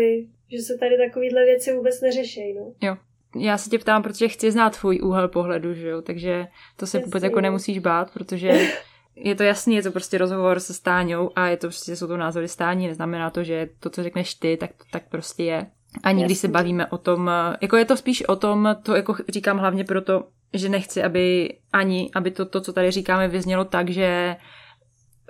že 0.52 0.58
se 0.58 0.78
tady 0.78 0.96
takovýhle 0.96 1.44
věci 1.44 1.72
vůbec 1.72 2.00
neřeší, 2.00 2.52
no. 2.52 2.74
Jo, 2.82 2.96
já 3.36 3.58
se 3.58 3.70
tě 3.70 3.78
ptám, 3.78 4.02
protože 4.02 4.28
chci 4.28 4.50
znát 4.50 4.78
tvůj 4.78 5.00
úhel 5.02 5.28
pohledu, 5.28 5.74
že 5.74 5.88
jo, 5.88 6.02
takže 6.02 6.46
to 6.76 6.86
se 6.86 6.98
vůbec 6.98 7.22
jako 7.22 7.40
nemusíš 7.40 7.78
bát, 7.78 8.10
protože 8.10 8.68
je 9.16 9.34
to 9.34 9.42
jasný, 9.42 9.74
je 9.74 9.82
to 9.82 9.90
prostě 9.90 10.18
rozhovor 10.18 10.60
se 10.60 10.74
Stáňou 10.74 11.30
a 11.36 11.46
je 11.46 11.56
to 11.56 11.66
prostě, 11.66 11.96
jsou 11.96 12.06
to 12.06 12.16
názory 12.16 12.48
Stání, 12.48 12.88
neznamená 12.88 13.30
to, 13.30 13.44
že 13.44 13.68
to, 13.80 13.90
co 13.90 14.02
řekneš 14.02 14.34
ty, 14.34 14.56
tak 14.56 14.70
tak 14.90 15.08
prostě 15.08 15.44
je. 15.44 15.66
A 16.02 16.12
nikdy 16.12 16.34
se 16.34 16.48
bavíme 16.48 16.86
o 16.86 16.98
tom, 16.98 17.30
jako 17.60 17.76
je 17.76 17.84
to 17.84 17.96
spíš 17.96 18.22
o 18.22 18.36
tom, 18.36 18.76
to 18.82 18.96
jako 18.96 19.16
říkám 19.28 19.58
hlavně 19.58 19.84
proto, 19.84 20.24
že 20.52 20.68
nechci, 20.68 21.02
aby 21.02 21.56
ani, 21.72 22.10
aby 22.14 22.30
to, 22.30 22.44
to 22.44 22.60
co 22.60 22.72
tady 22.72 22.90
říkáme, 22.90 23.28
vyznělo 23.28 23.64
tak, 23.64 23.90
že 23.90 24.36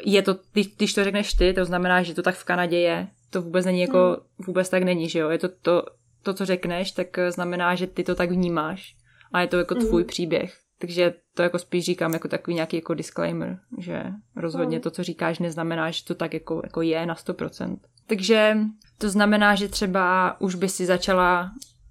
je 0.05 0.23
to, 0.23 0.37
když 0.77 0.95
to 0.95 1.05
řekneš 1.05 1.35
ty, 1.35 1.53
to 1.53 1.65
znamená, 1.65 2.03
že 2.03 2.15
to 2.15 2.23
tak 2.23 2.35
v 2.35 2.45
Kanadě 2.45 2.79
je. 2.79 3.09
To 3.31 3.43
vůbec 3.43 3.67
není 3.67 3.81
jako, 3.81 3.99
hmm. 3.99 4.47
vůbec 4.47 4.69
tak 4.69 4.83
není, 4.83 5.09
že 5.09 5.19
jo. 5.19 5.31
Je 5.31 5.39
to 5.39 5.49
to, 5.49 5.83
to, 6.23 6.35
co 6.35 6.45
řekneš, 6.45 6.93
tak 6.93 7.19
eh, 7.19 7.33
znamená, 7.33 7.75
že 7.75 7.87
ty 7.87 8.05
to 8.05 8.15
tak 8.15 8.31
vnímáš 8.31 8.97
a 9.33 9.41
je 9.41 9.47
to 9.47 9.59
jako 9.59 9.75
tvůj 9.75 10.03
mm. 10.03 10.07
příběh. 10.07 10.55
Takže 10.79 11.15
to 11.35 11.43
jako 11.43 11.59
spíš 11.59 11.85
říkám 11.85 12.13
jako 12.13 12.29
takový 12.29 12.55
nějaký 12.55 12.77
jako 12.77 12.95
disclaimer, 12.95 13.59
že 13.79 14.05
rozhodně 14.37 14.77
mm. 14.77 14.83
to, 14.83 14.91
co 14.91 15.03
říkáš, 15.03 15.39
neznamená, 15.39 15.91
že 15.91 16.05
to 16.05 16.15
tak 16.15 16.35
jako, 16.35 16.61
jako 16.65 16.83
je 16.83 17.07
na 17.07 17.15
100%. 17.15 17.79
Takže 18.07 18.57
to 18.99 19.11
znamená, 19.11 19.55
že 19.55 19.69
třeba 19.69 20.37
už 20.41 20.55
by 20.55 20.69
si 20.69 20.87
začala, 20.87 21.51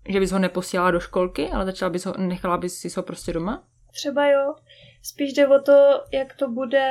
že 0.09 0.19
bys 0.19 0.31
ho 0.31 0.39
neposílala 0.39 0.91
do 0.91 0.99
školky, 0.99 1.49
ale 1.49 1.65
začala 1.65 1.89
bys 1.89 2.05
ho, 2.05 2.13
nechala 2.17 2.57
bys 2.57 2.79
si 2.79 2.89
ho 2.97 3.03
prostě 3.03 3.33
doma? 3.33 3.63
Třeba 3.91 4.27
jo. 4.27 4.55
Spíš 5.03 5.33
jde 5.33 5.47
o 5.47 5.59
to, 5.59 6.03
jak 6.13 6.35
to 6.35 6.49
bude, 6.49 6.87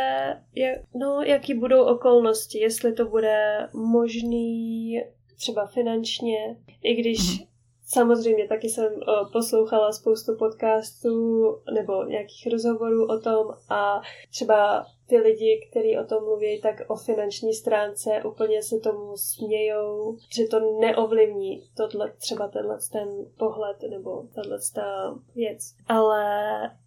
jak, 0.55 0.79
no, 0.95 1.23
jaký 1.23 1.55
budou 1.55 1.85
okolnosti, 1.85 2.59
jestli 2.59 2.93
to 2.93 3.09
bude 3.09 3.69
možný 3.75 4.95
třeba 5.39 5.67
finančně, 5.67 6.57
i 6.83 6.95
když 6.95 7.19
mm-hmm. 7.19 7.47
samozřejmě 7.87 8.49
taky 8.49 8.69
jsem 8.69 8.93
uh, 8.93 9.33
poslouchala 9.33 9.93
spoustu 9.93 10.37
podcastů 10.39 11.45
nebo 11.75 12.05
nějakých 12.05 12.49
rozhovorů 12.53 13.07
o 13.07 13.21
tom 13.21 13.47
a 13.69 14.01
třeba 14.31 14.87
ty 15.09 15.19
lidi, 15.19 15.69
kteří 15.71 15.99
o 15.99 16.05
tom 16.05 16.25
mluví, 16.25 16.61
tak 16.61 16.75
o 16.89 16.97
finanční 16.97 17.55
stránce 17.55 18.23
úplně 18.25 18.63
se 18.63 18.79
tomu 18.79 19.17
smějou, 19.17 20.17
že 20.35 20.45
to 20.45 20.61
neovlivní 20.81 21.63
tohle, 21.77 22.13
třeba 22.19 22.49
tenhle 22.49 22.79
ten 22.93 23.09
pohled 23.39 23.77
nebo 23.91 24.23
tahle 24.35 24.59
ta 24.75 25.19
věc. 25.35 25.75
Ale 25.87 26.25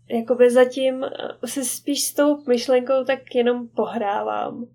jakoby 0.09 0.51
zatím 0.51 1.05
se 1.45 1.65
spíš 1.65 2.03
s 2.03 2.13
tou 2.13 2.43
myšlenkou 2.47 3.03
tak 3.07 3.35
jenom 3.35 3.67
pohrávám. 3.67 4.67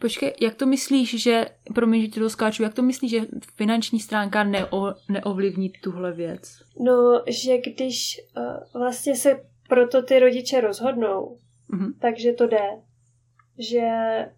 Počkej, 0.00 0.34
jak 0.40 0.54
to 0.54 0.66
myslíš, 0.66 1.22
že, 1.22 1.46
promiň, 1.74 2.02
že 2.02 2.08
ti 2.08 2.20
to 2.20 2.30
skáču, 2.30 2.62
jak 2.62 2.74
to 2.74 2.82
myslíš, 2.82 3.10
že 3.10 3.20
finanční 3.56 4.00
stránka 4.00 4.44
neo, 4.44 4.94
neovlivní 5.08 5.70
tuhle 5.70 6.12
věc? 6.12 6.42
No, 6.80 7.22
že 7.26 7.58
když 7.58 8.20
uh, 8.36 8.80
vlastně 8.80 9.16
se 9.16 9.40
proto 9.68 10.02
ty 10.02 10.18
rodiče 10.18 10.60
rozhodnou, 10.60 11.38
mm-hmm. 11.72 11.92
takže 12.00 12.32
to 12.32 12.46
jde. 12.46 12.68
Že 13.58 13.88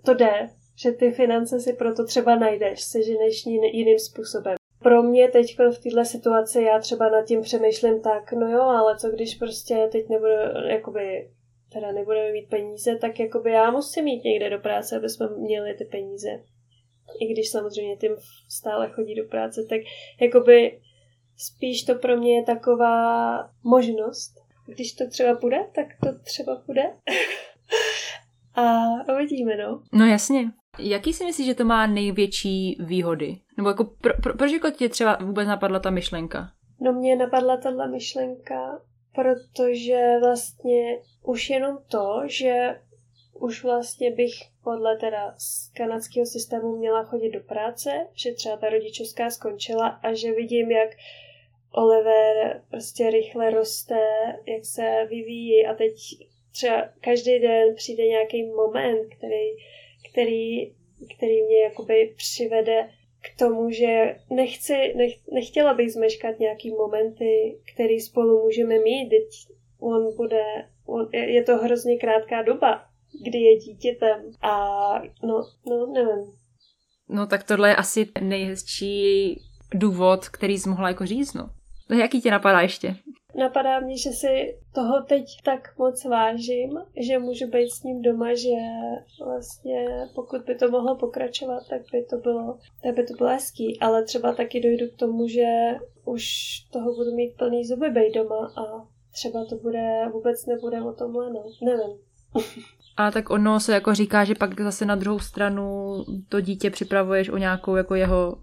to 0.04 0.14
jde, 0.14 0.48
že 0.76 0.92
ty 0.92 1.10
finance 1.10 1.60
si 1.60 1.72
proto 1.72 2.04
třeba 2.04 2.36
najdeš, 2.36 2.82
seženeš 2.82 3.46
jiným 3.72 3.98
způsobem. 3.98 4.54
Pro 4.78 5.02
mě 5.02 5.28
teď 5.28 5.54
v 5.54 5.56
této 5.82 6.04
situaci 6.04 6.62
já 6.62 6.78
třeba 6.78 7.08
nad 7.08 7.22
tím 7.22 7.40
přemýšlím 7.42 8.00
tak, 8.00 8.32
no 8.32 8.48
jo, 8.50 8.62
ale 8.62 8.98
co 8.98 9.10
když 9.10 9.34
prostě 9.34 9.88
teď 9.92 10.08
nebudu, 10.08 10.32
jakoby 10.66 11.30
teda 11.72 11.92
nebudeme 11.92 12.32
mít 12.32 12.48
peníze, 12.48 12.96
tak 12.96 13.20
jakoby 13.20 13.50
já 13.50 13.70
musím 13.70 14.04
mít 14.04 14.24
někde 14.24 14.50
do 14.50 14.58
práce, 14.58 14.96
aby 14.96 15.08
jsme 15.08 15.28
měli 15.28 15.74
ty 15.74 15.84
peníze. 15.84 16.28
I 17.20 17.32
když 17.32 17.50
samozřejmě 17.50 17.96
tím 17.96 18.12
stále 18.48 18.90
chodí 18.90 19.14
do 19.14 19.24
práce, 19.24 19.66
tak 19.70 19.80
jakoby 20.20 20.80
spíš 21.36 21.84
to 21.84 21.94
pro 21.94 22.16
mě 22.16 22.36
je 22.36 22.44
taková 22.44 23.36
možnost. 23.64 24.34
Když 24.66 24.92
to 24.92 25.08
třeba 25.08 25.34
bude, 25.40 25.58
tak 25.74 25.86
to 26.04 26.18
třeba 26.24 26.62
bude. 26.66 26.82
A 28.54 28.64
uvidíme, 29.14 29.56
no. 29.56 29.82
No 29.92 30.06
jasně. 30.06 30.52
Jaký 30.78 31.12
si 31.12 31.24
myslíš, 31.24 31.46
že 31.46 31.54
to 31.54 31.64
má 31.64 31.86
největší 31.86 32.76
výhody? 32.80 33.36
Nebo 33.56 33.68
jako 33.68 33.84
pro, 33.84 34.12
pro, 34.22 34.34
proč 34.34 34.52
jako 34.52 34.70
tě 34.70 34.88
třeba 34.88 35.18
vůbec 35.20 35.48
napadla 35.48 35.78
ta 35.78 35.90
myšlenka? 35.90 36.50
No 36.80 36.92
mě 36.92 37.16
napadla 37.16 37.56
tahle 37.56 37.88
myšlenka, 37.88 38.80
protože 39.14 40.18
vlastně 40.20 40.98
už 41.22 41.50
jenom 41.50 41.78
to, 41.88 42.22
že 42.26 42.80
už 43.34 43.64
vlastně 43.64 44.10
bych 44.10 44.32
podle 44.64 44.96
teda 44.96 45.34
z 45.38 45.72
kanadského 45.72 46.26
systému 46.26 46.76
měla 46.76 47.04
chodit 47.04 47.30
do 47.30 47.40
práce, 47.40 47.90
že 48.14 48.32
třeba 48.32 48.56
ta 48.56 48.68
rodičovská 48.68 49.30
skončila 49.30 49.88
a 49.88 50.14
že 50.14 50.32
vidím, 50.32 50.70
jak 50.70 50.90
Oliver 51.72 52.62
prostě 52.70 53.10
rychle 53.10 53.50
roste, 53.50 53.98
jak 54.46 54.64
se 54.64 55.06
vyvíjí 55.10 55.66
a 55.66 55.74
teď 55.74 55.92
třeba 56.52 56.88
každý 57.00 57.38
den 57.38 57.74
přijde 57.74 58.06
nějaký 58.06 58.42
moment, 58.42 59.14
který, 59.16 59.46
který, 60.12 60.74
který 61.16 61.42
mě 61.42 61.62
jakoby 61.62 62.14
přivede 62.16 62.90
k 63.22 63.38
tomu, 63.38 63.70
že 63.70 64.16
nechci, 64.30 64.94
nech, 64.96 65.14
nechtěla 65.32 65.74
bych 65.74 65.92
zmeškat 65.92 66.38
nějaký 66.38 66.70
momenty, 66.70 67.58
který 67.74 68.00
spolu 68.00 68.44
můžeme 68.44 68.78
mít. 68.78 69.08
Teď 69.08 69.56
on 69.80 70.16
bude, 70.16 70.44
on, 70.86 71.08
je 71.12 71.44
to 71.44 71.56
hrozně 71.56 71.98
krátká 71.98 72.42
doba, 72.42 72.84
kdy 73.24 73.38
je 73.38 73.56
dítětem 73.56 74.30
a 74.42 74.54
no, 75.22 75.42
no, 75.66 75.86
nevím. 75.86 76.32
No 77.08 77.26
tak 77.26 77.44
tohle 77.44 77.68
je 77.68 77.76
asi 77.76 78.08
nejhezčí 78.20 79.36
důvod, 79.74 80.28
který 80.28 80.58
jsi 80.58 80.68
mohla 80.68 80.88
jako 80.88 81.06
říct, 81.06 81.34
no. 81.34 81.50
Jaký 81.98 82.20
tě 82.20 82.30
napadá 82.30 82.60
ještě? 82.60 82.96
Napadá 83.35 83.80
mě, 83.80 83.99
že 83.99 84.11
si 84.11 84.59
toho 84.74 85.03
teď 85.03 85.24
tak 85.45 85.78
moc 85.78 86.05
vážím, 86.05 86.78
že 86.97 87.18
můžu 87.18 87.47
být 87.47 87.70
s 87.70 87.83
ním 87.83 88.03
doma, 88.03 88.35
že 88.35 88.57
vlastně 89.24 89.87
pokud 90.14 90.43
by 90.43 90.55
to 90.55 90.70
mohlo 90.70 90.97
pokračovat, 90.97 91.62
tak 91.70 91.83
by 91.93 92.05
to 92.11 92.16
bylo, 92.16 92.59
tak 92.83 92.95
by 92.95 93.07
to 93.07 93.14
bylo 93.14 93.30
hezký, 93.30 93.80
ale 93.80 94.05
třeba 94.05 94.35
taky 94.35 94.61
dojdu 94.61 94.87
k 94.95 94.99
tomu, 94.99 95.28
že 95.28 95.45
už 96.05 96.24
toho 96.72 96.95
budu 96.95 97.14
mít 97.14 97.37
plný 97.37 97.64
zuby 97.64 97.91
být 97.91 98.14
doma 98.14 98.53
a 98.57 98.87
třeba 99.12 99.45
to 99.45 99.57
bude, 99.57 100.09
vůbec 100.12 100.47
nebude 100.47 100.83
o 100.83 100.93
tomhle, 100.93 101.33
no, 101.33 101.45
nevím. 101.62 101.99
A 102.97 103.11
tak 103.11 103.30
ono 103.30 103.61
se 103.61 103.72
jako 103.74 103.95
říká, 103.95 104.24
že 104.24 104.35
pak 104.35 104.61
zase 104.61 104.85
na 104.85 104.97
druhou 104.97 105.18
stranu 105.18 105.95
to 106.28 106.41
dítě 106.41 106.70
připravuješ 106.70 107.28
o 107.28 107.37
nějakou 107.37 107.76
jako 107.76 107.95
jeho 107.95 108.37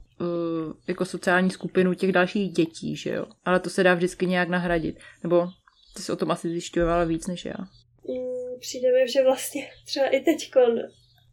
jako 0.88 1.05
sociální 1.05 1.49
skupinu 1.49 1.93
těch 1.93 2.11
dalších 2.11 2.51
dětí, 2.51 2.95
že 2.95 3.09
jo. 3.09 3.26
Ale 3.45 3.59
to 3.59 3.70
se 3.70 3.84
dá 3.84 3.93
vždycky 3.93 4.26
nějak 4.26 4.49
nahradit. 4.49 4.99
Nebo 5.24 5.47
ty 5.95 6.01
jsi 6.01 6.11
o 6.11 6.15
tom 6.15 6.32
asi 6.32 6.49
zjišťovala 6.49 7.03
víc 7.03 7.28
než 7.28 7.45
já. 7.45 7.55
Mm, 8.07 8.59
přijde 8.59 8.88
mi, 8.93 9.11
že 9.11 9.24
vlastně 9.24 9.70
třeba 9.86 10.07
i 10.07 10.20
teď 10.20 10.51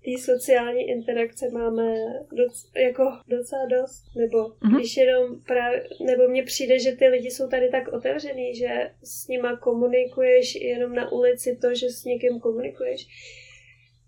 ty 0.06 0.18
sociální 0.18 0.82
interakce 0.82 1.50
máme 1.50 1.94
doc, 2.32 2.70
jako 2.76 3.02
docela 3.28 3.66
dost, 3.66 4.04
nebo 4.16 4.38
mm-hmm. 4.38 4.76
když 4.76 4.96
jenom 4.96 5.40
právě, 5.46 5.88
nebo 6.06 6.28
mně 6.28 6.42
přijde, 6.42 6.78
že 6.78 6.92
ty 6.92 7.08
lidi 7.08 7.30
jsou 7.30 7.48
tady 7.48 7.68
tak 7.68 7.88
otevřený, 7.88 8.54
že 8.54 8.90
s 9.02 9.28
nima 9.28 9.56
komunikuješ 9.56 10.54
jenom 10.54 10.94
na 10.94 11.12
ulici 11.12 11.58
to, 11.60 11.74
že 11.74 11.88
s 11.88 12.04
někým 12.04 12.40
komunikuješ, 12.40 13.06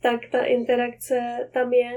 tak 0.03 0.20
ta 0.31 0.45
interakce 0.45 1.49
tam 1.53 1.72
je 1.72 1.91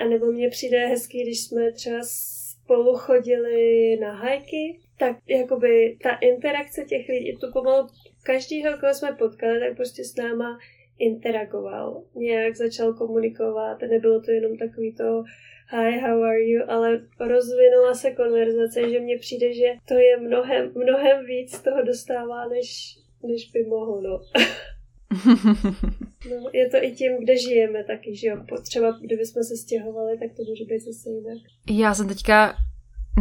a 0.00 0.08
nebo 0.08 0.26
mně 0.26 0.48
přijde 0.50 0.86
hezký, 0.86 1.22
když 1.22 1.40
jsme 1.44 1.72
třeba 1.72 1.98
spolu 2.02 2.96
chodili 2.96 3.96
na 4.00 4.12
hajky, 4.12 4.80
tak 4.98 5.16
jakoby 5.26 5.96
ta 6.02 6.10
interakce 6.16 6.84
těch 6.84 7.08
lidí, 7.08 7.36
to 7.40 7.52
pomalu 7.52 7.88
každýho, 8.22 8.78
koho 8.78 8.94
jsme 8.94 9.12
potkali, 9.12 9.60
tak 9.60 9.76
prostě 9.76 10.04
s 10.04 10.16
náma 10.16 10.58
interagoval, 10.98 12.04
nějak 12.14 12.56
začal 12.56 12.94
komunikovat, 12.94 13.80
nebylo 13.80 14.20
to 14.20 14.30
jenom 14.30 14.56
takový 14.56 14.94
to 14.94 15.22
hi, 15.70 16.00
how 16.00 16.22
are 16.22 16.42
you, 16.42 16.62
ale 16.68 17.00
rozvinula 17.20 17.94
se 17.94 18.10
konverzace, 18.10 18.90
že 18.90 19.00
mně 19.00 19.18
přijde, 19.18 19.54
že 19.54 19.66
to 19.88 19.94
je 19.94 20.16
mnohem, 20.16 20.72
mnohem 20.74 21.26
víc 21.26 21.62
toho 21.62 21.82
dostává, 21.82 22.48
než, 22.48 22.98
než 23.22 23.50
by 23.50 23.64
mohlo, 23.64 24.00
no. 24.00 24.20
No, 26.30 26.50
je 26.52 26.68
to 26.70 26.76
i 26.76 26.92
tím, 26.92 27.12
kde 27.20 27.38
žijeme 27.38 27.84
taky, 27.84 28.16
že 28.16 28.26
jo. 28.26 28.36
Třeba 28.62 28.90
kdybychom 29.00 29.42
se 29.42 29.56
stěhovali, 29.56 30.18
tak 30.18 30.36
to 30.36 30.42
může 30.48 30.64
být 30.64 30.80
zase 30.80 31.10
jinak. 31.10 31.38
Já 31.70 31.94
jsem 31.94 32.08
teďka 32.08 32.54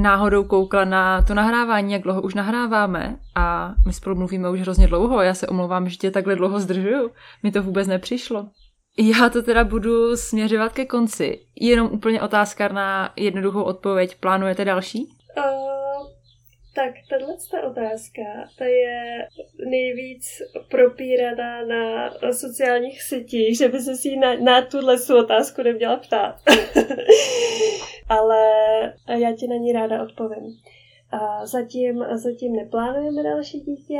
náhodou 0.01 0.43
koukla 0.43 0.85
na 0.85 1.21
to 1.21 1.33
nahrávání, 1.33 1.93
jak 1.93 2.01
dlouho 2.01 2.21
už 2.21 2.33
nahráváme 2.33 3.19
a 3.35 3.75
my 3.87 3.93
spolu 3.93 4.15
mluvíme 4.15 4.49
už 4.49 4.61
hrozně 4.61 4.87
dlouho. 4.87 5.21
Já 5.21 5.33
se 5.33 5.47
omlouvám, 5.47 5.89
že 5.89 5.97
tě 5.97 6.11
takhle 6.11 6.35
dlouho 6.35 6.59
zdržuju. 6.59 7.11
Mi 7.43 7.51
to 7.51 7.63
vůbec 7.63 7.87
nepřišlo. 7.87 8.49
Já 8.97 9.29
to 9.29 9.43
teda 9.43 9.63
budu 9.63 10.17
směřovat 10.17 10.73
ke 10.73 10.85
konci. 10.85 11.39
Jenom 11.55 11.87
úplně 11.91 12.21
otázka 12.21 12.67
na 12.67 13.13
jednoduchou 13.15 13.61
odpověď. 13.63 14.15
Plánujete 14.19 14.65
další? 14.65 15.05
Uh, 15.37 15.78
tak 16.79 16.93
tahle 17.09 17.33
otázka, 17.67 18.21
ta 18.57 18.65
je 18.65 19.27
nejvíc 19.65 20.41
propíraná 20.71 21.65
na 21.65 22.11
sociálních 22.33 23.03
sítích, 23.03 23.57
že 23.57 23.67
by 23.67 23.79
se 23.79 23.95
si 23.95 24.15
na, 24.15 24.35
na 24.35 24.61
tuhle 24.61 24.95
otázku 25.19 25.63
neměla 25.63 25.97
ptát. 25.97 26.35
Ale 28.09 28.43
já 29.19 29.35
ti 29.35 29.47
na 29.47 29.55
ní 29.55 29.73
ráda 29.73 30.03
odpovím. 30.03 30.57
A 31.11 31.45
zatím, 31.45 32.05
zatím 32.13 32.53
neplánujeme 32.53 33.23
další 33.23 33.59
dítě, 33.59 33.99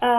a 0.00 0.12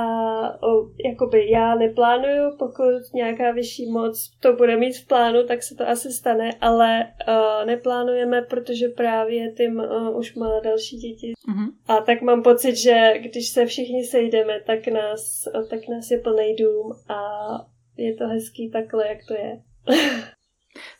o, 0.63 0.89
jakoby 1.05 1.51
já 1.51 1.75
neplánuju, 1.75 2.57
pokud 2.59 3.13
nějaká 3.13 3.51
vyšší 3.51 3.91
moc 3.91 4.31
to 4.39 4.53
bude 4.53 4.77
mít 4.77 4.97
v 4.97 5.07
plánu, 5.07 5.43
tak 5.43 5.63
se 5.63 5.75
to 5.75 5.89
asi 5.89 6.11
stane, 6.11 6.51
ale 6.61 7.13
uh, 7.27 7.65
neplánujeme, 7.65 8.41
protože 8.41 8.87
právě 8.87 9.51
tím 9.51 9.79
uh, 9.79 10.17
už 10.17 10.35
má 10.35 10.59
další 10.63 10.97
děti. 10.97 11.33
Mm-hmm. 11.49 11.71
A 11.87 12.01
tak 12.01 12.21
mám 12.21 12.43
pocit, 12.43 12.75
že 12.75 13.13
když 13.19 13.49
se 13.49 13.65
všichni 13.65 14.03
sejdeme, 14.03 14.59
tak 14.67 14.87
nás, 14.87 15.47
tak 15.69 15.79
nás 15.87 16.11
je 16.11 16.17
plný 16.17 16.55
dům 16.55 16.91
a 17.09 17.21
je 17.97 18.15
to 18.15 18.27
hezký 18.27 18.71
takhle, 18.71 19.07
jak 19.07 19.17
to 19.27 19.33
je. 19.33 19.61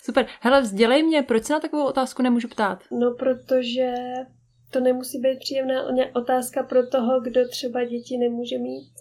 Super. 0.02 0.26
Hele, 0.41 0.62
vzdělej 0.62 1.03
mě, 1.03 1.24
proč 1.24 1.44
se 1.44 1.53
na 1.53 1.60
takovou 1.60 1.86
otázku 1.86 2.22
nemůžu 2.22 2.48
ptát? 2.48 2.84
No, 2.91 3.16
protože 3.20 3.94
to 4.72 4.80
nemusí 4.80 5.20
být 5.20 5.40
příjemná 5.40 5.82
otázka 6.14 6.64
pro 6.64 6.88
toho, 6.88 7.20
kdo 7.20 7.48
třeba 7.48 7.84
děti 7.84 8.18
nemůže 8.18 8.58
mít. 8.58 8.91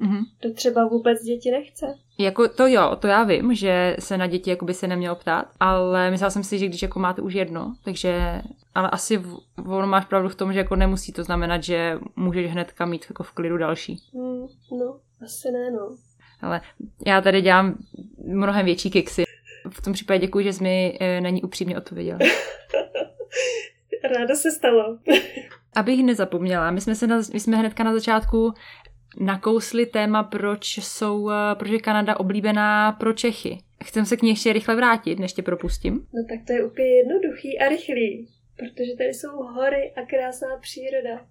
Mm-hmm. 0.00 0.22
Kdo 0.40 0.54
třeba 0.54 0.86
vůbec 0.86 1.22
děti 1.22 1.50
nechce. 1.50 1.86
Jako 2.18 2.48
to 2.48 2.66
jo, 2.66 2.96
to 2.96 3.06
já 3.06 3.24
vím, 3.24 3.54
že 3.54 3.96
se 3.98 4.18
na 4.18 4.26
děti 4.26 4.50
jako 4.50 4.64
by 4.64 4.74
se 4.74 4.86
nemělo 4.86 5.16
ptát, 5.16 5.46
ale 5.60 6.10
myslela 6.10 6.30
jsem 6.30 6.44
si, 6.44 6.58
že 6.58 6.66
když 6.66 6.82
jako 6.82 6.98
máte 6.98 7.22
už 7.22 7.34
jedno, 7.34 7.74
takže, 7.84 8.42
ale 8.74 8.90
asi 8.90 9.22
on 9.66 9.86
máš 9.86 10.04
pravdu 10.04 10.28
v 10.28 10.34
tom, 10.34 10.52
že 10.52 10.58
jako 10.58 10.76
nemusí 10.76 11.12
to 11.12 11.24
znamenat, 11.24 11.62
že 11.62 11.98
můžeš 12.16 12.50
hnedka 12.50 12.86
mít 12.86 13.06
jako 13.10 13.22
v 13.22 13.32
klidu 13.32 13.56
další. 13.56 13.96
Mm, 14.12 14.46
no, 14.78 15.00
asi 15.24 15.50
ne, 15.52 15.70
no. 15.70 15.96
Ale 16.42 16.60
já 17.06 17.20
tady 17.20 17.42
dělám 17.42 17.78
mnohem 18.26 18.66
větší 18.66 18.90
kiksy. 18.90 19.24
V 19.70 19.82
tom 19.82 19.92
případě 19.92 20.18
děkuji, 20.18 20.44
že 20.44 20.52
jsi 20.52 20.62
mi 20.62 20.98
e, 21.00 21.20
na 21.20 21.30
ní 21.30 21.42
upřímně 21.42 21.78
odpověděla. 21.78 22.18
ráda 24.04 24.34
se 24.34 24.50
stalo. 24.50 24.98
Abych 25.74 26.04
nezapomněla, 26.04 26.70
my 26.70 26.80
jsme, 26.80 26.94
se 26.94 27.06
na, 27.06 27.16
my 27.32 27.40
jsme 27.40 27.56
hnedka 27.56 27.84
na 27.84 27.94
začátku 27.94 28.52
nakousli 29.20 29.86
téma, 29.86 30.22
proč, 30.22 30.78
jsou, 30.78 31.30
eh, 31.30 31.54
proč 31.54 31.70
je 31.70 31.78
Kanada 31.78 32.20
oblíbená 32.20 32.92
pro 32.92 33.12
Čechy. 33.12 33.58
Chcem 33.84 34.06
se 34.06 34.16
k 34.16 34.22
ní 34.22 34.28
ještě 34.28 34.52
rychle 34.52 34.76
vrátit, 34.76 35.18
než 35.18 35.32
tě 35.32 35.42
propustím. 35.42 35.94
No 35.94 36.24
tak 36.28 36.46
to 36.46 36.52
je 36.52 36.64
úplně 36.64 36.88
jednoduchý 36.88 37.58
a 37.58 37.68
rychlý, 37.68 38.28
protože 38.56 38.96
tady 38.98 39.14
jsou 39.14 39.36
hory 39.36 39.92
a 39.96 40.06
krásná 40.06 40.48
příroda. 40.60 41.26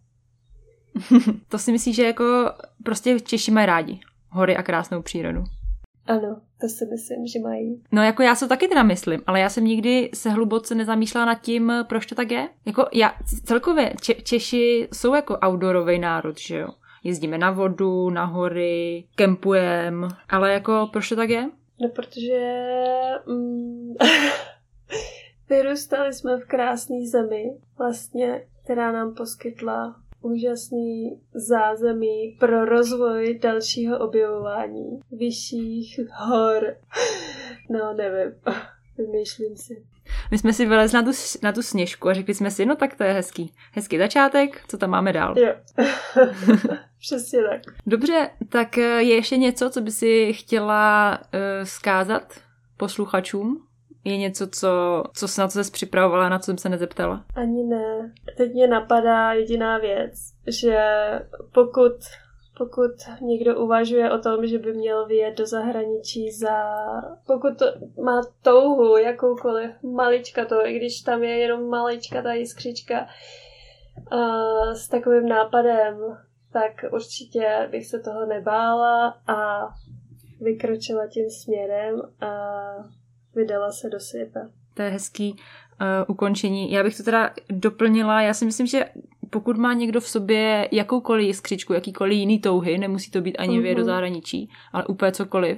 to 1.50 1.60
si 1.60 1.72
myslíš, 1.72 1.96
že 1.96 2.04
jako 2.04 2.52
prostě 2.84 3.20
Češi 3.20 3.52
mají 3.52 3.66
rádi 3.66 4.00
hory 4.30 4.56
a 4.58 4.64
krásnou 4.64 5.02
přírodu? 5.02 5.44
Ano, 6.06 6.42
to 6.62 6.68
si 6.70 6.86
myslím, 6.86 7.28
že 7.28 7.40
mají. 7.40 7.82
No 7.92 8.04
jako 8.04 8.24
já 8.24 8.36
se 8.36 8.48
taky 8.48 8.68
teda 8.68 8.84
myslím, 8.84 9.22
ale 9.28 9.40
já 9.40 9.50
jsem 9.50 9.66
nikdy 9.66 10.10
se 10.14 10.30
hluboce 10.30 10.76
nezamýšlela 10.76 11.26
nad 11.26 11.42
tím, 11.42 11.74
proč 11.90 12.06
to 12.06 12.16
tak 12.16 12.32
je. 12.32 12.50
Jako 12.66 12.88
já 12.94 13.14
celkově 13.46 13.94
Če- 14.02 14.22
Češi 14.24 14.88
jsou 14.94 15.14
jako 15.16 15.38
outdoorový 15.48 16.00
národ, 16.00 16.40
že 16.40 16.58
jo. 16.58 16.68
Jezdíme 17.04 17.38
na 17.38 17.52
vodu, 17.52 18.10
na 18.10 18.26
hory, 18.26 19.04
kempujeme, 19.16 20.08
ale 20.30 20.54
jako 20.54 20.90
proč 20.92 21.10
to 21.10 21.16
tak 21.16 21.30
je? 21.30 21.50
No 21.82 21.90
protože 21.90 22.40
mm, 23.28 23.94
vyrůstali 25.50 26.14
jsme 26.14 26.38
v 26.38 26.46
krásné 26.46 26.96
zemi, 27.08 27.52
vlastně, 27.78 28.42
která 28.64 28.92
nám 28.92 29.14
poskytla 29.14 29.96
úžasný 30.22 31.22
zázemí 31.34 32.38
pro 32.40 32.66
rozvoj 32.66 33.40
dalšího 33.42 34.00
objevování 34.00 35.00
vyšších 35.12 36.00
hor. 36.12 36.64
No, 37.72 37.94
nevím, 37.94 38.36
vymýšlím 38.98 39.56
si. 39.56 39.86
My 40.32 40.38
jsme 40.38 40.54
si 40.54 40.66
vylezli 40.66 40.96
na 40.96 41.04
tu, 41.04 41.12
na 41.44 41.52
tu 41.52 41.62
sněžku 41.62 42.10
a 42.10 42.14
řekli 42.14 42.34
jsme 42.34 42.52
si, 42.52 42.66
no 42.66 42.76
tak 42.76 42.96
to 42.96 43.04
je 43.04 43.14
hezký. 43.14 43.54
Hezký 43.72 43.98
začátek, 43.98 44.62
co 44.68 44.78
tam 44.78 44.90
máme 44.90 45.14
dál? 45.14 45.36
Jo, 45.38 45.54
přesně 47.00 47.40
tak. 47.44 47.62
Dobře, 47.88 48.30
tak 48.50 48.78
eh, 48.78 48.82
je 48.82 49.16
ještě 49.16 49.38
něco, 49.38 49.70
co 49.70 49.82
by 49.82 49.92
si 49.92 50.34
chtěla 50.34 51.18
uh, 51.20 51.40
zkázat 51.64 52.40
posluchačům? 52.78 53.69
Je 54.04 54.18
něco, 54.18 54.48
co, 54.48 55.04
co 55.14 55.42
na 55.42 55.48
co 55.48 55.64
jsi 55.64 55.72
připravovala, 55.72 56.30
na 56.30 56.40
co 56.40 56.46
jsem 56.46 56.58
se 56.58 56.70
nezeptala? 56.70 57.26
Ani 57.36 57.64
ne. 57.64 58.14
Teď 58.38 58.54
mě 58.54 58.68
napadá 58.68 59.34
jediná 59.34 59.78
věc, 59.78 60.14
že 60.48 60.78
pokud 61.54 61.94
pokud 62.60 62.92
někdo 63.22 63.60
uvažuje 63.60 64.12
o 64.12 64.18
tom, 64.18 64.48
že 64.48 64.60
by 64.60 64.74
měl 64.74 65.06
vyjet 65.06 65.38
do 65.38 65.46
zahraničí 65.46 66.32
za... 66.32 66.76
Pokud 67.28 67.58
to 67.58 67.66
má 68.04 68.22
touhu, 68.42 68.98
jakoukoliv, 68.98 69.72
malička 69.84 70.46
to, 70.46 70.66
i 70.66 70.74
když 70.74 71.02
tam 71.02 71.24
je 71.24 71.38
jenom 71.38 71.70
malička 71.70 72.22
ta 72.22 72.34
jiskřička 72.34 73.08
uh, 74.12 74.72
s 74.74 74.88
takovým 74.88 75.28
nápadem, 75.28 76.18
tak 76.54 76.72
určitě 76.92 77.68
bych 77.72 77.88
se 77.88 78.00
toho 78.00 78.26
nebála 78.26 79.18
a 79.28 79.70
vykročila 80.42 81.08
tím 81.08 81.30
směrem 81.30 82.02
a 82.22 82.34
vydala 83.36 83.72
se 83.72 83.90
do 83.90 84.00
světa. 84.00 84.40
To 84.74 84.82
je 84.82 84.90
hezký 84.90 85.32
uh, 85.32 85.38
ukončení. 86.08 86.72
Já 86.72 86.84
bych 86.84 86.98
to 86.98 87.04
teda 87.04 87.34
doplnila, 87.50 88.22
já 88.22 88.34
si 88.34 88.46
myslím, 88.46 88.68
že 88.68 88.86
pokud 89.30 89.58
má 89.58 89.74
někdo 89.74 90.02
v 90.02 90.08
sobě 90.08 90.70
jakoukoliv 90.72 91.28
jiskřičku, 91.28 91.74
jakýkoliv 91.74 92.18
jiný 92.18 92.40
touhy, 92.40 92.78
nemusí 92.78 93.12
to 93.12 93.22
být 93.22 93.38
ani 93.38 93.60
mm-hmm. 93.60 93.76
do 93.76 93.84
zahraničí, 93.84 94.50
ale 94.74 94.86
úplně 94.86 95.12
cokoliv, 95.12 95.58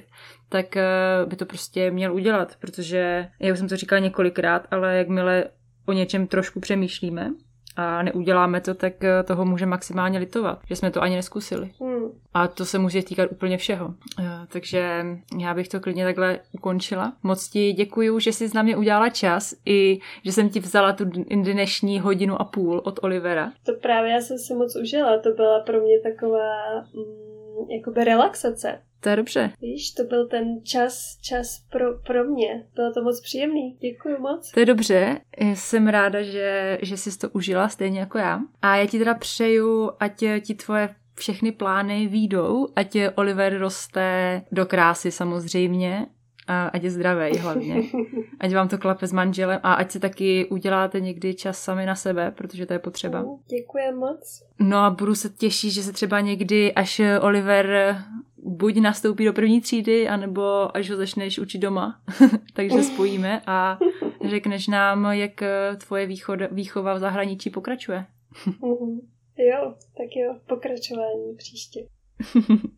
tak 0.50 0.66
uh, 0.76 1.30
by 1.30 1.36
to 1.36 1.46
prostě 1.46 1.92
měl 1.92 2.14
udělat, 2.14 2.56
protože, 2.60 3.28
já 3.40 3.54
už 3.54 3.60
jsem 3.60 3.68
to 3.68 3.78
říkala 3.78 4.00
několikrát, 4.00 4.68
ale 4.72 4.98
jakmile 4.98 5.46
o 5.86 5.94
něčem 5.94 6.28
trošku 6.28 6.60
přemýšlíme, 6.60 7.32
a 7.76 8.04
neuděláme 8.04 8.62
to, 8.62 8.74
tak 8.74 9.04
eh, 9.04 9.24
toho 9.24 9.46
může 9.46 9.66
maximálně 9.66 10.20
litovat, 10.20 10.60
že 10.68 10.76
jsme 10.76 10.92
to 10.92 11.02
ani 11.02 11.16
neskusili. 11.16 11.72
Hmm. 11.80 12.12
A 12.34 12.48
to 12.48 12.66
se 12.66 12.80
může 12.80 13.04
týkat 13.04 13.32
úplně 13.32 13.58
všeho. 13.58 13.94
Eh, 14.20 14.24
takže 14.48 15.06
já 15.40 15.54
bych 15.54 15.68
to 15.68 15.80
klidně 15.80 16.06
takhle 16.06 16.40
ukončila. 16.52 17.14
Moc 17.24 17.50
ti 17.50 17.74
děkuju, 17.74 18.20
že 18.20 18.34
jsi 18.34 18.50
na 18.56 18.62
mě 18.62 18.78
udělala 18.78 19.10
čas 19.10 19.54
i 19.66 20.00
že 20.26 20.32
jsem 20.32 20.50
ti 20.50 20.60
vzala 20.60 20.94
tu 20.94 21.06
dnešní 21.30 22.00
hodinu 22.00 22.42
a 22.42 22.44
půl 22.44 22.82
od 22.84 23.00
Olivera. 23.04 23.52
To 23.66 23.74
právě 23.82 24.12
já 24.12 24.22
jsem 24.22 24.38
si 24.38 24.54
moc 24.54 24.76
užila. 24.76 25.20
To 25.20 25.32
byla 25.32 25.60
pro 25.60 25.82
mě 25.82 26.00
taková 26.00 26.80
mm, 26.94 27.32
jakoby 27.70 28.04
relaxace. 28.04 28.82
To 29.00 29.10
je 29.10 29.16
dobře. 29.16 29.52
Víš, 29.62 29.92
to 29.92 30.04
byl 30.04 30.28
ten 30.28 30.64
čas, 30.64 31.18
čas 31.22 31.66
pro, 31.72 32.00
pro 32.00 32.24
mě. 32.24 32.66
Bylo 32.76 32.94
to 32.94 33.04
moc 33.04 33.22
příjemný. 33.22 33.78
Děkuji 33.82 34.18
moc. 34.20 34.52
To 34.52 34.60
je 34.60 34.66
dobře. 34.66 35.20
Jsem 35.54 35.88
ráda, 35.88 36.22
že, 36.22 36.78
že 36.82 36.98
jsi 36.98 37.18
to 37.18 37.30
užila 37.30 37.70
stejně 37.70 38.00
jako 38.00 38.18
já. 38.18 38.40
A 38.62 38.76
já 38.76 38.86
ti 38.86 39.00
teda 39.00 39.14
přeju, 39.14 39.92
ať 40.00 40.24
ti 40.42 40.56
tvoje 40.56 40.90
všechny 41.16 41.52
plány 41.52 42.08
výjdou, 42.08 42.68
ať 42.76 42.98
Oliver 43.16 43.58
roste 43.58 44.42
do 44.52 44.66
krásy 44.66 45.12
samozřejmě, 45.12 46.06
a 46.52 46.68
ať 46.68 46.84
je 46.84 46.92
zdravý 46.92 47.38
hlavně. 47.38 47.76
Ať 48.40 48.54
vám 48.54 48.68
to 48.68 48.78
klape 48.78 49.08
s 49.08 49.14
manželem 49.14 49.60
a 49.64 49.74
ať 49.74 49.92
si 49.92 50.00
taky 50.00 50.46
uděláte 50.46 51.00
někdy 51.00 51.34
čas 51.34 51.60
sami 51.60 51.86
na 51.86 51.96
sebe, 51.96 52.32
protože 52.32 52.66
to 52.66 52.74
je 52.74 52.80
potřeba. 52.80 53.26
Děkuji 53.48 53.92
moc. 54.00 54.44
No 54.60 54.78
a 54.78 54.90
budu 54.90 55.16
se 55.16 55.30
těšit, 55.30 55.72
že 55.72 55.84
se 55.84 55.94
třeba 55.94 56.20
někdy, 56.20 56.74
až 56.74 57.02
Oliver 57.22 57.98
buď 58.38 58.78
nastoupí 58.78 59.26
do 59.26 59.34
první 59.34 59.62
třídy, 59.62 60.08
anebo 60.08 60.78
až 60.78 60.90
ho 60.90 60.98
začneš 60.98 61.40
učit 61.40 61.58
doma. 61.58 62.02
Takže 62.54 62.84
spojíme 62.84 63.42
a 63.48 63.80
řekneš 64.30 64.68
nám, 64.68 65.06
jak 65.06 65.44
tvoje 65.88 66.06
východ, 66.06 66.40
výchova 66.52 66.94
v 66.94 67.00
zahraničí 67.00 67.50
pokračuje. 67.50 68.06
Mhm. 68.46 69.00
jo, 69.38 69.74
tak 69.98 70.08
jo, 70.16 70.36
pokračování 70.48 71.36
příště. 71.38 71.86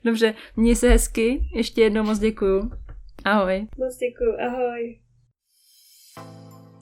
Dobře, 0.04 0.34
měj 0.56 0.76
se 0.76 0.90
hezky, 0.90 1.42
ještě 1.56 1.82
jednou 1.82 2.04
moc 2.04 2.20
děkuju. 2.20 2.72
Ahoj. 3.26 3.68
Moc 3.78 3.98
děkuju, 3.98 4.36
ahoj. 4.48 5.00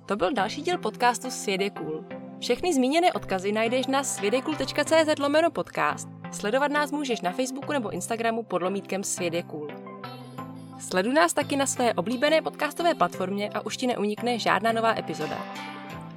To 0.06 0.16
byl 0.16 0.34
další 0.34 0.62
díl 0.62 0.78
podcastu 0.78 1.32
Svět 1.32 1.62
je 1.62 1.70
cool. 1.70 2.06
Všechny 2.40 2.74
zmíněné 2.74 3.14
odkazy 3.14 3.52
najdeš 3.52 3.88
na 3.88 4.04
svědekul.cz 4.04 5.20
lomeno 5.20 5.52
podcast. 5.52 6.08
Sledovat 6.32 6.72
nás 6.72 6.92
můžeš 6.92 7.22
na 7.22 7.32
Facebooku 7.32 7.74
nebo 7.74 7.90
Instagramu 7.90 8.44
pod 8.44 8.62
lomítkem 8.62 9.04
Svět 9.04 9.34
je 9.34 9.44
cool. 9.44 9.68
Sleduj 10.80 11.14
nás 11.14 11.34
taky 11.34 11.56
na 11.56 11.66
své 11.66 11.94
oblíbené 11.94 12.42
podcastové 12.42 12.96
platformě 12.96 13.50
a 13.54 13.66
už 13.66 13.78
ti 13.78 13.88
neunikne 13.88 14.40
žádná 14.40 14.72
nová 14.72 15.00
epizoda. 15.00 15.38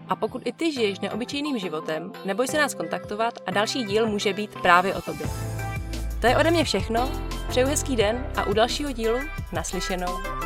A 0.08 0.16
pokud 0.16 0.46
i 0.46 0.52
ty 0.52 0.72
žiješ 0.72 1.00
neobyčejným 1.00 1.58
životem, 1.58 2.12
neboj 2.24 2.48
se 2.48 2.58
nás 2.58 2.74
kontaktovat 2.74 3.34
a 3.46 3.50
další 3.50 3.84
díl 3.84 4.06
může 4.06 4.32
být 4.32 4.50
právě 4.62 4.94
o 4.94 5.02
tobě. 5.02 5.53
To 6.24 6.28
je 6.28 6.36
ode 6.36 6.50
mě 6.50 6.64
všechno, 6.64 7.10
přeju 7.48 7.66
hezký 7.66 7.96
den 7.96 8.26
a 8.36 8.44
u 8.44 8.52
dalšího 8.52 8.92
dílu 8.92 9.18
naslyšenou. 9.52 10.43